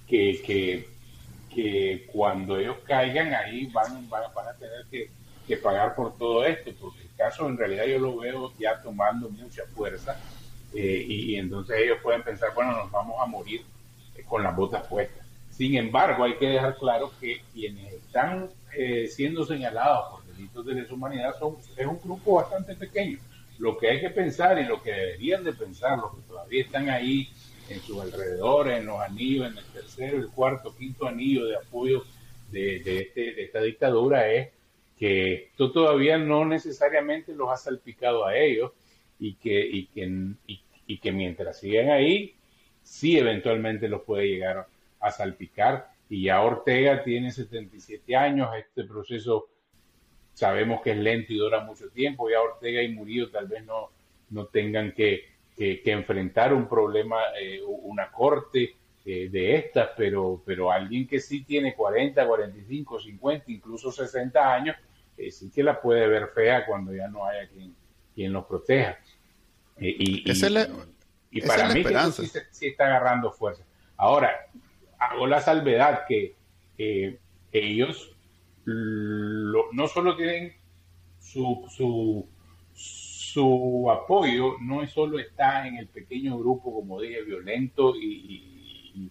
que, 0.06 0.42
que, 0.44 0.88
que 1.52 2.06
cuando 2.12 2.58
ellos 2.58 2.76
caigan 2.84 3.32
ahí 3.34 3.66
van, 3.66 4.08
van, 4.08 4.22
van 4.34 4.48
a 4.48 4.54
tener 4.54 4.84
que, 4.90 5.10
que, 5.46 5.56
pagar 5.56 5.94
por 5.94 6.16
todo 6.16 6.44
esto, 6.44 6.70
porque 6.80 7.02
el 7.02 7.14
caso 7.16 7.48
en 7.48 7.56
realidad 7.56 7.86
yo 7.86 7.98
lo 7.98 8.18
veo 8.18 8.52
ya 8.58 8.80
tomando 8.82 9.30
mucha 9.30 9.62
fuerza 9.74 10.18
eh, 10.74 11.04
y, 11.06 11.32
y, 11.32 11.36
entonces 11.36 11.76
ellos 11.80 11.98
pueden 12.02 12.22
pensar, 12.22 12.50
bueno, 12.54 12.72
nos 12.72 12.90
vamos 12.90 13.16
a 13.20 13.26
morir 13.26 13.64
eh, 14.16 14.22
con 14.28 14.42
las 14.42 14.54
botas 14.54 14.86
puestas. 14.86 15.26
Sin 15.50 15.76
embargo, 15.76 16.24
hay 16.24 16.36
que 16.36 16.46
dejar 16.46 16.76
claro 16.76 17.12
que 17.20 17.42
quienes 17.52 17.92
están 17.92 18.48
eh, 18.76 19.08
siendo 19.08 19.44
señalados 19.44 20.10
por 20.12 20.24
delitos 20.34 20.64
de 20.64 20.74
lesa 20.74 20.94
humanidad 20.94 21.36
son, 21.38 21.56
es 21.76 21.86
un 21.86 22.00
grupo 22.00 22.34
bastante 22.34 22.74
pequeño 22.74 23.18
lo 23.60 23.76
que 23.76 23.90
hay 23.90 24.00
que 24.00 24.10
pensar 24.10 24.58
y 24.58 24.64
lo 24.64 24.82
que 24.82 24.90
deberían 24.90 25.44
de 25.44 25.52
pensar, 25.52 25.98
los 25.98 26.16
que 26.16 26.22
todavía 26.22 26.62
están 26.62 26.88
ahí 26.88 27.28
en 27.68 27.78
sus 27.80 28.00
alrededores, 28.00 28.78
en 28.78 28.86
los 28.86 28.98
anillos, 29.00 29.52
en 29.52 29.58
el 29.58 29.64
tercero, 29.66 30.16
el 30.16 30.30
cuarto, 30.30 30.74
quinto 30.74 31.06
anillo 31.06 31.44
de 31.44 31.56
apoyo 31.56 32.02
de, 32.50 32.80
de, 32.80 33.00
este, 33.00 33.34
de 33.34 33.44
esta 33.44 33.60
dictadura, 33.60 34.32
es 34.32 34.48
que 34.98 35.44
esto 35.50 35.70
todavía 35.70 36.16
no 36.16 36.46
necesariamente 36.46 37.34
los 37.34 37.50
ha 37.50 37.58
salpicado 37.58 38.26
a 38.26 38.36
ellos 38.36 38.72
y 39.18 39.34
que, 39.34 39.60
y 39.60 39.86
que, 39.86 40.06
y, 40.46 40.62
y 40.86 40.98
que 40.98 41.12
mientras 41.12 41.60
sigan 41.60 41.90
ahí, 41.90 42.34
sí 42.82 43.18
eventualmente 43.18 43.88
los 43.88 44.02
puede 44.02 44.26
llegar 44.26 44.66
a 45.00 45.10
salpicar. 45.10 45.90
Y 46.08 46.24
ya 46.24 46.40
Ortega 46.40 47.04
tiene 47.04 47.30
77 47.30 48.16
años, 48.16 48.48
este 48.58 48.84
proceso 48.84 49.48
sabemos 50.34 50.80
que 50.82 50.92
es 50.92 50.96
lento 50.96 51.32
y 51.32 51.36
dura 51.36 51.60
mucho 51.64 51.88
tiempo. 51.90 52.28
Ya 52.30 52.40
Ortega 52.40 52.82
y 52.82 52.92
Murillo 52.92 53.30
tal 53.30 53.46
vez 53.46 53.64
no, 53.64 53.90
no 54.30 54.46
tengan 54.46 54.92
que, 54.92 55.24
que, 55.56 55.82
que 55.82 55.92
enfrentar 55.92 56.54
un 56.54 56.68
problema, 56.68 57.18
eh, 57.40 57.60
una 57.64 58.10
corte 58.10 58.76
eh, 59.04 59.28
de 59.30 59.56
estas, 59.56 59.90
pero, 59.96 60.42
pero 60.44 60.70
alguien 60.70 61.06
que 61.06 61.20
sí 61.20 61.44
tiene 61.44 61.74
40, 61.74 62.26
45, 62.26 63.00
50, 63.00 63.52
incluso 63.52 63.92
60 63.92 64.54
años, 64.54 64.76
eh, 65.16 65.30
sí 65.30 65.50
que 65.50 65.62
la 65.62 65.80
puede 65.80 66.06
ver 66.06 66.28
fea 66.34 66.64
cuando 66.66 66.94
ya 66.94 67.08
no 67.08 67.26
haya 67.26 67.48
quien, 67.48 67.74
quien 68.14 68.32
los 68.32 68.46
proteja. 68.46 68.98
y, 69.78 70.22
y, 70.26 70.30
esa 70.30 70.46
es 70.46 70.52
la, 70.52 70.68
y 71.30 71.42
para 71.42 71.68
es 71.68 71.74
mí 71.74 71.84
que 71.84 71.94
eso 71.94 72.12
sí, 72.12 72.30
sí, 72.50 72.66
está 72.68 72.86
agarrando 72.86 73.30
fuerza. 73.30 73.64
Ahora, 73.96 74.46
hago 74.98 75.26
la 75.26 75.40
salvedad 75.40 76.04
que 76.08 76.34
ellos 77.52 78.16
lo, 78.70 79.72
no 79.72 79.88
solo 79.88 80.16
tienen 80.16 80.52
su, 81.18 82.26
su, 82.72 83.90
apoyo, 83.90 84.56
no 84.60 84.86
solo 84.86 85.18
está 85.18 85.66
en 85.66 85.76
el 85.76 85.88
pequeño 85.88 86.38
grupo, 86.38 86.74
como 86.74 87.00
dije, 87.00 87.22
violento 87.22 87.94
y, 87.96 89.10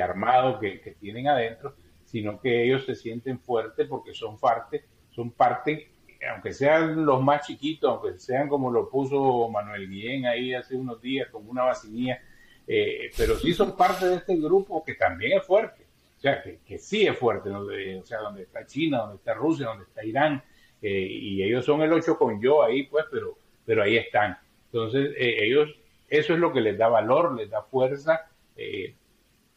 armado 0.00 0.58
que, 0.60 0.96
tienen 1.00 1.28
adentro, 1.28 1.74
sino 2.04 2.40
que 2.40 2.64
ellos 2.64 2.84
se 2.84 2.94
sienten 2.94 3.40
fuertes 3.40 3.86
porque 3.88 4.14
son 4.14 4.38
parte, 4.38 4.84
son 5.10 5.30
parte, 5.32 5.90
aunque 6.30 6.52
sean 6.52 7.04
los 7.04 7.22
más 7.22 7.46
chiquitos, 7.46 7.90
aunque 7.90 8.18
sean 8.18 8.48
como 8.48 8.70
lo 8.70 8.88
puso 8.88 9.48
Manuel 9.48 9.88
Guillén 9.88 10.26
ahí 10.26 10.54
hace 10.54 10.76
unos 10.76 11.00
días, 11.00 11.28
como 11.30 11.50
una 11.50 11.64
vacinilla, 11.64 12.20
eh, 12.66 13.10
pero 13.16 13.36
sí 13.36 13.52
son 13.52 13.76
parte 13.76 14.06
de 14.06 14.16
este 14.16 14.36
grupo 14.36 14.84
que 14.84 14.94
también 14.94 15.38
es 15.38 15.44
fuerte. 15.44 15.87
O 16.18 16.20
sea, 16.20 16.42
que, 16.42 16.78
sí 16.78 17.06
es 17.06 17.16
fuerte, 17.16 17.48
o 17.48 18.04
sea, 18.04 18.18
donde 18.18 18.42
está 18.42 18.66
China, 18.66 18.98
donde 18.98 19.16
está 19.16 19.34
Rusia, 19.34 19.68
donde 19.68 19.84
está 19.84 20.04
Irán, 20.04 20.42
eh, 20.82 21.06
y 21.08 21.40
ellos 21.44 21.64
son 21.64 21.80
el 21.82 21.92
8 21.92 22.18
con 22.18 22.42
yo 22.42 22.60
ahí, 22.60 22.88
pues, 22.88 23.04
pero, 23.08 23.38
pero 23.64 23.84
ahí 23.84 23.96
están. 23.96 24.36
Entonces, 24.64 25.12
eh, 25.16 25.44
ellos, 25.44 25.70
eso 26.08 26.34
es 26.34 26.40
lo 26.40 26.52
que 26.52 26.60
les 26.60 26.76
da 26.76 26.88
valor, 26.88 27.36
les 27.36 27.48
da 27.48 27.62
fuerza, 27.62 28.28
eh, 28.56 28.96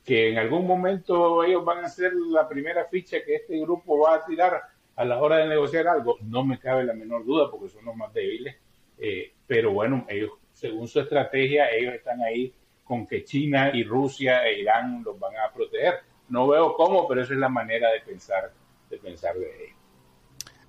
que 0.06 0.30
en 0.30 0.38
algún 0.38 0.68
momento 0.68 1.44
ellos 1.44 1.66
van 1.66 1.84
a 1.84 1.90
ser 1.90 2.14
la 2.14 2.48
primera 2.48 2.86
ficha 2.86 3.24
que 3.26 3.38
este 3.38 3.60
grupo 3.60 3.98
va 3.98 4.18
a 4.18 4.26
tirar 4.26 4.62
a 4.96 5.04
la 5.04 5.20
hora 5.20 5.38
de 5.38 5.48
negociar 5.48 5.88
algo, 5.88 6.20
no 6.22 6.44
me 6.46 6.60
cabe 6.60 6.84
la 6.84 6.94
menor 6.94 7.26
duda 7.26 7.50
porque 7.50 7.70
son 7.70 7.86
los 7.86 7.96
más 7.96 8.14
débiles, 8.14 8.56
pero 9.48 9.72
bueno, 9.74 10.06
ellos, 10.08 10.30
según 10.52 10.88
su 10.88 11.00
estrategia, 11.00 11.72
ellos 11.72 11.96
están 11.96 12.22
ahí 12.22 12.54
con 12.84 13.08
que 13.08 13.24
China 13.24 13.72
y 13.74 13.84
Rusia 13.84 14.46
e 14.48 14.60
Irán 14.60 15.02
los 15.04 15.20
van 15.20 15.34
a 15.38 15.52
proteger 15.52 16.11
no 16.32 16.48
veo 16.48 16.74
cómo, 16.76 17.08
pero 17.08 17.22
esa 17.22 17.34
es 17.34 17.40
la 17.40 17.50
manera 17.50 17.92
de 17.92 18.02
pensar 18.02 18.52
de 18.90 18.98
pensar 18.98 19.36
de 19.36 19.46
ellos. 19.46 19.78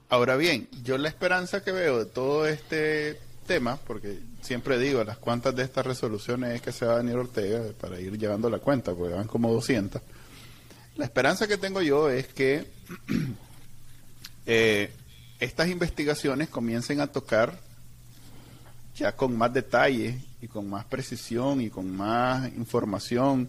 Ahora 0.09 0.37
bien, 0.37 0.69
yo 0.83 0.99
la 0.99 1.09
esperanza 1.09 1.65
que 1.65 1.73
veo 1.73 1.99
de 2.01 2.07
todo 2.07 2.47
este 2.47 3.19
tema, 3.47 3.79
porque 3.87 4.19
siempre 4.43 4.79
digo, 4.79 5.03
las 5.05 5.19
cuantas 5.19 5.57
de 5.57 5.63
estas 5.63 5.87
resoluciones 5.87 6.55
es 6.55 6.63
que 6.63 6.73
se 6.73 6.85
va 6.87 6.95
a 6.95 6.99
venir 6.99 7.17
Ortega 7.17 7.63
para 7.81 7.99
ir 7.99 8.19
llevando 8.19 8.51
la 8.51 8.59
cuenta, 8.59 8.95
porque 8.95 9.15
van 9.15 9.27
como 9.27 9.53
200. 9.53 10.03
La 10.97 11.05
esperanza 11.05 11.49
que 11.49 11.57
tengo 11.57 11.81
yo 11.81 12.11
es 12.11 12.29
que 12.29 12.67
eh, 14.47 14.93
estas 15.41 15.69
investigaciones 15.69 16.49
comiencen 16.49 17.01
a 17.01 17.07
tocar 17.07 17.59
ya 18.95 19.17
con 19.17 19.37
más 19.37 19.53
detalle 19.53 20.21
y 20.41 20.49
con 20.49 20.69
más 20.69 20.85
precisión 20.85 21.61
y 21.61 21.71
con 21.71 21.91
más 21.97 22.49
información 22.55 23.49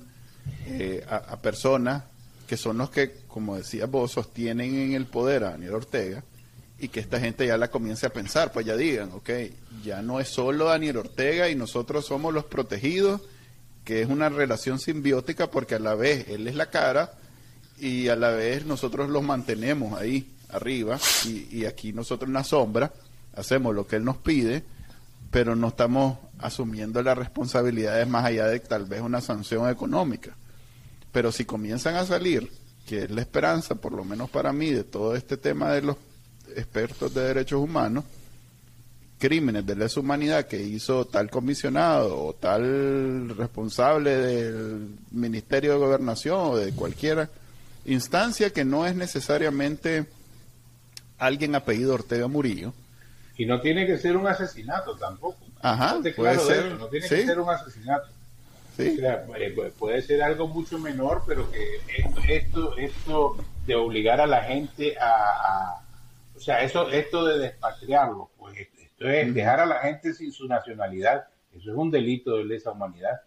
eh, 0.67 1.05
a, 1.09 1.15
a, 1.15 1.41
personas 1.41 2.03
que 2.47 2.57
son 2.57 2.77
los 2.77 2.89
que, 2.89 3.21
como 3.27 3.55
decías 3.55 3.89
vos, 3.89 4.11
sostienen 4.11 4.75
en 4.75 4.93
el 4.93 5.05
poder 5.05 5.43
a 5.43 5.51
Daniel 5.51 5.75
Ortega 5.75 6.23
y 6.79 6.89
que 6.89 6.99
esta 6.99 7.19
gente 7.19 7.47
ya 7.47 7.57
la 7.57 7.71
comience 7.71 8.05
a 8.05 8.09
pensar, 8.11 8.51
pues 8.51 8.65
ya 8.65 8.75
digan, 8.75 9.11
ok, 9.13 9.29
ya 9.83 10.01
no 10.01 10.19
es 10.19 10.27
solo 10.27 10.65
Daniel 10.65 10.97
Ortega 10.97 11.49
y 11.49 11.55
nosotros 11.55 12.05
somos 12.05 12.33
los 12.33 12.45
protegidos, 12.45 13.21
que 13.85 14.01
es 14.01 14.09
una 14.09 14.29
relación 14.29 14.79
simbiótica 14.79 15.49
porque 15.49 15.75
a 15.75 15.79
la 15.79 15.95
vez 15.95 16.27
él 16.29 16.47
es 16.47 16.55
la 16.55 16.69
cara 16.69 17.13
y 17.79 18.09
a 18.09 18.15
la 18.15 18.31
vez 18.31 18.65
nosotros 18.65 19.09
los 19.09 19.23
mantenemos 19.23 19.99
ahí 19.99 20.29
arriba 20.49 20.99
y, 21.25 21.47
y 21.51 21.65
aquí 21.65 21.93
nosotros 21.93 22.27
en 22.27 22.33
la 22.33 22.43
sombra 22.43 22.93
hacemos 23.35 23.73
lo 23.73 23.87
que 23.87 23.95
él 23.95 24.03
nos 24.03 24.17
pide, 24.17 24.63
pero 25.31 25.55
no 25.55 25.69
estamos 25.69 26.17
asumiendo 26.43 27.01
las 27.01 27.17
responsabilidades 27.17 28.07
más 28.07 28.25
allá 28.25 28.47
de 28.47 28.59
tal 28.59 28.85
vez 28.85 29.01
una 29.01 29.21
sanción 29.21 29.69
económica. 29.69 30.35
Pero 31.11 31.31
si 31.31 31.45
comienzan 31.45 31.95
a 31.95 32.05
salir, 32.05 32.51
que 32.85 33.03
es 33.03 33.11
la 33.11 33.21
esperanza, 33.21 33.75
por 33.75 33.93
lo 33.93 34.03
menos 34.03 34.29
para 34.29 34.51
mí, 34.51 34.71
de 34.71 34.83
todo 34.83 35.15
este 35.15 35.37
tema 35.37 35.71
de 35.71 35.81
los 35.81 35.97
expertos 36.55 37.13
de 37.13 37.21
derechos 37.21 37.61
humanos, 37.61 38.03
crímenes 39.19 39.65
de 39.65 39.75
lesa 39.75 40.01
humanidad 40.01 40.47
que 40.47 40.61
hizo 40.61 41.05
tal 41.05 41.29
comisionado 41.29 42.25
o 42.25 42.33
tal 42.33 43.29
responsable 43.37 44.17
del 44.17 44.97
Ministerio 45.11 45.71
de 45.71 45.77
Gobernación 45.77 46.39
o 46.39 46.57
de 46.57 46.73
cualquier 46.73 47.29
instancia 47.85 48.49
que 48.49 48.65
no 48.65 48.85
es 48.85 48.95
necesariamente 48.95 50.05
alguien 51.17 51.55
apellido 51.55 51.93
Ortega 51.93 52.27
Murillo. 52.27 52.73
Y 53.37 53.45
no 53.45 53.61
tiene 53.61 53.87
que 53.87 53.97
ser 53.97 54.17
un 54.17 54.27
asesinato 54.27 54.97
tampoco. 54.97 55.42
Ajá, 55.63 56.01
puede 56.15 56.39
ser. 56.39 56.73
no 56.73 56.87
tiene 56.87 57.07
que 57.07 57.25
ser 57.25 57.39
un 57.39 57.49
asesinato. 57.49 58.09
Sí. 58.75 58.99
Eh, 59.01 59.71
puede 59.79 60.01
ser 60.01 60.21
algo 60.21 60.47
mucho 60.47 60.77
menor, 60.77 61.23
pero 61.25 61.49
que 61.49 61.79
esto, 62.27 62.75
esto, 62.75 63.37
de 63.65 63.75
obligar 63.75 64.19
a 64.19 64.27
la 64.27 64.43
gente 64.43 64.97
a, 64.99 65.79
o 66.35 66.39
sea, 66.39 66.63
eso, 66.63 66.89
esto 66.89 67.23
de 67.23 67.39
despatriarlo, 67.39 68.29
pues 68.37 68.57
esto 68.57 69.07
es 69.07 69.33
dejar 69.33 69.61
a 69.61 69.65
la 69.65 69.79
gente 69.79 70.13
sin 70.13 70.33
su 70.33 70.47
nacionalidad, 70.47 71.27
eso 71.55 71.71
es 71.71 71.77
un 71.77 71.91
delito 71.91 72.35
de 72.37 72.45
lesa 72.45 72.71
humanidad. 72.71 73.21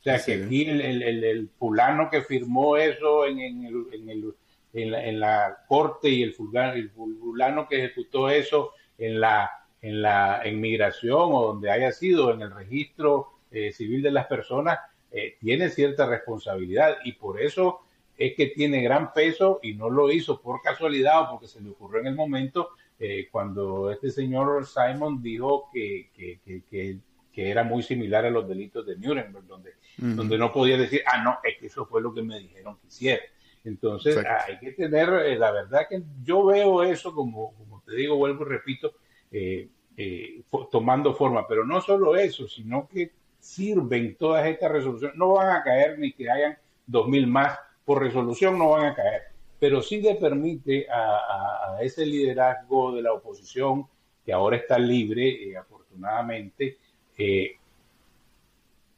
O 0.00 0.02
sea, 0.02 0.22
que 0.24 0.44
aquí 0.44 0.62
el, 0.62 0.80
el, 0.80 1.24
el, 1.24 1.50
fulano 1.58 2.08
que 2.10 2.22
firmó 2.22 2.76
eso 2.76 3.26
en, 3.26 3.38
en, 3.40 3.66
el, 3.66 3.86
en, 3.92 4.08
el, 4.08 4.34
en, 4.72 4.90
la, 4.90 5.04
en 5.04 5.20
la 5.20 5.58
corte 5.68 6.08
y 6.08 6.22
el 6.22 6.32
fulano, 6.32 6.72
el 6.72 6.90
fulano 6.90 7.68
que 7.68 7.84
ejecutó 7.84 8.30
eso 8.30 8.72
en 8.98 9.20
la 9.20 9.61
en 9.82 10.00
la 10.00 10.42
inmigración 10.46 11.30
o 11.32 11.42
donde 11.48 11.70
haya 11.70 11.90
sido 11.90 12.32
en 12.32 12.40
el 12.42 12.54
registro 12.54 13.32
eh, 13.50 13.72
civil 13.72 14.00
de 14.00 14.12
las 14.12 14.26
personas, 14.26 14.78
eh, 15.10 15.36
tiene 15.40 15.68
cierta 15.68 16.06
responsabilidad 16.06 16.98
y 17.04 17.12
por 17.12 17.40
eso 17.42 17.80
es 18.16 18.34
que 18.34 18.46
tiene 18.46 18.80
gran 18.80 19.12
peso 19.12 19.58
y 19.62 19.74
no 19.74 19.90
lo 19.90 20.10
hizo 20.10 20.40
por 20.40 20.62
casualidad 20.62 21.22
o 21.22 21.30
porque 21.32 21.48
se 21.48 21.60
le 21.60 21.70
ocurrió 21.70 22.00
en 22.00 22.06
el 22.06 22.14
momento 22.14 22.70
eh, 22.98 23.28
cuando 23.30 23.90
este 23.90 24.10
señor 24.10 24.64
Simon 24.66 25.20
dijo 25.20 25.68
que, 25.72 26.10
que, 26.14 26.38
que, 26.44 26.98
que, 27.32 27.50
era 27.50 27.64
muy 27.64 27.82
similar 27.82 28.24
a 28.24 28.30
los 28.30 28.48
delitos 28.48 28.86
de 28.86 28.96
Nuremberg, 28.96 29.46
donde, 29.46 29.72
donde 29.96 30.38
no 30.38 30.52
podía 30.52 30.76
decir, 30.76 31.02
ah, 31.12 31.24
no, 31.24 31.38
es 31.42 31.58
que 31.58 31.66
eso 31.66 31.86
fue 31.86 32.00
lo 32.00 32.14
que 32.14 32.22
me 32.22 32.38
dijeron 32.38 32.76
que 32.76 32.86
hiciera. 32.86 33.22
Entonces, 33.64 34.16
hay 34.16 34.58
que 34.58 34.72
tener, 34.72 35.08
la 35.38 35.50
verdad 35.50 35.86
que 35.88 36.02
yo 36.22 36.44
veo 36.44 36.82
eso 36.84 37.12
como, 37.14 37.54
como 37.54 37.82
te 37.84 37.96
digo, 37.96 38.16
vuelvo 38.16 38.44
y 38.44 38.50
repito, 38.50 38.94
eh, 39.32 39.68
eh, 39.96 40.42
tomando 40.70 41.14
forma. 41.14 41.46
Pero 41.48 41.64
no 41.64 41.80
solo 41.80 42.16
eso, 42.16 42.46
sino 42.46 42.88
que 42.88 43.10
sirven 43.38 44.16
todas 44.16 44.46
estas 44.46 44.70
resoluciones. 44.70 45.16
No 45.16 45.32
van 45.34 45.56
a 45.56 45.62
caer 45.62 45.98
ni 45.98 46.12
que 46.12 46.30
hayan 46.30 46.56
dos 46.86 47.08
mil 47.08 47.26
más 47.26 47.58
por 47.84 48.00
resolución, 48.00 48.58
no 48.58 48.70
van 48.70 48.86
a 48.86 48.94
caer. 48.94 49.22
Pero 49.58 49.80
sí 49.80 50.00
le 50.00 50.16
permite 50.16 50.86
a, 50.90 51.78
ese 51.80 52.04
liderazgo 52.06 52.92
de 52.92 53.02
la 53.02 53.12
oposición, 53.12 53.86
que 54.24 54.32
ahora 54.32 54.56
está 54.56 54.78
libre, 54.78 55.50
eh, 55.50 55.56
afortunadamente, 55.56 56.78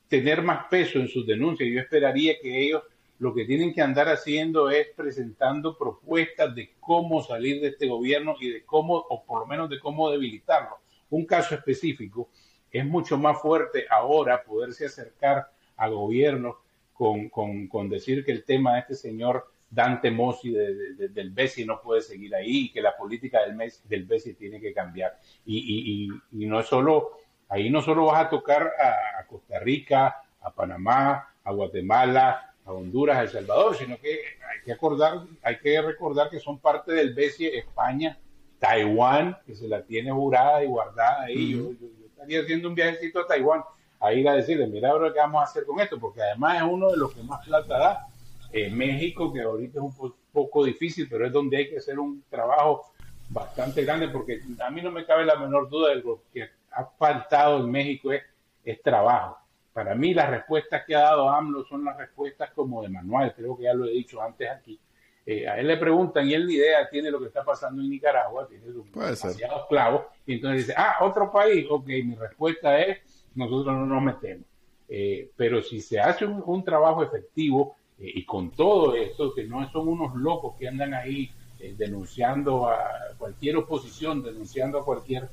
tener 0.09 0.43
más 0.43 0.67
peso 0.67 0.99
en 0.99 1.09
sus 1.09 1.27
denuncias. 1.27 1.69
Yo 1.71 1.81
esperaría 1.81 2.35
que 2.41 2.67
ellos 2.67 2.83
lo 3.19 3.33
que 3.33 3.45
tienen 3.45 3.73
que 3.73 3.83
andar 3.83 4.09
haciendo 4.09 4.71
es 4.71 4.89
presentando 4.97 5.79
propuestas 5.79 6.55
de 6.55 6.75
cómo 6.81 7.23
salir 7.23 7.61
de 7.61 7.69
este 7.69 7.87
gobierno 7.87 8.35
y 8.41 8.51
de 8.51 8.65
cómo, 8.65 8.97
o 8.97 9.25
por 9.25 9.41
lo 9.41 9.47
menos 9.47 9.71
de 9.71 9.79
cómo 9.79 10.11
debilitarlo. 10.11 10.79
Un 11.11 11.25
caso 11.25 11.55
específico 11.55 12.29
es 12.71 12.85
mucho 12.85 13.17
más 13.17 13.41
fuerte 13.41 13.87
ahora 13.89 14.43
poderse 14.43 14.87
acercar 14.87 15.49
a 15.77 15.89
gobiernos 15.89 16.57
con, 16.93 17.29
con, 17.29 17.89
decir 17.89 18.25
que 18.25 18.33
el 18.33 18.45
tema 18.45 18.75
de 18.75 18.81
este 18.81 18.95
señor 18.95 19.49
Dante 19.71 20.11
Mossi 20.11 20.53
del 20.53 21.31
BESI 21.31 21.65
no 21.65 21.81
puede 21.81 22.03
seguir 22.03 22.35
ahí 22.35 22.67
y 22.67 22.73
que 22.73 22.81
la 22.81 22.97
política 22.97 23.41
del, 23.45 23.57
del 23.85 24.05
BESI 24.05 24.35
tiene 24.35 24.61
que 24.61 24.73
cambiar. 24.73 25.19
Y, 25.45 26.09
y, 26.33 26.47
no 26.47 26.61
es 26.61 26.67
solo, 26.67 27.19
ahí 27.49 27.71
no 27.71 27.83
solo 27.83 28.07
vas 28.07 28.27
a 28.27 28.29
tocar 28.29 28.63
a 28.63 29.27
Costa 29.27 29.59
Rica, 29.59 30.23
a 30.41 30.53
Panamá, 30.53 31.35
a 31.43 31.53
Guatemala, 31.53 32.54
a 32.65 32.73
Honduras, 32.73 33.17
a 33.19 33.23
El 33.23 33.29
Salvador, 33.29 33.77
sino 33.77 33.99
que 33.99 34.11
hay 34.11 34.61
que 34.65 34.73
acordar, 34.73 35.23
hay 35.43 35.59
que 35.59 35.81
recordar 35.83 36.31
que 36.31 36.41
son 36.41 36.59
parte 36.59 36.93
del 36.93 37.15
BESIE 37.15 37.59
España, 37.59 38.19
Taiwán, 38.59 39.37
que 39.47 39.55
se 39.55 39.69
la 39.69 39.83
tiene 39.83 40.11
jurada 40.11 40.65
y 40.65 40.67
guardada 40.67 41.23
ahí. 41.25 41.53
yo, 41.53 41.71
estaría 42.07 42.41
haciendo 42.41 42.69
un 42.69 42.75
viajecito 42.75 43.21
a 43.21 43.27
Taiwán 43.27 43.63
a 44.01 44.13
ir 44.13 44.29
a 44.29 44.35
decirle, 44.35 44.67
mira 44.67 44.91
ahora 44.91 45.13
qué 45.13 45.19
vamos 45.19 45.41
a 45.41 45.45
hacer 45.45 45.65
con 45.65 45.81
esto, 45.81 45.99
porque 45.99 46.23
además 46.23 46.57
es 46.57 46.63
uno 46.63 46.91
de 46.91 46.97
los 46.97 47.13
que 47.13 47.23
más 47.23 47.45
plata 47.45 47.79
da. 47.79 48.07
Eh, 48.53 48.71
México, 48.71 49.33
que 49.33 49.43
ahorita 49.43 49.81
es 49.81 49.85
un 49.85 50.15
poco 50.33 50.65
difícil, 50.65 51.09
pero 51.11 51.27
es 51.27 51.33
donde 51.33 51.57
hay 51.57 51.69
que 51.69 51.79
hacer 51.79 51.99
un 51.99 52.23
trabajo 52.31 52.93
bastante 53.29 53.85
grande, 53.85 54.09
porque 54.09 54.41
a 54.61 54.71
mí 54.71 54.81
no 54.81 54.91
me 54.91 55.05
cabe 55.05 55.25
la 55.25 55.37
menor 55.37 55.69
duda 55.69 55.91
de 55.91 55.97
lo 55.97 56.23
que 56.33 56.49
ha 56.71 56.85
faltado 56.85 57.59
en 57.59 57.71
México 57.71 58.13
es, 58.13 58.23
es 58.65 58.81
trabajo 58.81 59.44
para 59.75 59.97
mí 59.97 60.15
las 60.15 60.31
respuestas 60.31 60.85
que 60.87 60.95
ha 60.95 61.01
dado 61.01 61.29
AMLO 61.29 61.65
son 61.65 61.85
las 61.85 61.99
respuestas 61.99 62.53
como 62.53 62.81
de 62.81 62.89
manual, 62.89 63.35
creo 63.35 63.57
que 63.57 63.65
ya 63.65 63.75
lo 63.75 63.87
he 63.87 63.91
dicho 63.91 64.23
antes 64.23 64.49
aquí. 64.49 64.79
Eh, 65.27 65.49
a 65.49 65.59
él 65.59 65.67
le 65.67 65.77
preguntan 65.77 66.29
y 66.29 66.35
él 66.35 66.47
ni 66.47 66.55
idea 66.55 66.89
tiene 66.89 67.11
lo 67.11 67.19
que 67.19 67.27
está 67.27 67.43
pasando 67.45 67.83
en 67.83 67.91
Nicaragua, 67.91 68.47
tiene 68.47 68.67
demasiados 68.67 69.67
clavos, 69.69 70.03
y 70.27 70.35
entonces 70.35 70.67
dice, 70.67 70.75
ah, 70.77 70.99
otro 71.01 71.33
país, 71.33 71.67
ok, 71.69 71.89
mi 72.05 72.15
respuesta 72.15 72.79
es, 72.81 72.99
nosotros 73.35 73.75
no 73.75 73.85
nos 73.85 74.03
metemos. 74.03 74.47
Eh, 74.89 75.31
pero 75.35 75.61
si 75.61 75.81
se 75.81 75.99
hace 75.99 76.25
un, 76.25 76.63
trabajo 76.63 77.03
efectivo 77.03 77.75
eh, 77.99 78.13
y 78.15 78.25
con 78.25 78.53
todo 78.53 78.95
esto, 78.95 79.35
que 79.35 79.43
no 79.43 79.69
son 79.73 79.89
unos 79.89 80.15
locos 80.15 80.55
que 80.57 80.69
andan 80.69 80.95
ahí 80.95 81.33
denunciando 81.79 82.69
a 82.69 83.17
cualquier 83.17 83.57
oposición, 83.57 84.23
denunciando 84.23 84.79
a 84.79 84.85
cualquier 84.85 85.31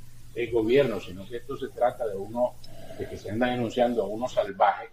gobierno, 0.54 1.02
sino 1.02 1.28
que 1.28 1.38
esto 1.38 1.58
se 1.58 1.68
trata 1.68 2.08
de 2.08 2.16
uno 2.16 2.54
que 3.08 3.18
se 3.18 3.30
andan 3.30 3.52
denunciando 3.52 4.04
a 4.04 4.08
unos 4.08 4.34
salvajes 4.34 4.90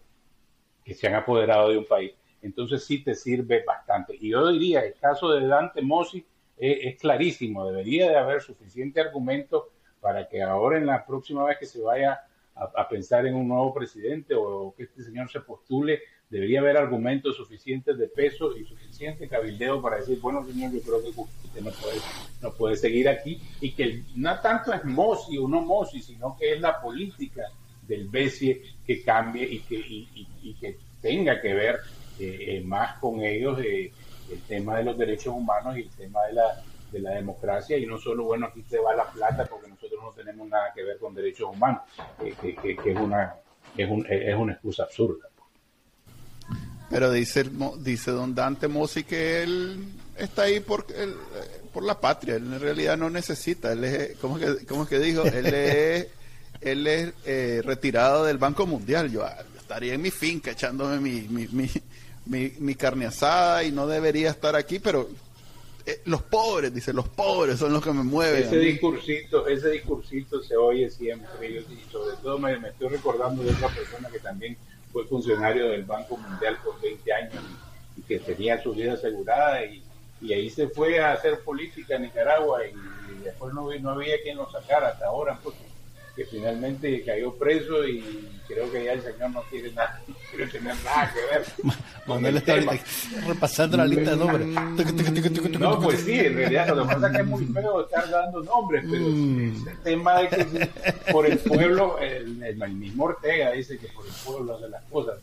que 0.85 0.95
se 0.95 1.07
han 1.07 1.15
apoderado 1.15 1.71
de 1.71 1.79
un 1.79 1.87
país, 1.87 2.13
entonces 2.43 2.85
sí 2.85 3.03
te 3.03 3.15
sirve 3.15 3.63
bastante. 3.65 4.17
Y 4.19 4.31
yo 4.31 4.49
diría, 4.49 4.81
el 4.81 4.95
caso 4.95 5.31
de 5.31 5.47
Dante 5.47 5.83
Mossi 5.83 6.25
es, 6.57 6.99
clarísimo, 6.99 7.67
debería 7.67 8.09
de 8.09 8.17
haber 8.17 8.41
suficiente 8.41 9.01
argumento 9.01 9.69
para 10.01 10.29
que 10.29 10.43
ahora 10.43 10.79
en 10.79 10.87
la 10.87 11.05
próxima 11.05 11.45
vez 11.45 11.59
que 11.59 11.67
se 11.67 11.81
vaya 11.81 12.21
a, 12.55 12.89
pensar 12.89 13.27
en 13.27 13.35
un 13.35 13.47
nuevo 13.47 13.73
presidente 13.73 14.35
o, 14.35 14.75
que 14.77 14.85
este 14.85 15.03
señor 15.05 15.31
se 15.31 15.41
postule, 15.41 16.01
debería 16.29 16.61
haber 16.61 16.77
argumentos 16.77 17.37
suficientes 17.37 17.97
de 17.97 18.09
peso 18.09 18.57
y 18.57 18.65
suficiente 18.65 19.29
cabildeo 19.29 19.81
para 19.81 19.97
decir, 19.99 20.19
bueno, 20.21 20.45
señor, 20.45 20.73
yo 20.73 20.81
creo 20.81 21.03
que 21.03 21.09
usted 21.11 21.61
no 21.61 21.71
puede, 21.71 22.01
no 22.43 22.53
puede 22.53 22.77
seguir 22.77 23.09
aquí 23.09 23.41
y 23.61 23.73
que 23.73 24.03
no 24.17 24.41
tanto 24.41 24.73
es 24.73 24.85
Mossi 24.85 25.39
o 25.39 25.47
no 25.47 25.61
Mossi, 25.61 26.01
sino 26.03 26.37
que 26.37 26.55
es 26.55 26.61
la 26.61 26.81
política 26.81 27.45
del 27.89 28.07
BESIE 28.09 28.63
que 28.87 29.03
cambie 29.03 29.45
y 29.45 29.61
que, 29.61 29.77
y, 29.77 30.55
que 30.61 30.77
tenga 31.01 31.41
que 31.41 31.55
ver 31.55 31.81
eh, 32.21 32.57
eh, 32.57 32.61
más 32.65 32.99
con 32.99 33.21
ellos 33.23 33.59
eh, 33.61 33.91
el 34.31 34.41
tema 34.43 34.77
de 34.77 34.85
los 34.85 34.99
derechos 34.99 35.35
humanos 35.35 35.77
y 35.77 35.83
el 35.83 35.91
tema 35.91 36.23
de 36.27 36.35
la, 36.35 36.63
de 36.93 37.01
la 37.01 37.11
democracia 37.13 37.79
y 37.79 37.87
no 37.87 37.99
solo, 37.99 38.25
bueno, 38.25 38.47
aquí 38.47 38.63
te 38.63 38.79
va 38.79 38.95
la 38.95 39.11
plata 39.11 39.47
porque 39.47 39.69
nosotros 39.69 40.01
no 40.03 40.11
tenemos 40.13 40.47
nada 40.49 40.71
que 40.75 40.85
ver 40.85 40.99
con 40.99 41.15
derechos 41.15 41.49
humanos, 41.51 41.83
que, 42.19 42.55
que, 42.55 42.91
es, 42.91 42.97
una, 42.97 43.35
es, 43.77 43.91
un, 43.91 44.07
es 44.09 44.37
una 44.37 44.53
excusa 44.53 44.83
absurda. 44.83 45.29
Pero 46.91 47.11
dice, 47.11 47.45
dice 47.81 48.11
don 48.11 48.35
Dante 48.35 48.69
Mossi 48.69 49.05
que 49.05 49.43
él 49.43 49.85
está 50.17 50.43
ahí 50.43 50.61
por, 50.61 50.87
por 51.73 51.83
la 51.83 51.99
patria, 51.99 52.37
él 52.37 52.53
en 52.53 52.61
realidad 52.61 52.99
no 52.99 53.09
necesita, 53.09 53.73
él 53.73 53.85
es, 53.85 54.17
¿cómo 54.19 54.39
que, 54.39 54.67
cómo 54.67 54.83
es 54.83 54.89
que 54.89 54.99
dijo? 54.99 55.23
Él 55.25 55.47
es 55.55 56.09
él 56.61 56.87
es 56.87 57.13
eh, 57.25 57.63
retirado 57.65 58.25
del 58.25 58.39
Banco 58.39 58.67
Mundial. 58.67 59.11
Yo, 59.11 59.25
ah, 59.25 59.37
estaría 59.57 59.95
en 59.95 60.03
mi 60.03 60.11
finca 60.11 60.51
echándome 60.51 60.99
mi, 60.99 61.23
mi, 61.29 61.47
mi, 62.27 62.53
mi, 62.59 62.75
carne 62.75 63.07
asada 63.07 63.65
y 63.65 63.73
no 63.73 63.87
debería 63.87 64.31
estar 64.31 64.57
aquí, 64.57 64.79
pero 64.79 65.09
eh, 65.87 66.01
los 66.07 66.23
pobres, 66.23 66.75
dice, 66.75 66.93
los 66.93 67.09
pobres 67.09 67.59
son 67.59 67.73
los 67.73 67.83
que 67.83 67.93
me 67.93 68.03
mueven. 68.03 68.43
Ese 68.43 68.59
discursito, 68.59 69.47
ese 69.47 69.71
discursito 69.71 70.43
se 70.43 70.57
oye 70.57 70.91
siempre 70.91 71.51
y 71.51 71.91
sobre 71.91 72.17
todo 72.23 72.39
me, 72.39 72.55
estoy 72.55 72.89
recordando 72.89 73.43
de 73.43 73.51
otra 73.51 73.69
persona 73.69 74.09
que 74.09 74.19
también 74.19 74.57
fue 74.93 75.07
funcionario 75.07 75.69
del 75.69 75.85
Banco 75.85 76.17
Mundial 76.17 76.59
por 76.65 76.81
20 76.81 77.13
años 77.13 77.43
y, 77.97 78.03
que 78.03 78.19
tenía 78.21 78.63
su 78.63 78.73
vida 78.73 78.95
asegurada 78.95 79.65
y, 79.65 79.83
y, 80.23 80.33
ahí 80.33 80.49
se 80.49 80.69
fue 80.69 80.99
a 81.01 81.13
hacer 81.13 81.41
política 81.41 81.97
en 81.97 82.03
Nicaragua 82.03 82.61
y, 82.67 82.73
después 83.25 83.53
no, 83.53 83.69
no 83.81 83.91
había 83.91 84.21
quien 84.23 84.37
lo 84.37 84.51
sacara 84.51 84.89
hasta 84.89 85.07
ahora. 85.07 85.39
Pues, 85.43 85.55
que 86.19 86.25
finalmente 86.25 87.05
cayó 87.05 87.33
preso 87.35 87.87
y 87.87 88.29
creo 88.49 88.69
que 88.73 88.87
ya 88.87 88.95
el 88.95 89.03
señor 89.03 89.31
no 89.31 89.43
quiere 89.43 89.71
nada, 89.71 90.03
no 90.09 90.15
quiere 90.29 90.51
tener 90.51 90.75
nada 90.85 91.15
que 91.15 91.21
ver. 91.39 91.73
Manuel 92.09 92.37
está 92.39 92.57
repasando 93.25 93.77
la 93.77 93.87
lista 93.87 94.11
de 94.11 94.17
nombres. 94.17 95.61
No, 95.61 95.81
pues 95.81 96.01
sí, 96.01 96.19
en 96.19 96.35
realidad 96.35 96.75
lo 96.75 96.83
que 96.83 96.95
pasa 96.95 97.07
es 97.07 97.13
que 97.13 97.23
es 97.23 97.27
muy 97.29 97.45
feo 97.45 97.83
estar 97.83 98.11
dando 98.11 98.43
nombres, 98.43 98.85
pero 98.91 99.05
mm. 99.05 99.69
el 99.69 99.79
tema 99.85 100.19
de 100.19 100.29
que 100.29 100.69
por 101.13 101.25
el 101.25 101.39
pueblo, 101.39 102.01
el, 102.01 102.43
el, 102.43 102.73
mismo 102.73 103.05
Ortega 103.05 103.53
dice 103.53 103.79
que 103.79 103.87
por 103.87 104.05
el 104.05 104.13
pueblo 104.25 104.57
hace 104.57 104.69
las 104.71 104.83
cosas, 104.87 105.19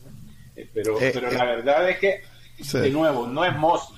eh, 0.56 0.66
pero, 0.72 0.98
eh, 0.98 1.10
pero 1.12 1.30
la 1.30 1.44
eh, 1.44 1.56
verdad 1.56 1.90
es 1.90 1.98
que, 1.98 2.22
de 2.78 2.90
nuevo, 2.90 3.26
no 3.26 3.44
es 3.44 3.54
Mossi. 3.54 3.92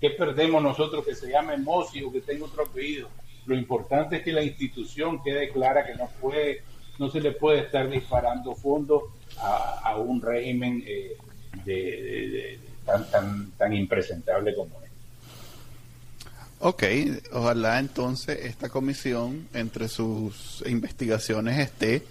¿Qué 0.00 0.10
perdemos 0.10 0.62
nosotros 0.62 1.04
que 1.04 1.16
se 1.16 1.28
llame 1.28 1.56
Mossi 1.56 2.04
o 2.04 2.12
que 2.12 2.20
tenga 2.20 2.44
otro 2.44 2.62
apellido? 2.62 3.08
Lo 3.46 3.56
importante 3.56 4.16
es 4.16 4.22
que 4.22 4.32
la 4.32 4.42
institución 4.42 5.22
quede 5.22 5.50
clara 5.50 5.86
que 5.86 5.94
no 5.94 6.08
puede, 6.20 6.62
no 6.98 7.10
se 7.10 7.20
le 7.20 7.32
puede 7.32 7.60
estar 7.60 7.88
disparando 7.88 8.54
fondos 8.54 9.04
a, 9.38 9.96
un 9.98 10.20
régimen 10.20 10.82
eh, 10.86 11.16
de, 11.64 12.58
tan, 12.84 13.10
tan, 13.10 13.50
tan 13.52 13.72
impresentable 13.72 14.54
como 14.54 14.70
este. 14.82 14.86
Ok, 16.58 16.84
ojalá 17.32 17.78
entonces 17.78 18.38
esta 18.44 18.68
comisión, 18.68 19.48
entre 19.52 19.88
sus 19.88 20.64
investigaciones, 20.66 21.58
esté 21.58 22.02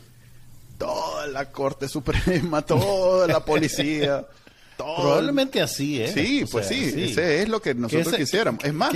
toda 0.78 1.28
la 1.28 1.52
Corte 1.52 1.88
Suprema, 1.88 2.62
toda 2.66 3.28
la 3.28 3.44
policía. 3.44 4.26
Probablemente 4.78 5.62
así, 5.62 6.02
¿eh? 6.02 6.12
Sí, 6.14 6.46
pues 6.52 6.68
sí, 6.68 6.94
ese 6.98 7.42
es 7.42 7.50
lo 7.50 7.62
que 7.62 7.74
nosotros 7.74 8.14
quisiéramos. 8.14 8.64
Es 8.64 8.74
más, 8.74 8.94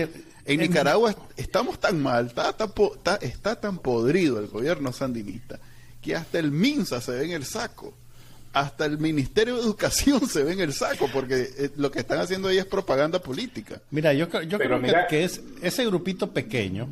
en 0.53 0.59
Nicaragua 0.59 1.15
estamos 1.37 1.79
tan 1.79 2.01
mal, 2.01 2.27
está, 2.27 2.49
está, 2.49 3.15
está 3.21 3.59
tan 3.59 3.79
podrido 3.79 4.39
el 4.39 4.47
gobierno 4.47 4.91
sandinista, 4.91 5.59
que 6.01 6.15
hasta 6.15 6.39
el 6.39 6.51
MINSA 6.51 7.01
se 7.01 7.11
ve 7.11 7.25
en 7.25 7.31
el 7.31 7.45
saco 7.45 7.93
hasta 8.53 8.85
el 8.85 8.97
Ministerio 8.97 9.55
de 9.55 9.61
Educación 9.61 10.27
se 10.27 10.43
ve 10.43 10.53
en 10.53 10.61
el 10.61 10.73
saco, 10.73 11.07
porque 11.11 11.49
eh, 11.57 11.69
lo 11.77 11.91
que 11.91 11.99
están 11.99 12.19
haciendo 12.19 12.47
ahí 12.47 12.57
es 12.57 12.65
propaganda 12.65 13.19
política. 13.19 13.81
Mira, 13.91 14.13
yo, 14.13 14.27
yo 14.43 14.57
creo 14.57 14.81
que, 15.07 15.23
es 15.23 15.41
ese 15.61 15.85
grupito 15.85 16.31
pequeño, 16.31 16.87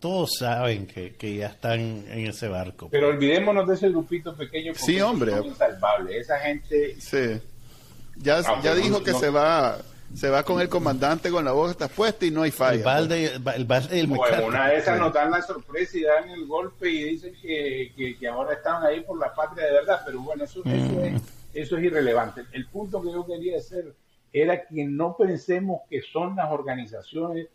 todos 0.00 0.30
saben 0.38 0.86
que, 0.86 1.36
ya 1.36 1.46
están 1.48 1.80
en 1.80 2.26
ese 2.26 2.48
barco. 2.48 2.88
Pero 2.90 3.08
olvidémonos 3.08 3.66
de 3.66 3.74
ese 3.74 3.88
grupito 3.88 4.36
pequeño. 4.36 4.72
Sí, 4.74 5.00
hombre. 5.00 5.32
Esa 6.10 6.38
gente... 6.38 6.96
Sí. 7.00 7.40
Ya, 8.18 8.38
ah, 8.38 8.60
ya 8.62 8.74
dijo 8.74 9.02
que 9.02 9.12
se 9.12 9.28
va 9.28 9.78
se 10.14 10.30
va 10.30 10.42
con 10.42 10.60
el 10.60 10.68
comandante 10.68 11.30
con 11.30 11.44
la 11.44 11.52
boca 11.52 11.88
puesta 11.88 12.24
y 12.24 12.30
no 12.30 12.42
hay 12.42 12.50
falla. 12.50 12.78
El 12.78 12.84
balde, 12.84 13.34
el, 13.56 13.64
balde, 13.64 14.00
el 14.00 14.06
bueno, 14.06 14.46
una 14.46 14.68
de 14.68 14.78
esas 14.78 14.98
nos 14.98 15.12
dan 15.12 15.30
la 15.30 15.42
sorpresa 15.42 15.98
y 15.98 16.02
dan 16.02 16.30
el 16.30 16.46
golpe 16.46 16.88
y 16.90 17.04
dicen 17.04 17.34
que, 17.40 18.16
que, 18.18 18.28
ahora 18.28 18.54
están 18.54 18.82
ahí 18.84 19.00
por 19.00 19.18
la 19.18 19.34
patria 19.34 19.66
de 19.66 19.72
verdad, 19.72 20.00
pero 20.04 20.20
bueno, 20.20 20.44
eso, 20.44 20.60
eso, 20.64 21.02
es, 21.02 21.12
mm. 21.12 21.26
eso 21.54 21.76
es 21.76 21.84
irrelevante. 21.84 22.42
El 22.52 22.66
punto 22.66 23.02
que 23.02 23.12
yo 23.12 23.26
quería 23.26 23.58
hacer 23.58 23.94
era 24.32 24.66
que 24.66 24.84
no 24.84 25.16
pensemos 25.16 25.82
que 25.88 26.02
son 26.02 26.36
las 26.36 26.50
organizaciones 26.50 27.48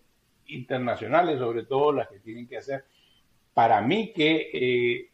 internacionales, 0.47 1.39
sobre 1.39 1.63
todo 1.63 1.93
las 1.93 2.07
que 2.07 2.19
tienen 2.19 2.47
que 2.47 2.57
hacer, 2.57 2.83
para 3.53 3.81
mí 3.81 4.11
que 4.13 4.49
eh, 4.53 5.09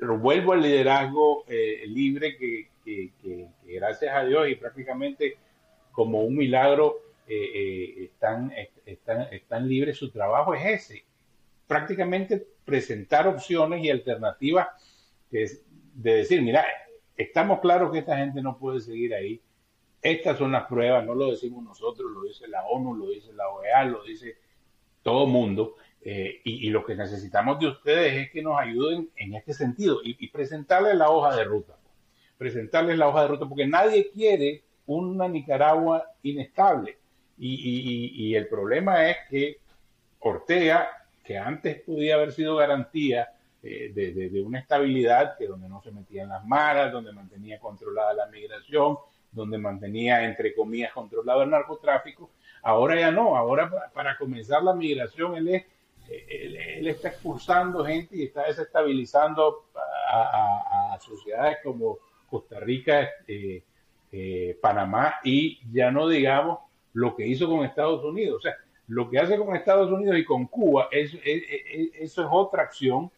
vuelvo 0.00 0.52
al 0.52 0.62
liderazgo 0.62 1.44
eh, 1.48 1.82
libre 1.86 2.36
que, 2.36 2.68
que, 2.84 3.48
gracias 3.64 4.14
a 4.14 4.24
Dios 4.24 4.48
y 4.48 4.54
prácticamente 4.56 5.36
como 5.94 6.22
un 6.22 6.36
milagro 6.36 6.96
eh, 7.26 7.50
eh, 7.54 8.04
están, 8.04 8.52
están, 8.84 9.22
están 9.32 9.66
libres, 9.66 9.96
su 9.96 10.10
trabajo 10.10 10.54
es 10.54 10.66
ese, 10.66 11.04
prácticamente 11.66 12.46
presentar 12.64 13.28
opciones 13.28 13.82
y 13.82 13.90
alternativas 13.90 14.68
de, 15.30 15.50
de 15.94 16.14
decir, 16.16 16.42
mira, 16.42 16.66
estamos 17.16 17.60
claros 17.60 17.92
que 17.92 18.00
esta 18.00 18.18
gente 18.18 18.42
no 18.42 18.58
puede 18.58 18.80
seguir 18.80 19.14
ahí, 19.14 19.40
estas 20.02 20.36
son 20.36 20.52
las 20.52 20.66
pruebas, 20.66 21.06
no 21.06 21.14
lo 21.14 21.30
decimos 21.30 21.64
nosotros, 21.64 22.10
lo 22.10 22.24
dice 22.24 22.46
la 22.48 22.66
ONU, 22.66 22.94
lo 22.94 23.08
dice 23.08 23.32
la 23.32 23.48
OEA, 23.48 23.84
lo 23.84 24.02
dice 24.02 24.36
todo 25.02 25.26
mundo, 25.26 25.76
eh, 26.02 26.40
y, 26.44 26.68
lo 26.68 26.84
que 26.84 26.94
necesitamos 26.94 27.58
de 27.58 27.68
ustedes 27.68 28.12
es 28.14 28.30
que 28.30 28.42
nos 28.42 28.58
ayuden 28.58 29.08
en 29.16 29.34
este 29.34 29.54
sentido 29.54 30.00
y 30.02 30.28
presentarles 30.28 30.96
la 30.96 31.08
hoja 31.08 31.34
de 31.34 31.44
ruta, 31.44 31.78
presentarles 32.36 32.98
la 32.98 33.08
hoja 33.08 33.22
de 33.22 33.28
ruta, 33.28 33.48
porque 33.48 33.66
nadie 33.66 34.10
quiere 34.10 34.63
una 34.86 35.28
Nicaragua 35.28 36.04
inestable. 36.22 36.98
Y, 37.36 38.34
el 38.34 38.46
problema 38.48 39.10
es 39.10 39.16
que 39.28 39.58
Ortega, 40.20 40.88
que 41.24 41.36
antes 41.36 41.80
podía 41.82 42.14
haber 42.14 42.32
sido 42.32 42.56
garantía 42.56 43.28
eh, 43.62 43.90
de, 43.92 44.42
una 44.42 44.60
estabilidad, 44.60 45.36
que 45.36 45.46
donde 45.46 45.68
no 45.68 45.82
se 45.82 45.90
metían 45.90 46.28
las 46.28 46.44
maras, 46.44 46.92
donde 46.92 47.12
mantenía 47.12 47.58
controlada 47.58 48.14
la 48.14 48.26
migración, 48.26 48.98
donde 49.32 49.58
mantenía, 49.58 50.24
entre 50.24 50.54
comillas, 50.54 50.92
controlado 50.92 51.42
el 51.42 51.50
narcotráfico, 51.50 52.30
ahora 52.62 52.98
ya 52.98 53.10
no, 53.10 53.36
ahora 53.36 53.90
para, 53.92 54.16
comenzar 54.16 54.62
la 54.62 54.74
migración 54.74 55.36
él, 55.36 55.48
es, 55.48 55.64
él, 56.08 56.86
está 56.86 57.08
expulsando 57.08 57.84
gente 57.84 58.16
y 58.16 58.24
está 58.24 58.46
desestabilizando 58.46 59.66
a, 59.74 60.96
sociedades 61.00 61.58
como 61.62 61.98
Costa 62.30 62.60
Rica, 62.60 63.10
eh, 63.26 63.62
eh, 64.16 64.56
Panamá 64.60 65.16
y 65.24 65.58
ya 65.72 65.90
no 65.90 66.08
digamos 66.08 66.60
lo 66.92 67.16
que 67.16 67.26
hizo 67.26 67.48
con 67.48 67.64
Estados 67.64 68.04
Unidos. 68.04 68.36
O 68.36 68.40
sea, 68.40 68.54
lo 68.86 69.10
que 69.10 69.18
hace 69.18 69.36
con 69.36 69.56
Estados 69.56 69.90
Unidos 69.90 70.16
y 70.16 70.24
con 70.24 70.46
Cuba, 70.46 70.86
eso 70.92 71.18
es 71.24 72.16
otra 72.30 72.62
acción 72.62 73.10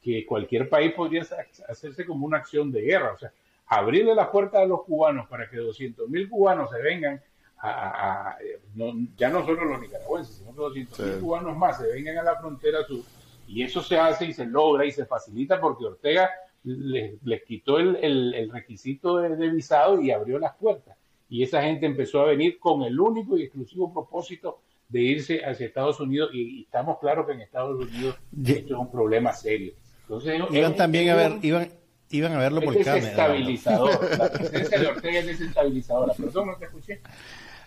que 0.00 0.24
cualquier 0.24 0.68
país 0.68 0.92
podría 0.92 1.26
hacerse 1.68 2.06
como 2.06 2.24
una 2.24 2.36
acción 2.36 2.70
de 2.70 2.82
guerra. 2.82 3.14
O 3.14 3.18
sea, 3.18 3.32
abrirle 3.66 4.14
las 4.14 4.28
puertas 4.28 4.60
a 4.60 4.66
los 4.66 4.84
cubanos 4.84 5.26
para 5.26 5.50
que 5.50 5.56
200 5.56 6.08
mil 6.08 6.28
cubanos 6.28 6.70
se 6.70 6.80
vengan 6.80 7.20
a, 7.58 8.36
ya 9.16 9.30
no 9.30 9.44
solo 9.44 9.64
los 9.64 9.80
nicaragüenses, 9.80 10.36
sino 10.36 10.52
que 10.52 10.60
200 10.60 10.98
mil 11.00 11.18
cubanos 11.18 11.56
más 11.56 11.78
se 11.78 11.88
vengan 11.88 12.18
a 12.18 12.22
la 12.22 12.36
frontera 12.36 12.84
sur. 12.84 13.02
Y 13.48 13.64
eso 13.64 13.82
se 13.82 13.98
hace 13.98 14.26
y 14.26 14.32
se 14.32 14.46
logra 14.46 14.84
y 14.84 14.92
se 14.92 15.04
facilita 15.04 15.60
porque 15.60 15.84
Ortega 15.84 16.30
les, 16.64 17.42
quitó 17.46 17.78
el, 17.78 18.50
requisito 18.50 19.18
de, 19.18 19.50
visado 19.50 20.00
y 20.00 20.10
abrió 20.10 20.38
las 20.38 20.54
puertas. 20.56 20.96
Y 21.28 21.42
esa 21.42 21.62
gente 21.62 21.86
empezó 21.86 22.20
a 22.20 22.26
venir 22.26 22.58
con 22.58 22.82
el 22.82 22.98
único 22.98 23.36
y 23.36 23.42
exclusivo 23.42 23.92
propósito 23.92 24.60
de 24.88 25.00
irse 25.00 25.44
hacia 25.44 25.66
Estados 25.66 26.00
Unidos 26.00 26.30
y, 26.32 26.62
estamos 26.62 26.98
claros 26.98 27.26
que 27.26 27.32
en 27.32 27.40
Estados 27.40 27.80
Unidos 27.80 28.16
esto 28.46 28.74
es 28.74 28.80
un 28.80 28.90
problema 28.90 29.32
serio. 29.32 29.72
Entonces, 30.02 30.40
iban 30.50 30.76
también 30.76 31.08
a 31.10 31.14
ver, 31.14 31.32
iban, 31.42 31.68
iban 32.10 32.32
a 32.32 32.38
verlo 32.38 32.60
por 32.60 32.74
cámara. 32.78 32.94
Desestabilizador. 32.94 34.18
La 34.18 34.30
presencia 34.30 34.78
de 34.78 34.86
Ortega 34.86 35.18
es 35.20 35.26
desestabilizadora. 35.26 36.14
Perdón, 36.14 36.48
no 36.48 36.56
te 36.56 36.66
escuché. 36.66 37.00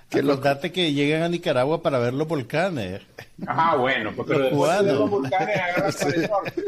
Que 0.10 0.20
Acordate 0.20 0.72
que 0.72 0.94
llegan 0.94 1.24
a 1.24 1.30
Nicaragua 1.30 1.82
para 1.82 2.00
ver 2.00 2.14
los 2.14 2.28
volcanes. 2.28 3.02
Ah, 3.46 3.76
bueno, 3.76 4.14
porque 4.16 4.34
los 4.34 4.44
después 4.44 4.86
de 4.86 4.94
los 4.94 5.10
volcanes 5.10 5.58
agarran 5.58 5.94
para 5.94 6.16
el 6.16 6.30
norte. 6.30 6.64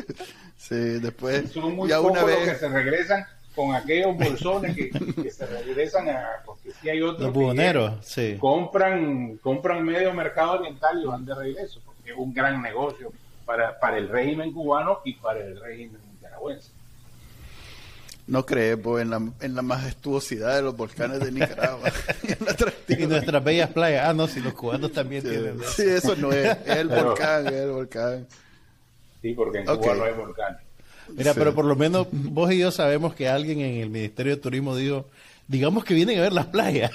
Sí, 0.58 0.76
después. 0.76 1.52
Son 1.52 1.76
muy 1.76 1.90
ya 1.90 2.02
una 2.02 2.24
vez... 2.24 2.50
que 2.50 2.56
se 2.56 2.68
regresan 2.68 3.26
con 3.56 3.74
aquellos 3.76 4.16
bolsones 4.18 4.76
que, 4.76 4.90
que 4.90 5.32
se 5.32 5.46
regresan 5.46 6.10
a. 6.10 6.28
Porque 6.46 6.72
si 6.82 6.90
hay 6.90 7.02
otros. 7.02 7.22
Los 7.22 7.34
buhoneros, 7.34 8.06
sí. 8.06 8.36
Compran, 8.40 9.38
compran 9.38 9.84
medio 9.84 10.14
mercado 10.14 10.60
oriental 10.60 11.02
y 11.02 11.06
van 11.06 11.26
de 11.26 11.34
regreso, 11.34 11.82
porque 11.86 12.12
es 12.12 12.18
un 12.18 12.34
gran 12.34 12.62
negocio 12.62 13.12
para, 13.46 13.80
para 13.80 13.98
el 13.98 14.10
régimen 14.10 14.52
cubano 14.52 15.00
y 15.06 15.14
para 15.14 15.40
el 15.40 15.60
régimen 15.60 16.00
nicaragüense. 16.14 16.72
No 18.30 18.46
creemos 18.46 19.02
en 19.02 19.10
la, 19.10 19.22
en 19.42 19.56
la 19.56 19.64
majestuosidad 19.64 20.58
de 20.58 20.62
los 20.62 20.78
volcanes 20.78 21.20
de 21.20 21.32
Nicaragua. 21.32 21.92
y 22.88 23.08
nuestras 23.08 23.44
bellas 23.44 23.72
playas. 23.72 24.06
Ah, 24.08 24.14
no, 24.14 24.28
si 24.28 24.40
los 24.40 24.54
cubanos 24.54 24.92
también 24.92 25.24
tienen. 25.24 25.58
Sí, 25.76 25.82
eso 25.82 26.16
no 26.16 26.32
es. 26.32 26.46
Es 26.64 26.78
el 26.78 26.88
volcán, 26.90 27.48
es 27.48 27.54
el 27.54 27.72
volcán. 27.72 28.28
Sí, 29.24 29.34
porque 29.34 29.60
en 29.60 29.66
Cuba 29.66 29.96
no 29.96 30.04
hay 30.04 30.14
volcanes. 30.14 30.62
Mira, 31.16 31.34
pero 31.34 31.56
por 31.56 31.66
lo 31.66 31.76
menos 31.76 32.06
vos 32.12 32.52
y 32.52 32.60
yo 32.60 32.70
sabemos 32.70 33.16
que 33.16 33.28
alguien 33.28 33.62
en 33.62 33.82
el 33.82 33.90
Ministerio 33.90 34.36
de 34.36 34.42
Turismo 34.42 34.76
dijo, 34.76 35.08
digamos 35.48 35.84
que 35.84 35.96
vienen 35.96 36.20
a 36.20 36.22
ver 36.22 36.34
las 36.34 36.46
playas. 36.46 36.92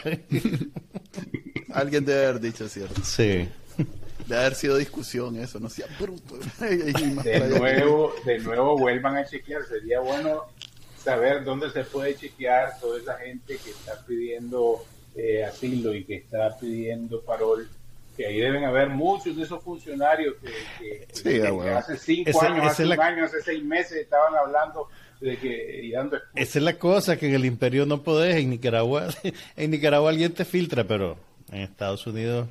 alguien 1.73 2.05
debe 2.05 2.27
haber 2.27 2.41
dicho, 2.41 2.69
¿cierto? 2.69 3.03
Sí. 3.03 3.49
Debe 4.29 4.41
haber 4.41 4.55
sido 4.55 4.77
discusión 4.77 5.37
eso, 5.37 5.59
no 5.59 5.69
sea 5.69 5.87
bruto. 5.99 6.39
de 6.61 7.59
nuevo, 7.59 8.15
de 8.25 8.39
nuevo 8.39 8.79
vuelvan 8.79 9.17
a 9.17 9.27
chequear, 9.27 9.65
sería 9.65 9.99
bueno 9.99 10.45
saber 11.05 11.45
dónde 11.45 11.71
se 11.71 11.85
puede 11.85 12.17
chequear 12.17 12.79
toda 12.81 12.99
esa 12.99 13.19
gente 13.19 13.59
que 13.63 13.71
está 13.71 14.05
pidiendo 14.07 14.83
eh, 15.15 15.45
asilo 15.45 15.95
y 15.95 16.05
que 16.05 16.17
está 16.17 16.57
pidiendo 16.59 17.21
parol 17.21 17.69
que 18.17 18.27
ahí 18.27 18.41
deben 18.41 18.65
haber 18.65 18.91
muchos 18.91 19.37
de 19.37 19.43
esos 19.43 19.63
funcionarios 19.63 20.37
que, 20.41 21.07
hace 21.75 21.97
cinco 21.97 22.43
años, 22.43 22.67
hace 22.67 22.85
un 22.85 23.01
año, 23.01 23.25
hace 23.25 23.43
seis 23.43 23.65
meses 23.65 23.93
estaban 23.93 24.35
hablando 24.37 24.89
de 25.21 25.37
que 25.37 25.81
y 25.83 25.91
dando 25.91 26.19
esa 26.35 26.59
es 26.59 26.65
la 26.65 26.79
cosa 26.79 27.17
que 27.17 27.27
en 27.27 27.35
el 27.35 27.45
imperio 27.45 27.87
no 27.87 28.03
podés 28.03 28.37
en 28.37 28.51
Nicaragua 28.51 29.09
en 29.57 29.71
Nicaragua 29.71 30.11
alguien 30.11 30.33
te 30.33 30.45
filtra 30.45 30.85
pero 30.85 31.17
en 31.51 31.63
Estados 31.63 32.07
Unidos 32.07 32.49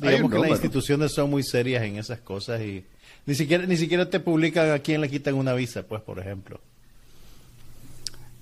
digamos 0.00 0.30
que 0.30 0.38
las 0.38 0.50
instituciones 0.50 1.12
son 1.12 1.30
muy 1.30 1.42
serias 1.42 1.82
en 1.82 1.96
esas 1.96 2.20
cosas 2.20 2.60
y 2.62 2.84
ni 3.26 3.34
siquiera 3.34 3.66
ni 3.66 3.76
siquiera 3.76 4.08
te 4.08 4.20
publican 4.20 4.70
a 4.70 4.78
quién 4.78 5.00
le 5.00 5.10
quitan 5.10 5.34
una 5.34 5.52
visa 5.52 5.82
pues 5.86 6.00
por 6.02 6.18
ejemplo 6.18 6.60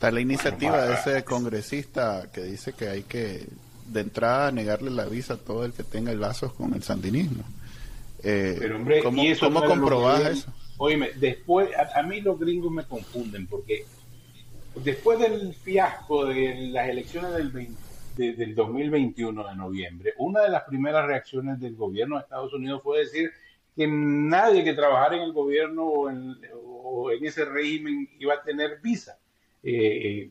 está 0.01 0.11
la 0.11 0.23
iniciativa 0.23 0.87
de 0.87 0.95
ese 0.95 1.25
congresista 1.25 2.31
que 2.33 2.41
dice 2.41 2.73
que 2.73 2.89
hay 2.89 3.03
que 3.03 3.47
de 3.87 4.01
entrada 4.01 4.51
negarle 4.51 4.91
la 4.91 5.05
visa 5.05 5.35
a 5.35 5.37
todo 5.37 5.67
el 5.67 5.75
que 5.75 5.83
tenga 5.83 6.11
lazos 6.15 6.55
con 6.55 6.73
el 6.73 6.83
sandinismo. 6.83 7.45
Eh, 8.23 8.57
Pero 8.59 8.77
hombre, 8.77 9.03
¿cómo, 9.03 9.23
eso 9.23 9.45
¿cómo 9.53 9.63
comprobás 9.63 10.21
eso? 10.23 10.55
Oíme, 10.79 11.11
después, 11.17 11.69
a, 11.95 12.03
mí 12.03 12.23
los 12.23 12.41
gringos 12.41 12.73
me 12.73 12.85
confunden 12.85 13.47
porque 13.47 13.85
después 14.77 15.19
del 15.19 15.53
fiasco 15.53 16.25
de 16.25 16.71
las 16.73 16.89
elecciones 16.89 17.33
del, 17.35 17.69
del 18.17 18.55
2021 18.55 19.49
de 19.49 19.55
noviembre, 19.55 20.15
una 20.17 20.41
de 20.41 20.49
las 20.49 20.63
primeras 20.63 21.05
reacciones 21.05 21.61
del 21.61 21.77
gobierno 21.77 22.17
de 22.17 22.23
Estados 22.23 22.55
Unidos 22.55 22.81
fue 22.83 23.01
decir 23.01 23.33
que 23.77 23.87
nadie 23.87 24.65
que 24.65 24.73
trabajara 24.73 25.17
en 25.17 25.25
el 25.25 25.35
gobierno 25.35 25.85
o 25.85 26.09
en, 26.09 26.39
ese 27.23 27.45
régimen 27.45 28.09
iba 28.19 28.33
a 28.33 28.43
tener 28.43 28.81
visa. 28.81 29.19
Eh, 29.63 30.23
eh, 30.23 30.31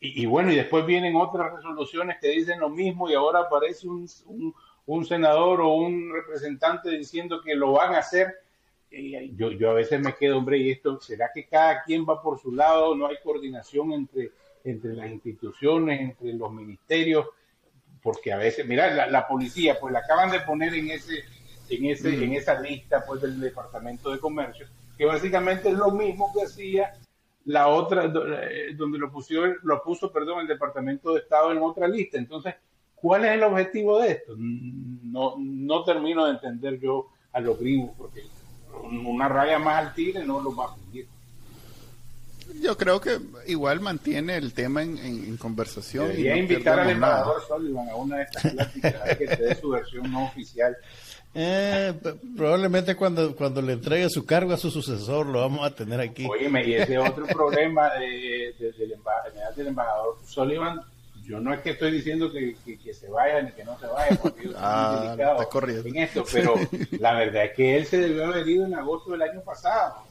y, 0.00 0.26
bueno, 0.26 0.52
y 0.52 0.56
después 0.56 0.86
vienen 0.86 1.16
otras 1.16 1.52
resoluciones 1.52 2.18
que 2.20 2.28
dicen 2.28 2.60
lo 2.60 2.68
mismo 2.68 3.10
y 3.10 3.14
ahora 3.14 3.40
aparece 3.40 3.88
un, 3.88 4.08
un, 4.86 5.04
senador 5.04 5.60
o 5.60 5.74
un 5.74 6.12
representante 6.12 6.90
diciendo 6.90 7.42
que 7.42 7.56
lo 7.56 7.72
van 7.72 7.94
a 7.94 7.98
hacer. 7.98 8.32
yo, 9.34 9.50
yo 9.50 9.70
a 9.70 9.74
veces 9.74 10.00
me 10.00 10.14
quedo, 10.14 10.38
hombre, 10.38 10.58
¿y 10.58 10.70
esto 10.70 11.00
será 11.00 11.30
que 11.34 11.48
cada 11.48 11.82
quien 11.82 12.06
va 12.08 12.22
por 12.22 12.38
su 12.38 12.52
lado? 12.52 12.94
¿No 12.94 13.08
hay 13.08 13.16
coordinación 13.24 13.92
entre, 13.92 14.30
entre 14.62 14.94
las 14.94 15.10
instituciones, 15.10 16.00
entre 16.00 16.32
los 16.32 16.52
ministerios? 16.52 17.26
Porque 18.00 18.32
a 18.32 18.36
veces, 18.36 18.64
mira, 18.68 19.08
la, 19.08 19.26
policía, 19.26 19.80
pues 19.80 19.92
la 19.92 19.98
acaban 19.98 20.30
de 20.30 20.40
poner 20.40 20.74
en 20.74 20.90
ese 20.90 21.24
en 21.70 21.84
ese 21.84 22.24
en 22.24 22.32
esa 22.32 22.58
lista 22.60 23.04
pues 23.04 23.20
del 23.20 23.40
Departamento 23.40 24.10
de 24.10 24.20
Comercio, 24.20 24.68
que 24.96 25.04
básicamente 25.04 25.68
es 25.68 25.74
lo 25.74 25.90
mismo 25.90 26.32
que 26.32 26.44
hacía 26.44 26.94
la 27.48 27.68
otra, 27.68 28.04
eh, 28.04 28.74
donde 28.76 28.98
lo, 28.98 29.10
pusieron, 29.10 29.56
lo 29.62 29.82
puso, 29.82 30.12
perdón, 30.12 30.40
el 30.40 30.46
Departamento 30.46 31.14
de 31.14 31.20
Estado 31.20 31.50
en 31.50 31.58
otra 31.62 31.88
lista. 31.88 32.18
Entonces, 32.18 32.54
¿cuál 32.94 33.24
es 33.24 33.32
el 33.32 33.42
objetivo 33.42 33.98
de 34.00 34.10
esto? 34.12 34.34
No, 34.36 35.34
no 35.38 35.82
termino 35.82 36.26
de 36.26 36.32
entender 36.32 36.78
yo 36.78 37.08
a 37.32 37.40
los 37.40 37.58
gringos, 37.58 37.92
porque 37.96 38.22
una 38.82 39.30
raya 39.30 39.58
más 39.58 39.86
al 39.86 39.94
tigre 39.94 40.26
no 40.26 40.42
lo 40.42 40.54
va 40.54 40.66
a 40.66 40.74
cumplir. 40.74 41.06
Yo 42.60 42.76
creo 42.76 43.00
que 43.00 43.18
igual 43.46 43.80
mantiene 43.80 44.36
el 44.36 44.52
tema 44.52 44.82
en, 44.82 45.36
conversación. 45.38 46.08
Debería 46.08 46.36
invitar 46.36 46.78
al 46.78 46.90
embajador 46.90 47.42
Sullivan 47.48 47.88
a 47.88 47.94
una 47.94 48.16
de 48.18 48.22
estas 48.24 48.52
pláticas 48.52 49.16
que 49.16 49.26
te 49.26 49.42
dé 49.42 49.54
su 49.54 49.70
versión 49.70 50.10
no 50.12 50.26
oficial 50.26 50.76
eh, 51.34 51.94
probablemente 52.36 52.96
cuando, 52.96 53.36
cuando 53.36 53.60
le 53.60 53.74
entregue 53.74 54.08
su 54.08 54.24
cargo 54.24 54.54
a 54.54 54.56
su 54.56 54.70
sucesor 54.70 55.26
lo 55.26 55.40
vamos 55.40 55.66
a 55.66 55.74
tener 55.74 56.00
aquí. 56.00 56.26
Oye, 56.28 56.50
y 56.66 56.74
ese 56.74 56.98
otro 56.98 57.26
problema 57.32 57.90
de, 57.94 58.54
del, 59.56 59.66
embajador 59.66 60.16
Sullivan, 60.24 60.80
yo 61.24 61.38
no 61.38 61.52
es 61.52 61.60
que 61.60 61.70
estoy 61.70 61.92
diciendo 61.92 62.32
que, 62.32 62.56
se 62.94 63.08
vaya 63.08 63.42
ni 63.42 63.52
que 63.52 63.64
no 63.64 63.78
se 63.78 63.86
vaya, 63.86 64.18
porque 64.20 64.44
yo 64.44 64.52
ah, 64.56 65.14
en 65.60 65.96
esto, 65.96 66.24
pero 66.32 66.54
la 66.98 67.14
verdad 67.14 67.44
es 67.44 67.52
que 67.52 67.76
él 67.76 67.86
se 67.86 67.98
debió 67.98 68.26
haber 68.26 68.48
ido 68.48 68.64
en 68.64 68.74
agosto 68.74 69.12
del 69.12 69.22
año 69.22 69.40
pasado. 69.42 70.08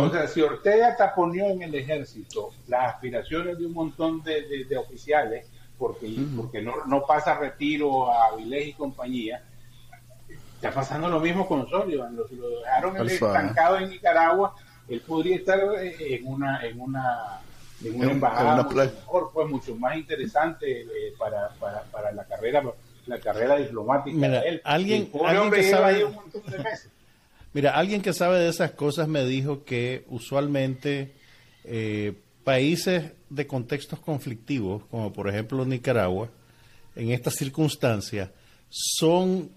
O 0.00 0.10
sea, 0.10 0.26
si 0.26 0.40
Ortega 0.40 0.96
taponió 0.96 1.46
en 1.46 1.62
el 1.62 1.74
ejército 1.76 2.50
las 2.66 2.94
aspiraciones 2.94 3.56
de 3.56 3.66
un 3.66 3.72
montón 3.72 4.20
de, 4.24 4.66
oficiales, 4.76 5.46
porque, 5.78 6.12
porque 6.36 6.60
no, 6.60 6.72
no 6.86 7.04
pasa 7.06 7.38
retiro 7.38 8.10
a 8.10 8.32
Avilés 8.32 8.68
y 8.68 8.72
compañía, 8.72 9.44
Está 10.60 10.72
pasando 10.72 11.08
lo 11.08 11.20
mismo 11.20 11.48
con 11.48 11.66
Sullivan, 11.66 12.14
lo, 12.14 12.26
lo 12.30 12.60
dejaron 12.60 13.08
estancado 13.08 13.78
en 13.78 13.88
Nicaragua, 13.88 14.54
él 14.88 15.00
podría 15.00 15.36
estar 15.36 15.58
eh, 15.80 16.16
en 16.16 16.26
una 16.26 16.62
en 16.66 16.78
una 16.78 17.40
en 17.82 17.94
una 17.94 18.12
embajada 18.12 18.62
mucho 18.62 18.76
mejor, 18.76 19.30
pues 19.32 19.48
mucho 19.48 19.74
más 19.76 19.96
interesante 19.96 20.82
eh, 20.82 21.14
para, 21.18 21.48
para, 21.58 21.80
para, 21.84 22.12
la 22.12 22.24
carrera 22.24 22.62
la 23.06 23.18
carrera 23.20 23.56
diplomática 23.56 24.14
Mira, 24.14 24.42
de 24.42 24.48
él. 24.50 24.60
Alguien, 24.62 25.10
alguien 25.24 25.50
que 25.50 25.62
sabe 25.62 26.06
Mira, 27.54 27.70
alguien 27.70 28.02
que 28.02 28.12
sabe 28.12 28.38
de 28.38 28.50
esas 28.50 28.72
cosas 28.72 29.08
me 29.08 29.24
dijo 29.24 29.64
que 29.64 30.04
usualmente 30.08 31.14
eh, 31.64 32.12
países 32.44 33.12
de 33.30 33.46
contextos 33.46 33.98
conflictivos, 33.98 34.84
como 34.90 35.10
por 35.10 35.26
ejemplo 35.26 35.64
Nicaragua, 35.64 36.28
en 36.94 37.12
estas 37.12 37.36
circunstancias, 37.36 38.28
son 38.68 39.50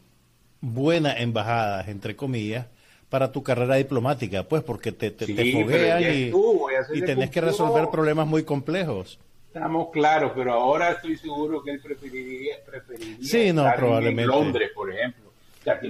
buenas 0.64 1.20
embajadas, 1.20 1.90
entre 1.90 2.16
comillas, 2.16 2.68
para 3.10 3.32
tu 3.32 3.44
carrera 3.44 3.76
diplomática, 3.76 4.44
pues 4.44 4.64
porque 4.64 4.94
te, 4.94 5.12
te, 5.12 5.26
foguean 5.52 6.02
y, 6.02 6.32
y 6.94 7.02
tenés 7.02 7.30
que 7.30 7.42
resolver 7.42 7.90
problemas 7.90 8.26
muy 8.26 8.44
complejos. 8.44 9.20
Estamos 9.48 9.90
claros, 9.92 10.32
pero 10.34 10.54
ahora 10.54 10.92
estoy 10.92 11.18
seguro 11.18 11.62
que 11.62 11.72
él 11.72 11.82
preferiría, 11.82 12.56
sí, 13.22 13.52
no, 13.52 13.70
probablemente. 13.76 14.22
en 14.24 14.28
Londres, 14.28 14.72
por 14.74 14.92
ejemplo. 14.92 15.32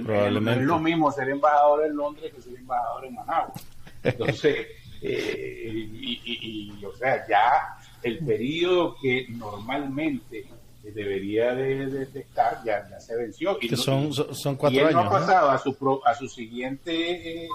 probablemente. 0.04 0.40
No 0.40 0.60
es 0.60 0.66
lo 0.66 0.78
mismo 0.80 1.12
ser 1.12 1.30
embajador 1.30 1.86
en 1.86 1.96
Londres 1.96 2.32
que 2.34 2.42
ser 2.42 2.56
embajador 2.56 3.06
en 3.06 3.14
Managua. 3.14 3.54
Entonces, 4.02 4.66
eh, 5.02 5.88
y, 5.92 6.74
y, 6.80 6.84
o 6.84 6.94
sea, 6.94 7.26
ya 7.28 7.78
el 8.02 8.18
periodo 8.18 8.96
que 9.00 9.26
normalmente 9.30 10.46
debería 10.92 11.54
de, 11.54 12.02
estar, 12.14 12.62
ya, 12.64 12.88
ya, 12.88 13.00
se 13.00 13.16
venció. 13.16 13.58
Y 13.60 13.74
son, 13.76 14.12
son 14.12 14.56
cuatro 14.56 14.76
y 14.76 14.80
él 14.80 14.88
años. 14.88 15.04
No 15.04 15.10
ha 15.10 15.20
pasado 15.20 15.50
a, 15.50 15.58
su 15.58 16.02
a 16.04 16.14
su 16.14 16.28
siguiente 16.28 17.46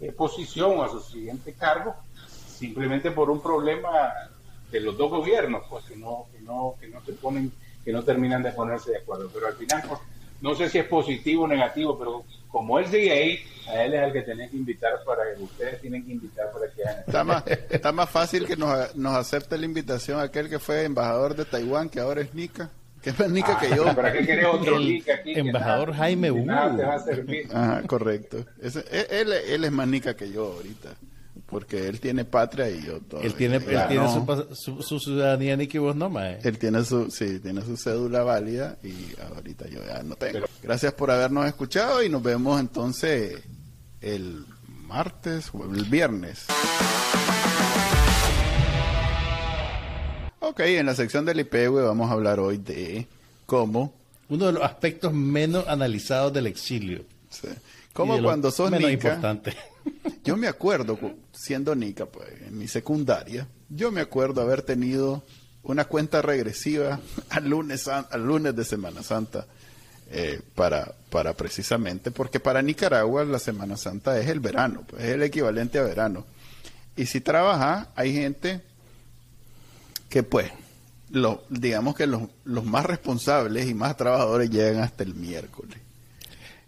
eh, 0.00 0.12
posición 0.12 0.78
o 0.78 0.82
a 0.82 0.88
su 0.88 1.00
siguiente 1.00 1.52
cargo 1.54 1.94
simplemente 2.62 3.10
por 3.10 3.28
un 3.28 3.40
problema 3.40 4.12
de 4.70 4.80
los 4.80 4.96
dos 4.96 5.10
gobiernos, 5.10 5.64
pues 5.68 5.84
que 5.84 5.96
no, 5.96 6.26
que 6.32 6.40
no, 6.40 6.74
que 6.80 6.86
no 6.86 7.04
se 7.04 7.12
ponen, 7.14 7.50
que 7.84 7.92
no 7.92 8.04
terminan 8.04 8.40
de 8.40 8.52
ponerse 8.52 8.92
de 8.92 8.98
acuerdo. 8.98 9.28
Pero 9.34 9.48
al 9.48 9.54
final, 9.54 9.82
pues, 9.88 10.00
no 10.40 10.54
sé 10.54 10.68
si 10.68 10.78
es 10.78 10.86
positivo 10.86 11.44
o 11.44 11.48
negativo, 11.48 11.98
pero 11.98 12.24
como 12.52 12.78
él 12.78 12.86
sigue 12.86 13.10
ahí, 13.10 13.38
a 13.66 13.82
él 13.82 13.94
es 13.94 14.02
el 14.02 14.12
que 14.12 14.22
tienen 14.22 14.50
que 14.50 14.56
invitar 14.56 14.92
para 15.04 15.34
que 15.34 15.42
ustedes 15.42 15.80
tienen 15.80 16.04
que 16.04 16.12
invitar 16.12 16.52
para 16.52 16.70
que 16.70 16.84
hagan 16.84 17.04
está 17.06 17.24
más 17.24 17.44
está 17.46 17.92
más 17.92 18.10
fácil 18.10 18.46
que 18.46 18.56
nos, 18.56 18.94
nos 18.94 19.14
acepte 19.14 19.56
la 19.56 19.64
invitación 19.64 20.20
aquel 20.20 20.48
que 20.48 20.58
fue 20.58 20.84
embajador 20.84 21.34
de 21.34 21.44
Taiwán 21.44 21.88
que 21.88 22.00
ahora 22.00 22.20
es 22.20 22.34
Nika 22.34 22.70
que 23.02 23.10
es 23.10 23.18
más 23.18 23.30
Nica 23.30 23.58
que 23.58 23.74
yo. 23.74 23.94
para 23.96 24.12
qué 24.12 24.24
querés 24.24 24.46
otro 24.46 24.78
Nica 24.78 25.14
aquí 25.16 25.32
embajador 25.34 25.92
Jaime 25.92 26.30
Wu 26.30 26.46
Ajá, 27.52 27.82
correcto. 27.86 28.44
Ese, 28.60 28.84
él, 29.10 29.32
él, 29.32 29.64
es 29.64 29.72
más 29.72 29.88
Nica 29.88 30.14
que 30.14 30.30
yo 30.30 30.52
ahorita 30.52 30.90
porque 31.52 31.86
él 31.86 32.00
tiene 32.00 32.24
patria 32.24 32.70
y 32.70 32.82
yo 32.82 32.98
todo. 33.00 33.20
Él 33.20 33.34
tiene, 33.34 33.56
él 33.56 33.80
tiene 33.86 34.08
su, 34.54 34.82
su, 34.82 34.98
ciudadanía 34.98 35.54
ni 35.54 35.66
que 35.66 35.78
vos 35.78 35.94
no, 35.94 36.08
más. 36.08 36.42
Él 36.42 36.58
tiene 36.58 36.82
su, 36.82 37.10
sí, 37.10 37.40
tiene 37.40 37.60
su 37.60 37.76
cédula 37.76 38.22
válida 38.22 38.78
y 38.82 38.94
ahorita 39.34 39.68
yo 39.68 39.84
ya 39.86 40.02
no 40.02 40.16
tengo. 40.16 40.46
Gracias 40.62 40.94
por 40.94 41.10
habernos 41.10 41.44
escuchado 41.44 42.02
y 42.02 42.08
nos 42.08 42.22
vemos 42.22 42.58
entonces 42.58 43.38
el 44.00 44.46
martes 44.88 45.50
o 45.52 45.62
el 45.70 45.84
viernes. 45.84 46.46
Ok, 50.40 50.60
en 50.60 50.86
la 50.86 50.94
sección 50.94 51.26
del 51.26 51.40
IPE 51.40 51.68
vamos 51.68 52.10
a 52.10 52.14
hablar 52.14 52.40
hoy 52.40 52.56
de 52.56 53.06
cómo... 53.44 53.94
Uno 54.30 54.46
de 54.46 54.52
los 54.52 54.62
aspectos 54.62 55.12
menos 55.12 55.68
analizados 55.68 56.32
del 56.32 56.46
exilio. 56.46 57.04
Sí. 57.28 57.48
Como 57.92 58.22
cuando 58.22 58.50
sos 58.50 58.70
menos 58.70 58.90
importante. 58.90 59.54
Yo 60.24 60.36
me 60.36 60.48
acuerdo, 60.48 60.98
siendo 61.32 61.74
Nica, 61.74 62.06
pues, 62.06 62.28
en 62.46 62.56
mi 62.56 62.68
secundaria, 62.68 63.48
yo 63.68 63.90
me 63.90 64.00
acuerdo 64.00 64.40
haber 64.40 64.62
tenido 64.62 65.24
una 65.64 65.84
cuenta 65.86 66.22
regresiva 66.22 67.00
al 67.30 67.48
lunes, 67.48 67.88
al 67.88 68.24
lunes 68.24 68.54
de 68.54 68.64
Semana 68.64 69.02
Santa. 69.02 69.46
Eh, 70.14 70.42
para, 70.54 70.94
para 71.08 71.32
precisamente, 71.32 72.10
porque 72.10 72.38
para 72.38 72.60
Nicaragua 72.60 73.24
la 73.24 73.38
Semana 73.38 73.78
Santa 73.78 74.20
es 74.20 74.28
el 74.28 74.40
verano, 74.40 74.84
pues, 74.86 75.04
es 75.04 75.10
el 75.12 75.22
equivalente 75.22 75.78
a 75.78 75.82
verano. 75.84 76.26
Y 76.96 77.06
si 77.06 77.22
trabaja, 77.22 77.88
hay 77.96 78.12
gente 78.12 78.60
que 80.10 80.22
pues, 80.22 80.52
lo, 81.08 81.44
digamos 81.48 81.94
que 81.94 82.06
los, 82.06 82.24
los 82.44 82.64
más 82.66 82.84
responsables 82.84 83.66
y 83.66 83.72
más 83.72 83.96
trabajadores 83.96 84.50
llegan 84.50 84.82
hasta 84.82 85.02
el 85.02 85.14
miércoles. 85.14 85.78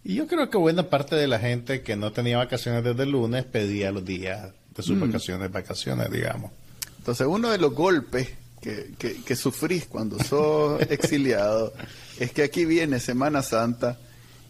Y 0.04 0.14
yo 0.16 0.26
creo 0.26 0.50
que 0.50 0.58
buena 0.58 0.82
parte 0.90 1.16
de 1.16 1.26
la 1.26 1.38
gente 1.38 1.82
que 1.82 1.96
no 1.96 2.12
tenía 2.12 2.36
vacaciones 2.36 2.84
desde 2.84 3.04
el 3.04 3.10
lunes 3.10 3.44
pedía 3.44 3.90
los 3.90 4.04
días 4.04 4.52
de 4.76 4.82
sus 4.82 4.96
mm. 4.96 5.00
vacaciones, 5.00 5.50
vacaciones, 5.50 6.10
digamos. 6.10 6.50
Entonces, 6.98 7.26
uno 7.26 7.50
de 7.50 7.58
los 7.58 7.72
golpes 7.72 8.28
que, 8.60 8.92
que, 8.98 9.36
sufrís 9.36 9.86
cuando 9.86 10.18
sos 10.22 10.80
exiliado 10.90 11.72
es 12.18 12.32
que 12.32 12.42
aquí 12.42 12.64
viene 12.66 13.00
Semana 13.00 13.42
Santa 13.42 13.98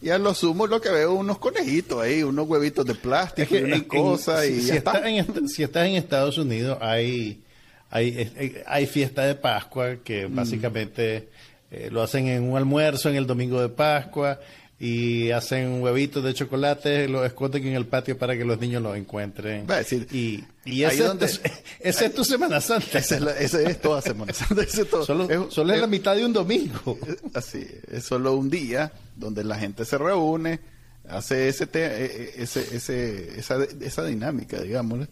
y 0.02 0.10
a 0.10 0.18
lo 0.18 0.34
sumo 0.34 0.66
lo 0.66 0.80
que 0.80 0.90
veo 0.90 1.14
unos 1.14 1.38
conejitos 1.38 2.02
ahí, 2.02 2.22
unos 2.22 2.48
huevitos 2.48 2.84
de 2.84 2.94
plástico 2.94 3.56
y 3.56 3.62
unas 3.62 3.82
cosas. 3.84 4.46
y 4.46 4.60
si, 4.60 4.70
estás 4.72 5.04
en, 5.04 5.48
si 5.48 5.62
estás 5.62 5.86
en 5.86 5.94
Estados 5.94 6.36
Unidos, 6.36 6.78
hay, 6.80 7.42
hay, 7.90 8.62
hay 8.66 8.86
fiesta 8.86 9.22
de 9.22 9.34
Pascua 9.36 9.96
que 10.04 10.26
mm. 10.26 10.34
básicamente 10.34 11.28
eh, 11.70 11.88
lo 11.90 12.02
hacen 12.02 12.26
en 12.28 12.42
un 12.42 12.56
almuerzo 12.56 13.08
en 13.08 13.16
el 13.16 13.26
domingo 13.26 13.60
de 13.60 13.68
Pascua 13.68 14.38
y 14.84 15.30
hacen 15.30 15.80
huevitos 15.80 16.22
de 16.22 16.34
chocolate, 16.34 17.08
los 17.08 17.24
esconden 17.24 17.66
en 17.68 17.74
el 17.74 17.86
patio 17.86 18.18
para 18.18 18.36
que 18.36 18.44
los 18.44 18.60
niños 18.60 18.82
los 18.82 18.94
encuentren. 18.98 19.66
Va 19.68 19.76
a 19.76 19.78
decir, 19.78 20.06
y, 20.12 20.44
y 20.66 20.84
ese, 21.80 22.04
es 22.04 22.14
tu 22.14 22.22
Semana 22.22 22.60
Santa. 22.60 22.98
Esa 22.98 23.16
es, 23.40 23.54
es, 23.54 23.80
toda 23.80 24.02
Semana 24.02 24.34
Santa. 24.34 24.62
Solo, 25.02 25.26
es, 25.30 25.80
la 25.80 25.86
mitad 25.86 26.14
de 26.14 26.26
un 26.26 26.34
domingo. 26.34 26.98
Así, 27.32 27.66
es 27.90 28.04
solo 28.04 28.34
un 28.34 28.50
día 28.50 28.92
donde 29.16 29.42
la 29.42 29.58
gente 29.58 29.86
se 29.86 29.96
reúne, 29.96 30.60
hace 31.08 31.48
ese, 31.48 31.64
e, 31.72 31.78
e, 31.78 32.42
ese, 32.42 32.76
ese 32.76 33.40
esa, 33.40 33.64
esa 33.80 34.04
dinámica, 34.04 34.60
digamos. 34.60 35.08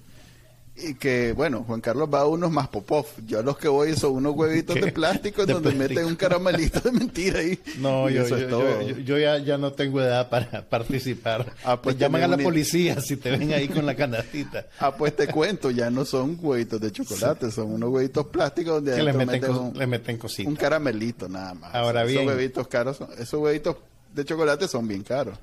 Y 0.75 0.95
que, 0.95 1.33
bueno, 1.33 1.65
Juan 1.67 1.83
Carlos 1.83 2.09
va 2.13 2.21
a 2.21 2.27
unos 2.27 2.51
más 2.51 2.69
popov. 2.69 3.07
Yo 3.27 3.41
a 3.41 3.43
los 3.43 3.59
que 3.59 3.69
voy 3.69 3.95
son 3.95 4.13
unos 4.13 4.35
huevitos 4.35 4.75
de 4.75 4.91
plástico 4.91 5.43
en 5.43 5.49
donde 5.49 5.73
meten 5.73 6.07
un 6.07 6.17
caramelito 6.17 6.81
de 6.81 6.93
mentira 6.93 7.41
ahí. 7.41 7.59
No, 7.79 8.09
yo, 8.09 8.25
yo, 8.27 9.19
ya, 9.19 9.39
ya, 9.39 9.59
no 9.59 9.73
tengo 9.73 10.01
edad 10.01 10.31
para 10.31 10.63
participar. 10.69 11.53
Ah, 11.65 11.81
pues 11.81 11.99
llaman 11.99 12.23
a 12.23 12.29
la 12.29 12.39
policía 12.39 13.01
si 13.01 13.17
te 13.17 13.31
ven 13.37 13.53
ahí 13.53 13.69
con 13.69 13.85
la 13.85 13.95
canastita. 13.95 14.67
Ah, 14.79 14.97
pues 14.97 15.15
te 15.15 15.27
cuento, 15.29 15.71
ya 15.71 15.91
no 15.91 16.05
son 16.07 16.39
huevitos 16.41 16.81
de 16.81 16.91
chocolate, 16.91 17.51
son 17.51 17.73
unos 17.73 17.91
huevitos 17.91 18.27
plásticos 18.27 18.77
donde 18.77 19.03
le 19.03 19.13
meten, 19.13 19.51
un, 19.51 19.79
le 19.79 19.87
meten 19.87 20.17
cositas. 20.17 20.49
Un 20.49 20.57
caramelito 20.57 21.29
nada 21.29 21.53
más. 21.53 21.75
Ahora 21.75 22.05
bien. 22.05 22.23
Esos 22.23 22.35
huevitos 22.35 22.69
caros, 22.69 22.99
esos 23.19 23.41
huevitos 23.41 23.77
de 24.15 24.25
chocolate 24.25 24.67
son 24.69 24.89
bien 24.89 25.03
caros. 25.03 25.39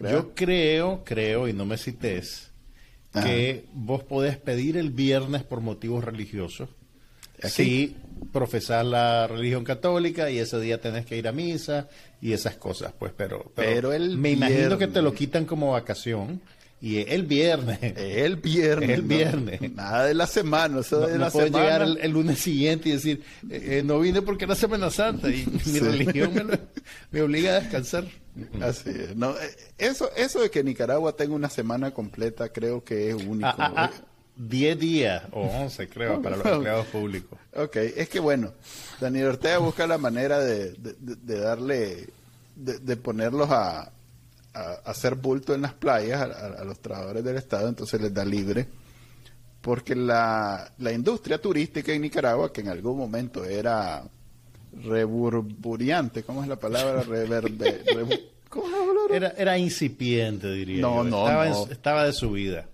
yo 0.00 0.34
creo, 0.34 1.02
creo, 1.04 1.46
y 1.46 1.52
no 1.52 1.64
me 1.64 1.78
cites 1.78 2.53
que 3.22 3.66
vos 3.72 4.02
podés 4.02 4.36
pedir 4.36 4.76
el 4.76 4.90
viernes 4.90 5.42
por 5.42 5.60
motivos 5.60 6.04
religiosos. 6.04 6.68
Si 7.42 7.96
profesar 8.32 8.84
la 8.86 9.26
religión 9.26 9.64
católica 9.64 10.30
y 10.30 10.38
ese 10.38 10.58
día 10.60 10.80
tenés 10.80 11.04
que 11.04 11.16
ir 11.16 11.28
a 11.28 11.32
misa 11.32 11.88
y 12.20 12.32
esas 12.32 12.56
cosas, 12.56 12.92
pues, 12.98 13.12
pero, 13.16 13.52
pero, 13.54 13.92
el 13.92 14.16
me 14.16 14.30
imagino 14.32 14.78
que 14.78 14.86
te 14.86 15.02
lo 15.02 15.12
quitan 15.12 15.44
como 15.44 15.72
vacación. 15.72 16.40
Y 16.80 16.98
el 16.98 17.22
viernes. 17.22 17.78
El 17.96 18.36
viernes. 18.36 18.90
El 18.90 19.02
viernes. 19.02 19.72
nada 19.72 20.04
de 20.04 20.12
la 20.12 20.26
semana. 20.26 20.80
Eso 20.80 21.06
de 21.06 21.16
la 21.16 21.30
semana. 21.30 21.58
llegar 21.58 21.82
el, 21.82 22.10
lunes 22.10 22.38
siguiente 22.38 22.90
y 22.90 22.92
decir, 22.92 23.22
eh, 23.48 23.78
eh, 23.78 23.82
no 23.82 24.00
vine 24.00 24.20
porque 24.20 24.44
era 24.44 24.54
Semana 24.54 24.90
Santa 24.90 25.30
y 25.30 25.46
mi 25.46 25.78
religión 25.78 26.58
me, 27.10 27.22
obliga 27.22 27.52
a 27.52 27.60
descansar. 27.60 28.04
Así 28.62 28.90
es. 28.90 29.16
No, 29.16 29.30
eh, 29.30 29.56
eso, 29.78 30.10
eso 30.16 30.40
de 30.40 30.50
que 30.50 30.64
Nicaragua 30.64 31.14
tenga 31.14 31.34
una 31.34 31.48
semana 31.48 31.92
completa 31.92 32.48
creo 32.48 32.82
que 32.82 33.10
es 33.10 33.14
único. 33.14 33.46
Ah, 33.46 33.56
ah, 33.58 33.72
ah, 33.76 33.90
10 34.36 34.78
días 34.80 35.22
o 35.30 35.42
11 35.42 35.88
creo 35.88 36.20
para 36.22 36.36
los 36.36 36.46
empleados 36.46 36.86
públicos. 36.86 37.38
Ok, 37.54 37.76
es 37.76 38.08
que 38.08 38.20
bueno, 38.20 38.52
Daniel 39.00 39.28
Ortega 39.28 39.58
busca 39.58 39.86
la 39.86 39.98
manera 39.98 40.40
de, 40.40 40.74
darle, 41.24 42.08
de 42.56 42.96
ponerlos 42.96 43.50
a, 43.50 43.92
a, 44.54 44.72
hacer 44.84 45.14
bulto 45.14 45.54
en 45.54 45.62
las 45.62 45.74
playas 45.74 46.20
a, 46.20 46.64
los 46.64 46.80
trabajadores 46.80 47.24
del 47.24 47.36
Estado, 47.36 47.68
entonces 47.68 48.00
les 48.00 48.14
da 48.14 48.24
libre. 48.24 48.66
Porque 49.60 49.94
la, 49.94 50.72
la 50.78 50.92
industria 50.92 51.40
turística 51.40 51.92
en 51.92 52.02
Nicaragua, 52.02 52.52
que 52.52 52.60
en 52.60 52.68
algún 52.68 52.98
momento 52.98 53.44
era 53.44 54.04
reburburiante, 54.82 56.22
¿cómo 56.22 56.42
es 56.42 56.48
la 56.48 56.56
palabra? 56.56 57.02
Reverde, 57.02 57.82
Era, 59.10 59.34
era 59.36 59.58
incipiente, 59.58 60.50
diría 60.52 60.82
no, 60.82 61.04
yo. 61.04 61.10
No, 61.10 61.26
estaba, 61.26 61.48
no. 61.48 61.66
estaba 61.70 62.04
de 62.04 62.12
subida. 62.12 62.66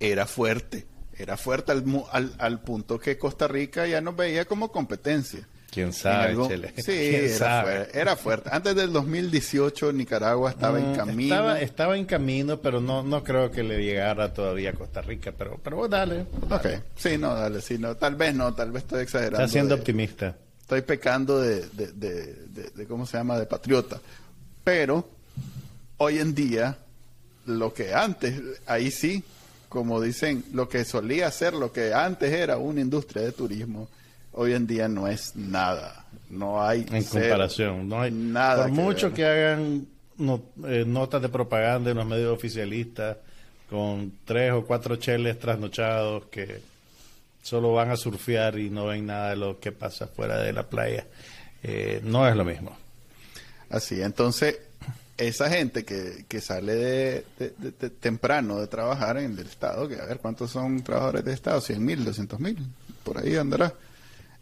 Era 0.00 0.26
fuerte, 0.26 0.86
era 1.16 1.36
fuerte 1.36 1.72
al, 1.72 1.84
al, 2.12 2.32
al 2.38 2.60
punto 2.60 2.98
que 2.98 3.18
Costa 3.18 3.48
Rica 3.48 3.86
ya 3.86 4.00
nos 4.00 4.14
veía 4.16 4.44
como 4.44 4.70
competencia. 4.70 5.46
¿Quién 5.70 5.92
sabe, 5.92 6.34
Sí, 6.78 6.92
era, 7.92 8.16
Fuerte, 8.16 8.48
Antes 8.50 8.74
del 8.74 8.90
2018 8.90 9.92
Nicaragua 9.92 10.50
estaba 10.50 10.78
en 10.78 10.92
mm, 10.92 10.96
camino. 10.96 11.54
Estaba, 11.56 11.96
en 11.96 12.06
camino, 12.06 12.58
pero 12.60 12.80
no 12.80 13.02
no 13.02 13.22
creo 13.22 13.50
que 13.50 13.62
le 13.62 13.84
llegara 13.84 14.32
todavía 14.32 14.70
a 14.70 14.72
Costa 14.72 15.02
Rica. 15.02 15.32
Pero 15.36 15.60
pero 15.62 15.86
dale, 15.86 16.24
Ok, 16.50 16.66
sí, 16.96 17.18
no, 17.18 17.34
dale, 17.34 17.60
sí, 17.60 17.76
no. 17.78 17.96
Tal 17.96 18.16
vez 18.16 18.34
no, 18.34 18.54
tal 18.54 18.72
vez 18.72 18.84
estoy 18.84 19.02
exagerando. 19.02 19.44
Está 19.44 19.52
siendo 19.52 19.74
optimista. 19.74 20.36
Estoy 20.68 20.82
pecando 20.82 21.40
de, 21.40 21.66
de, 21.70 22.86
¿cómo 22.86 23.06
se 23.06 23.16
llama?, 23.16 23.38
de 23.38 23.46
patriota. 23.46 23.98
Pero 24.62 25.08
hoy 25.96 26.18
en 26.18 26.34
día, 26.34 26.76
lo 27.46 27.72
que 27.72 27.94
antes, 27.94 28.38
ahí 28.66 28.90
sí, 28.90 29.24
como 29.70 29.98
dicen, 29.98 30.44
lo 30.52 30.68
que 30.68 30.84
solía 30.84 31.30
ser, 31.30 31.54
lo 31.54 31.72
que 31.72 31.94
antes 31.94 32.30
era 32.30 32.58
una 32.58 32.82
industria 32.82 33.22
de 33.22 33.32
turismo 33.32 33.88
hoy 34.32 34.52
en 34.52 34.66
día 34.66 34.88
no 34.88 35.08
es 35.08 35.34
nada. 35.34 36.04
No 36.30 36.62
hay. 36.62 36.86
En 36.92 37.04
comparación, 37.04 37.88
no 37.88 38.00
hay 38.00 38.12
nada. 38.12 38.64
Por 38.64 38.72
mucho 38.72 39.12
que 39.12 39.24
hagan 39.24 39.86
eh, 40.66 40.84
notas 40.86 41.22
de 41.22 41.28
propaganda 41.28 41.90
en 41.90 41.96
los 41.96 42.06
medios 42.06 42.36
oficialistas 42.36 43.16
con 43.68 44.12
tres 44.24 44.52
o 44.52 44.64
cuatro 44.64 44.96
cheles 44.96 45.38
trasnochados 45.38 46.26
que 46.26 46.60
solo 47.48 47.72
van 47.72 47.90
a 47.90 47.96
surfear 47.96 48.58
y 48.58 48.68
no 48.68 48.86
ven 48.86 49.06
nada 49.06 49.30
de 49.30 49.36
lo 49.36 49.58
que 49.58 49.72
pasa 49.72 50.06
fuera 50.06 50.38
de 50.38 50.52
la 50.52 50.68
playa, 50.68 51.06
eh, 51.62 52.00
no 52.04 52.28
es 52.28 52.36
lo 52.36 52.44
mismo. 52.44 52.76
Así, 53.70 54.02
entonces, 54.02 54.58
esa 55.16 55.48
gente 55.48 55.84
que, 55.84 56.26
que 56.28 56.40
sale 56.42 56.74
de, 56.74 57.24
temprano 58.00 58.60
de 58.60 58.66
trabajar 58.66 59.16
en 59.16 59.32
el 59.32 59.46
Estado, 59.46 59.88
que 59.88 59.96
a 59.96 60.04
ver 60.04 60.18
cuántos 60.18 60.50
son 60.50 60.82
trabajadores 60.82 61.24
de 61.24 61.32
Estado, 61.32 61.60
100 61.60 61.84
mil, 61.84 62.04
200 62.04 62.38
mil, 62.38 62.58
por 63.02 63.18
ahí 63.18 63.36
andará 63.36 63.72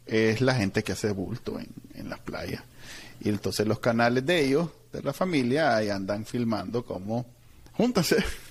es 0.05 0.41
la 0.41 0.55
gente 0.55 0.85
que 0.85 0.93
hace 0.93 1.11
bulto 1.11 1.59
en, 1.59 1.69
en 1.95 2.09
las 2.09 2.21
playas. 2.21 2.63
Y 3.21 3.29
entonces 3.29 3.67
los 3.67 3.81
canales 3.81 4.25
de 4.27 4.45
ellos, 4.45 4.69
de 4.93 5.03
la 5.03 5.13
familia, 5.13 5.77
ahí 5.77 5.91
andan 5.91 6.25
filmando 6.25 6.85
como, 6.85 7.27
júntense, 7.73 8.17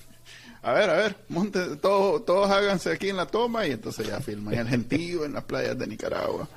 a 0.66 0.72
ver, 0.72 0.90
a 0.90 0.94
ver, 0.94 1.16
monte, 1.28 1.76
todos, 1.76 2.24
todos 2.24 2.50
háganse 2.50 2.90
aquí 2.90 3.08
en 3.08 3.16
la 3.16 3.26
toma 3.26 3.66
y 3.66 3.72
entonces 3.72 4.06
ya 4.06 4.20
filman 4.20 4.54
el 4.54 4.68
gentío 4.68 5.24
en 5.24 5.32
las 5.32 5.44
playas 5.44 5.78
de 5.78 5.86
Nicaragua 5.86 6.48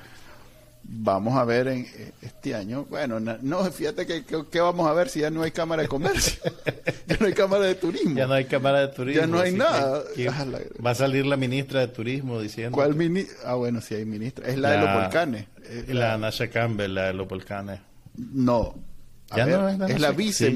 vamos 0.82 1.36
a 1.36 1.44
ver 1.44 1.68
en 1.68 1.86
eh, 1.94 2.12
este 2.22 2.54
año, 2.54 2.86
bueno, 2.90 3.20
no, 3.20 3.64
fíjate 3.70 4.06
que, 4.06 4.60
vamos 4.60 4.88
a 4.88 4.92
ver 4.92 5.08
si 5.08 5.20
ya 5.20 5.30
no 5.30 5.42
hay 5.42 5.52
cámara 5.52 5.82
de 5.82 5.88
comercio, 5.88 6.40
ya 7.06 7.16
no 7.18 7.26
hay 7.26 7.32
cámara 7.32 7.64
de 7.64 7.74
turismo. 7.76 8.16
Ya 8.16 8.26
no 8.26 8.34
hay 8.34 8.44
cámara 8.46 8.80
de 8.80 8.88
turismo. 8.88 9.20
Ya 9.20 9.26
no 9.26 9.40
hay 9.40 9.52
nada. 9.52 10.02
Ah, 10.30 10.46
va 10.84 10.90
a 10.90 10.94
salir 10.94 11.26
la 11.26 11.36
ministra 11.36 11.80
de 11.80 11.88
turismo 11.88 12.40
diciendo. 12.40 12.74
¿Cuál 12.74 12.94
ministra? 12.94 13.36
Ah, 13.44 13.54
bueno, 13.54 13.80
sí 13.80 13.94
hay 13.94 14.04
ministra. 14.04 14.48
Es 14.48 14.58
la, 14.58 14.72
de 14.72 14.78
los 14.78 14.94
volcanes. 14.94 15.46
la, 15.88 16.18
Nasha 16.18 16.50
Campbell, 16.50 16.94
la 16.94 17.06
de 17.06 17.14
los 17.14 17.28
volcanes. 17.28 17.80
No. 18.16 18.74
ya 19.34 19.46
no 19.46 19.68
es 19.68 19.78
la, 19.78 19.86
es 19.86 20.00
la 20.00 20.10
vice 20.10 20.50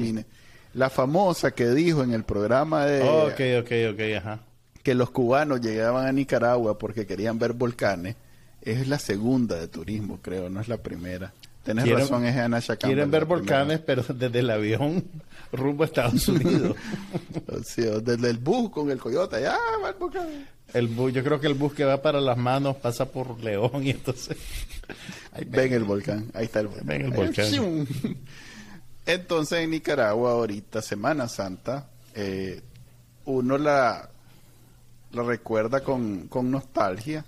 La 0.75 0.89
famosa 0.89 1.51
que 1.51 1.69
dijo 1.69 2.03
en 2.03 2.13
el 2.13 2.23
programa 2.23 2.85
de... 2.85 3.01
ok, 3.01 3.63
ok, 3.63 3.93
ok, 3.93 4.17
ajá. 4.17 4.39
Que 4.83 4.93
los 4.93 5.09
cubanos 5.09 5.61
llegaban 5.61 6.05
a 6.05 6.11
Nicaragua 6.11 6.77
porque 6.77 7.07
querían 7.07 7.39
ver 7.39 7.53
volcanes 7.53 8.15
es 8.61 8.87
la 8.87 8.99
segunda 8.99 9.55
de 9.55 9.67
turismo, 9.67 10.19
creo, 10.21 10.49
no 10.49 10.59
es 10.59 10.67
la 10.67 10.77
primera. 10.77 11.31
Tienes 11.63 11.89
razón, 11.89 12.25
es 12.25 12.35
Ana 12.35 12.61
Chacamba. 12.61 12.93
Quieren 12.93 13.09
ver 13.09 13.25
volcanes, 13.25 13.79
pero 13.79 14.03
desde 14.03 14.39
el 14.39 14.49
avión 14.49 15.03
rumbo 15.51 15.83
a 15.83 15.87
Estados 15.87 16.27
Unidos. 16.27 16.75
desde 18.03 18.29
el 18.29 18.37
bus 18.37 18.69
con 18.69 18.91
el 18.91 18.99
coyote, 18.99 19.41
ya 19.41 19.57
va 19.81 19.89
el 19.89 19.95
volcán. 19.95 20.27
El 20.73 20.87
bus, 20.87 21.13
yo 21.13 21.23
creo 21.23 21.39
que 21.39 21.47
el 21.47 21.53
bus 21.53 21.73
que 21.73 21.85
va 21.85 22.01
para 22.01 22.19
las 22.19 22.37
manos 22.37 22.75
pasa 22.75 23.05
por 23.05 23.41
León 23.41 23.83
y 23.83 23.91
entonces... 23.91 24.37
Ahí 25.31 25.45
ven 25.45 25.73
el 25.73 25.85
volcán, 25.85 26.29
ahí 26.33 26.45
está 26.45 26.59
el 26.59 26.67
volcán. 26.67 26.85
Ven 26.85 27.01
el 27.01 27.11
volcán. 27.11 27.87
Entonces 29.05 29.59
en 29.59 29.71
Nicaragua 29.71 30.31
ahorita, 30.31 30.81
Semana 30.81 31.27
Santa, 31.27 31.89
eh, 32.13 32.61
uno 33.25 33.57
la, 33.57 34.09
recuerda 35.11 35.81
con, 35.81 36.27
con 36.27 36.49
nostalgia, 36.49 37.23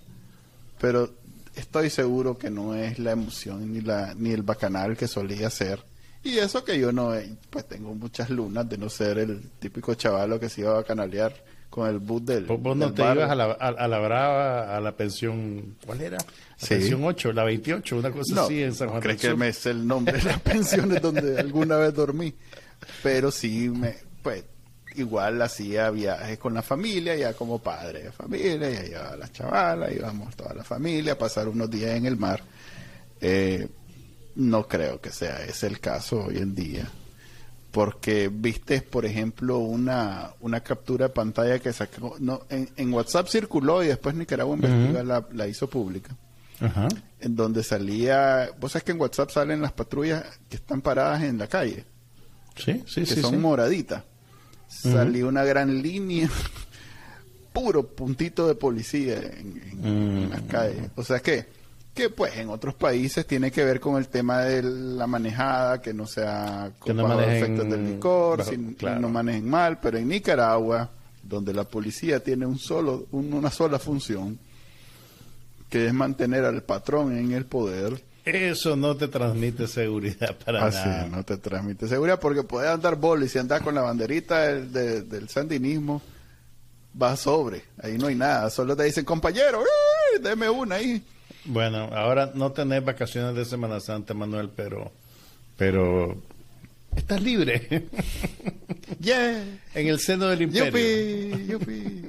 pero 0.79 1.09
estoy 1.55 1.89
seguro 1.89 2.37
que 2.37 2.49
no 2.49 2.75
es 2.75 2.99
la 2.99 3.11
emoción 3.11 3.71
ni 3.71 3.81
la 3.81 4.13
ni 4.15 4.31
el 4.31 4.43
bacanal 4.43 4.97
que 4.97 5.07
solía 5.07 5.49
ser. 5.49 5.83
Y 6.23 6.39
eso 6.39 6.63
que 6.63 6.77
yo 6.79 6.91
no, 6.91 7.13
pues 7.49 7.67
tengo 7.67 7.93
muchas 7.93 8.29
lunas 8.29 8.67
de 8.67 8.77
no 8.77 8.89
ser 8.89 9.19
el 9.19 9.49
típico 9.59 9.93
chavalo 9.93 10.39
que 10.39 10.49
se 10.49 10.61
iba 10.61 10.71
a 10.71 10.75
bacanalear 10.75 11.33
con 11.69 11.87
el 11.87 11.99
bus 11.99 12.25
del. 12.25 12.45
Vos 12.45 12.75
no 12.75 12.93
te 12.93 13.01
ibas 13.01 13.29
a 13.29 13.35
la, 13.35 13.51
a, 13.51 13.87
la 13.87 13.99
Brava, 13.99 14.75
a 14.75 14.79
la 14.79 14.91
pensión, 14.93 15.75
¿cuál 15.85 16.01
era? 16.01 16.17
La 16.17 16.67
pensión 16.67 17.03
8, 17.03 17.33
la 17.33 17.43
28, 17.43 17.97
una 17.97 18.11
cosa 18.11 18.43
así 18.45 18.63
en 18.63 18.73
San 18.73 18.89
Juan 18.89 19.01
¿crees 19.01 19.21
que 19.21 19.35
me 19.35 19.49
es 19.49 19.65
el 19.65 19.85
nombre 19.85 20.17
de 20.17 20.23
las 20.23 20.39
pensiones 20.39 21.01
donde 21.01 21.37
alguna 21.39 21.77
vez 21.77 21.93
dormí? 21.93 22.33
Pero 23.03 23.31
sí, 23.31 23.69
me, 23.69 23.95
pues 24.23 24.43
igual 24.95 25.41
hacía 25.41 25.89
viajes 25.91 26.37
con 26.39 26.53
la 26.53 26.61
familia, 26.61 27.15
ya 27.15 27.33
como 27.33 27.59
padre 27.59 28.03
de 28.03 28.11
familia, 28.11 28.69
ya 28.69 28.83
llevaba 28.83 29.09
a 29.11 29.17
las 29.17 29.31
chavalas, 29.31 29.91
íbamos 29.93 30.35
toda 30.35 30.53
la 30.53 30.63
familia 30.63 31.13
a 31.13 31.17
pasar 31.17 31.47
unos 31.47 31.69
días 31.69 31.95
en 31.95 32.05
el 32.05 32.17
mar. 32.17 32.41
Eh, 33.21 33.67
no 34.35 34.67
creo 34.67 34.99
que 35.01 35.11
sea 35.11 35.43
ese 35.45 35.67
el 35.67 35.79
caso 35.79 36.25
hoy 36.25 36.37
en 36.37 36.53
día. 36.55 36.89
Porque 37.77 38.31
viste, 38.33 38.81
por 38.81 39.05
ejemplo, 39.05 39.59
una, 39.59 40.31
una 40.39 40.61
captura 40.61 41.09
de 41.09 41.13
pantalla 41.13 41.59
que 41.59 41.71
sacó, 41.71 42.15
no, 42.19 42.41
en, 42.49 42.91
WhatsApp 42.91 43.27
circuló 43.27 43.83
y 43.83 43.87
después 43.87 44.15
Nicaragua 44.15 44.55
Investiga 44.55 45.03
la, 45.31 45.47
hizo 45.47 45.69
pública. 45.69 46.15
En 47.19 47.35
donde 47.35 47.61
salía, 47.61 48.49
vos 48.59 48.71
sabes 48.71 48.83
que 48.83 48.93
en 48.93 48.99
WhatsApp 48.99 49.29
salen 49.29 49.61
las 49.61 49.73
patrullas 49.73 50.23
que 50.49 50.55
están 50.55 50.81
paradas 50.81 51.21
en 51.21 51.37
la 51.37 51.45
calle. 51.45 51.85
Sí, 52.55 52.83
sí, 52.87 53.03
que 53.03 53.21
son 53.21 53.39
moraditas 53.39 54.03
salió 54.67 55.27
una 55.27 55.43
gran 55.43 55.81
línea, 55.81 56.29
puro 57.53 57.87
puntito 57.87 58.47
de 58.47 58.55
policía 58.55 59.19
en, 59.19 60.29
las 60.29 60.41
calles. 60.41 60.89
O 60.95 61.03
sea 61.03 61.19
que, 61.19 61.45
que 61.97 62.11
pues 62.11 62.37
en 62.37 62.49
otros 62.49 62.75
países 62.75 63.25
tiene 63.25 63.49
que 63.51 63.65
ver 63.65 63.79
con 63.79 63.97
el 63.97 64.07
tema 64.07 64.41
de 64.41 64.61
la 64.61 65.07
manejada, 65.07 65.81
que 65.81 65.95
no 65.95 66.05
sea 66.05 66.69
con 66.77 66.95
no 66.95 67.19
efectos 67.19 67.67
del 67.67 67.95
licor, 67.95 68.43
no 68.99 69.09
manejen 69.09 69.49
mal, 69.49 69.79
pero 69.79 69.97
en 69.97 70.07
Nicaragua 70.07 70.91
donde 71.23 71.53
la 71.55 71.63
policía 71.63 72.19
tiene 72.23 72.45
un 72.45 72.59
solo, 72.59 73.07
una 73.11 73.49
sola 73.49 73.79
función, 73.79 74.37
que 75.69 75.87
es 75.87 75.93
mantener 75.93 76.45
al 76.45 76.61
patrón 76.61 77.17
en 77.17 77.31
el 77.31 77.45
poder. 77.45 77.99
Eso 78.23 78.75
no 78.75 78.95
te 78.95 79.07
transmite 79.07 79.67
seguridad 79.67 80.37
para 80.45 80.67
Así, 80.67 80.87
nada. 80.87 81.07
no 81.07 81.23
te 81.23 81.37
transmite 81.37 81.87
seguridad 81.87 82.19
porque 82.19 82.43
puedes 82.43 82.69
andar 82.69 82.95
bol 82.95 83.23
y 83.23 83.27
si 83.27 83.39
andas 83.39 83.61
con 83.61 83.73
la 83.73 83.81
banderita 83.81 84.53
del, 84.53 85.09
del 85.09 85.29
sandinismo, 85.29 85.99
va 87.01 87.17
sobre. 87.17 87.63
Ahí 87.81 87.97
no 87.97 88.05
hay 88.05 88.15
nada. 88.15 88.51
Solo 88.51 88.75
te 88.75 88.83
dicen, 88.83 89.03
compañero, 89.03 89.63
deme 90.21 90.47
una 90.47 90.75
ahí. 90.75 91.03
Bueno, 91.47 91.89
ahora 91.93 92.31
no 92.35 92.51
tenés 92.51 92.83
vacaciones 92.83 93.35
de 93.35 93.45
Semana 93.45 93.79
Santa, 93.79 94.13
Manuel, 94.13 94.49
pero, 94.53 94.91
pero 95.55 96.17
estás 96.95 97.21
libre. 97.21 97.67
yeah. 98.99 99.43
En 99.73 99.87
el 99.87 99.99
seno 99.99 100.27
del 100.27 100.41
imperio. 100.41 100.71
Yupi, 100.71 101.47
yupi. 101.47 102.03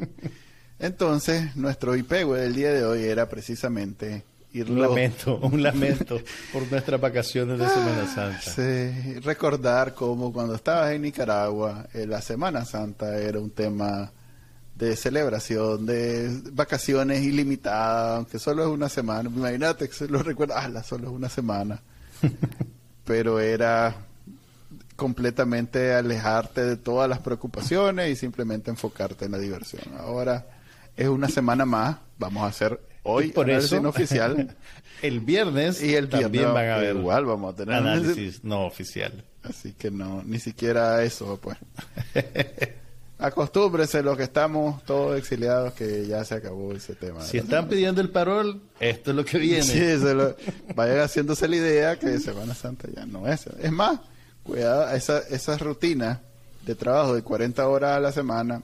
Entonces, 0.81 1.55
nuestro 1.57 1.97
IPEGUE 1.97 2.41
del 2.41 2.55
día 2.55 2.73
de 2.73 2.85
hoy 2.85 3.05
era 3.05 3.29
precisamente 3.29 4.25
irlo... 4.53 4.75
Un 4.75 4.81
lamento, 4.81 5.37
un 5.39 5.63
lamento 5.63 6.21
por 6.53 6.71
nuestras 6.71 7.01
vacaciones 7.01 7.59
de 7.59 7.69
Semana 7.69 8.07
Santa. 8.07 8.41
Sí, 8.41 9.21
recordar 9.21 9.95
cómo 9.95 10.33
cuando 10.33 10.55
estabas 10.55 10.93
en 10.93 11.03
Nicaragua, 11.03 11.87
eh, 11.95 12.07
la 12.07 12.21
Semana 12.21 12.65
Santa 12.65 13.19
era 13.19 13.39
un 13.39 13.51
tema 13.51 14.11
de 14.79 14.95
celebración, 14.95 15.87
de 15.87 16.41
vacaciones 16.53 17.23
ilimitadas, 17.25 18.19
aunque 18.19 18.39
solo 18.39 18.63
es 18.63 18.69
una 18.69 18.89
semana. 18.89 19.29
Imagínate 19.29 19.89
que 19.89 19.95
se 19.95 20.09
lo 20.09 20.23
recuerda, 20.23 20.55
ah, 20.59 20.83
solo 20.85 21.09
es 21.09 21.13
una 21.13 21.29
semana. 21.29 21.83
Pero 23.05 23.41
era 23.41 23.97
completamente 24.95 25.95
alejarte 25.95 26.65
de 26.65 26.77
todas 26.77 27.09
las 27.09 27.19
preocupaciones 27.19 28.11
y 28.11 28.17
simplemente 28.17 28.71
enfocarte 28.71 29.25
en 29.25 29.33
la 29.33 29.39
diversión. 29.39 29.83
Ahora 29.99 30.47
es 30.97 31.09
una 31.09 31.29
semana 31.29 31.65
más, 31.65 31.97
vamos 32.19 32.45
a 32.45 32.47
hacer 32.47 32.81
hoy 33.03 33.29
por 33.33 33.51
eso, 33.51 33.81
no 33.81 33.89
oficial. 33.89 34.57
el 35.03 35.21
viernes 35.21 35.83
y 35.83 35.95
el 35.95 36.09
también 36.09 36.33
viernes, 36.33 36.55
van 36.55 36.69
a 36.71 36.77
ver 36.79 36.97
igual 36.97 37.25
vamos 37.25 37.55
a 37.55 37.57
tener 37.57 37.75
análisis 37.75 38.45
no 38.45 38.65
oficial. 38.67 39.25
Así 39.43 39.73
que 39.73 39.91
no, 39.91 40.23
ni 40.25 40.39
siquiera 40.39 41.03
eso, 41.03 41.41
pues. 41.41 41.57
Acostúmbrese 43.19 44.03
los 44.03 44.17
que 44.17 44.23
estamos 44.23 44.85
todos 44.85 45.19
exiliados 45.19 45.73
que 45.73 46.07
ya 46.07 46.25
se 46.25 46.37
acabó 46.37 46.73
ese 46.73 46.95
tema. 46.95 47.21
Si 47.23 47.39
están 47.39 47.69
pidiendo 47.69 48.01
el 48.01 48.11
parol, 48.11 48.61
esto 48.79 49.11
es 49.11 49.17
lo 49.17 49.25
que 49.25 49.39
viene. 49.39 49.65
Sí, 49.65 49.79
se 49.79 50.15
lo, 50.15 50.37
vayan 50.77 51.01
haciéndose 51.01 51.49
la 51.49 51.57
idea 51.57 51.99
que 51.99 52.21
Semana 52.21 52.55
Santa 52.55 52.89
ya 52.95 53.07
no 53.07 53.27
es. 53.27 53.47
Es 53.61 53.73
más, 53.73 53.99
cuidado, 54.45 54.89
esa, 54.95 55.19
esa 55.19 55.59
rutina 55.59 56.21
de 56.65 56.77
trabajo 56.77 57.15
de 57.15 57.23
40 57.23 57.67
horas 57.67 57.97
a 57.97 58.01
la 58.01 58.13
semana. 58.13 58.63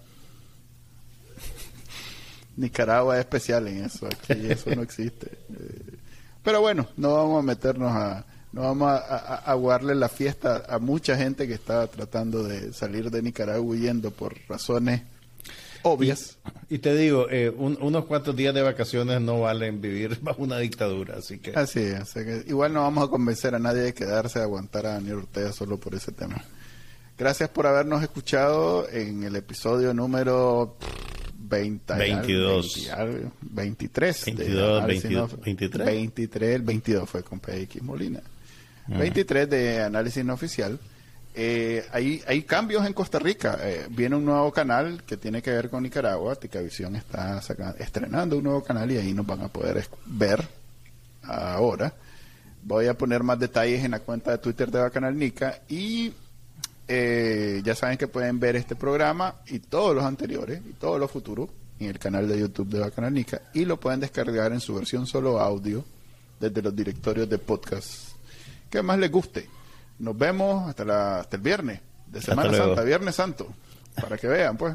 Nicaragua 2.56 3.16
es 3.16 3.20
especial 3.20 3.66
en 3.66 3.84
eso, 3.84 4.06
aquí 4.06 4.46
eso 4.48 4.70
no 4.74 4.82
existe. 4.82 5.26
Eh, 5.26 5.96
pero 6.44 6.60
bueno, 6.60 6.86
no 6.96 7.14
vamos 7.14 7.40
a 7.40 7.42
meternos 7.42 7.90
a, 7.90 8.24
no 8.54 8.62
vamos 8.62 8.88
a, 8.88 8.96
a, 8.96 9.16
a, 9.16 9.34
aguarle 9.50 9.94
la 9.96 10.08
fiesta 10.08 10.64
a 10.68 10.78
mucha 10.78 11.16
gente 11.16 11.48
que 11.48 11.54
está 11.54 11.86
tratando 11.88 12.44
de 12.44 12.72
salir 12.72 13.10
de 13.10 13.20
Nicaragua 13.20 13.60
huyendo 13.60 14.12
por 14.12 14.36
razones 14.48 15.02
obvias. 15.82 16.38
Y, 16.68 16.76
y 16.76 16.78
te 16.78 16.96
digo, 16.96 17.28
eh, 17.30 17.50
un, 17.50 17.76
unos 17.80 18.04
cuantos 18.06 18.34
días 18.34 18.54
de 18.54 18.62
vacaciones 18.62 19.20
no 19.20 19.40
valen 19.40 19.80
vivir 19.80 20.18
bajo 20.22 20.42
una 20.42 20.58
dictadura, 20.58 21.16
así 21.18 21.38
que... 21.38 21.52
Así 21.52 21.80
es, 21.80 22.12
que 22.14 22.44
igual 22.46 22.72
no 22.72 22.82
vamos 22.82 23.08
a 23.08 23.10
convencer 23.10 23.54
a 23.54 23.58
nadie 23.58 23.82
de 23.82 23.94
quedarse 23.94 24.38
a 24.38 24.42
aguantar 24.42 24.86
a 24.86 24.94
Daniel 24.94 25.16
Ortega 25.16 25.52
solo 25.52 25.78
por 25.78 25.94
ese 25.94 26.12
tema. 26.12 26.42
Gracias 27.18 27.48
por 27.50 27.66
habernos 27.66 28.02
escuchado 28.02 28.88
en 28.88 29.24
el 29.24 29.36
episodio 29.36 29.92
número 29.92 30.76
20, 31.36 31.94
22. 31.94 32.90
20, 32.96 33.30
23. 33.40 34.24
22, 34.24 34.86
22 34.86 35.40
23. 35.40 35.86
23, 35.86 36.54
el 36.54 36.62
22 36.62 37.10
fue 37.10 37.22
con 37.22 37.40
PX 37.40 37.82
Molina. 37.82 38.20
23 38.86 39.48
de 39.48 39.82
análisis 39.82 40.24
no 40.24 40.34
oficial. 40.34 40.78
Eh, 41.36 41.84
hay, 41.90 42.22
hay 42.26 42.42
cambios 42.42 42.86
en 42.86 42.92
Costa 42.92 43.18
Rica. 43.18 43.58
Eh, 43.60 43.86
viene 43.90 44.16
un 44.16 44.24
nuevo 44.24 44.52
canal 44.52 45.02
que 45.02 45.16
tiene 45.16 45.42
que 45.42 45.50
ver 45.50 45.68
con 45.68 45.82
Nicaragua. 45.82 46.36
Ticavisión 46.36 46.94
está 46.94 47.40
sacando, 47.42 47.76
estrenando 47.78 48.38
un 48.38 48.44
nuevo 48.44 48.62
canal 48.62 48.90
y 48.92 48.98
ahí 48.98 49.12
nos 49.12 49.26
van 49.26 49.42
a 49.42 49.48
poder 49.48 49.84
ver 50.06 50.46
ahora. 51.22 51.92
Voy 52.62 52.86
a 52.86 52.94
poner 52.94 53.22
más 53.22 53.38
detalles 53.38 53.84
en 53.84 53.90
la 53.90 54.00
cuenta 54.00 54.30
de 54.30 54.38
Twitter 54.38 54.70
de 54.70 54.78
Bacanal 54.80 55.16
Nica 55.16 55.60
y 55.68 56.12
eh, 56.86 57.60
ya 57.64 57.74
saben 57.74 57.98
que 57.98 58.08
pueden 58.08 58.38
ver 58.38 58.56
este 58.56 58.76
programa 58.76 59.36
y 59.48 59.58
todos 59.58 59.94
los 59.94 60.04
anteriores 60.04 60.60
y 60.64 60.72
todos 60.74 61.00
los 61.00 61.10
futuros 61.10 61.50
en 61.80 61.90
el 61.90 61.98
canal 61.98 62.28
de 62.28 62.38
YouTube 62.38 62.68
de 62.68 62.78
Bacanal 62.78 63.12
Nica 63.12 63.42
y 63.52 63.64
lo 63.64 63.78
pueden 63.78 64.00
descargar 64.00 64.52
en 64.52 64.60
su 64.60 64.74
versión 64.74 65.06
solo 65.06 65.40
audio 65.40 65.84
desde 66.40 66.62
los 66.62 66.74
directorios 66.74 67.28
de 67.28 67.38
podcast 67.38 68.13
que 68.70 68.82
más 68.82 68.98
les 68.98 69.10
guste. 69.10 69.48
Nos 69.98 70.16
vemos 70.16 70.68
hasta, 70.68 70.84
la, 70.84 71.20
hasta 71.20 71.36
el 71.36 71.42
viernes 71.42 71.80
de 72.06 72.20
Semana 72.20 72.52
Santa, 72.56 72.82
Viernes 72.82 73.14
Santo, 73.14 73.48
para 74.00 74.16
que 74.16 74.28
vean, 74.28 74.56
pues. 74.56 74.74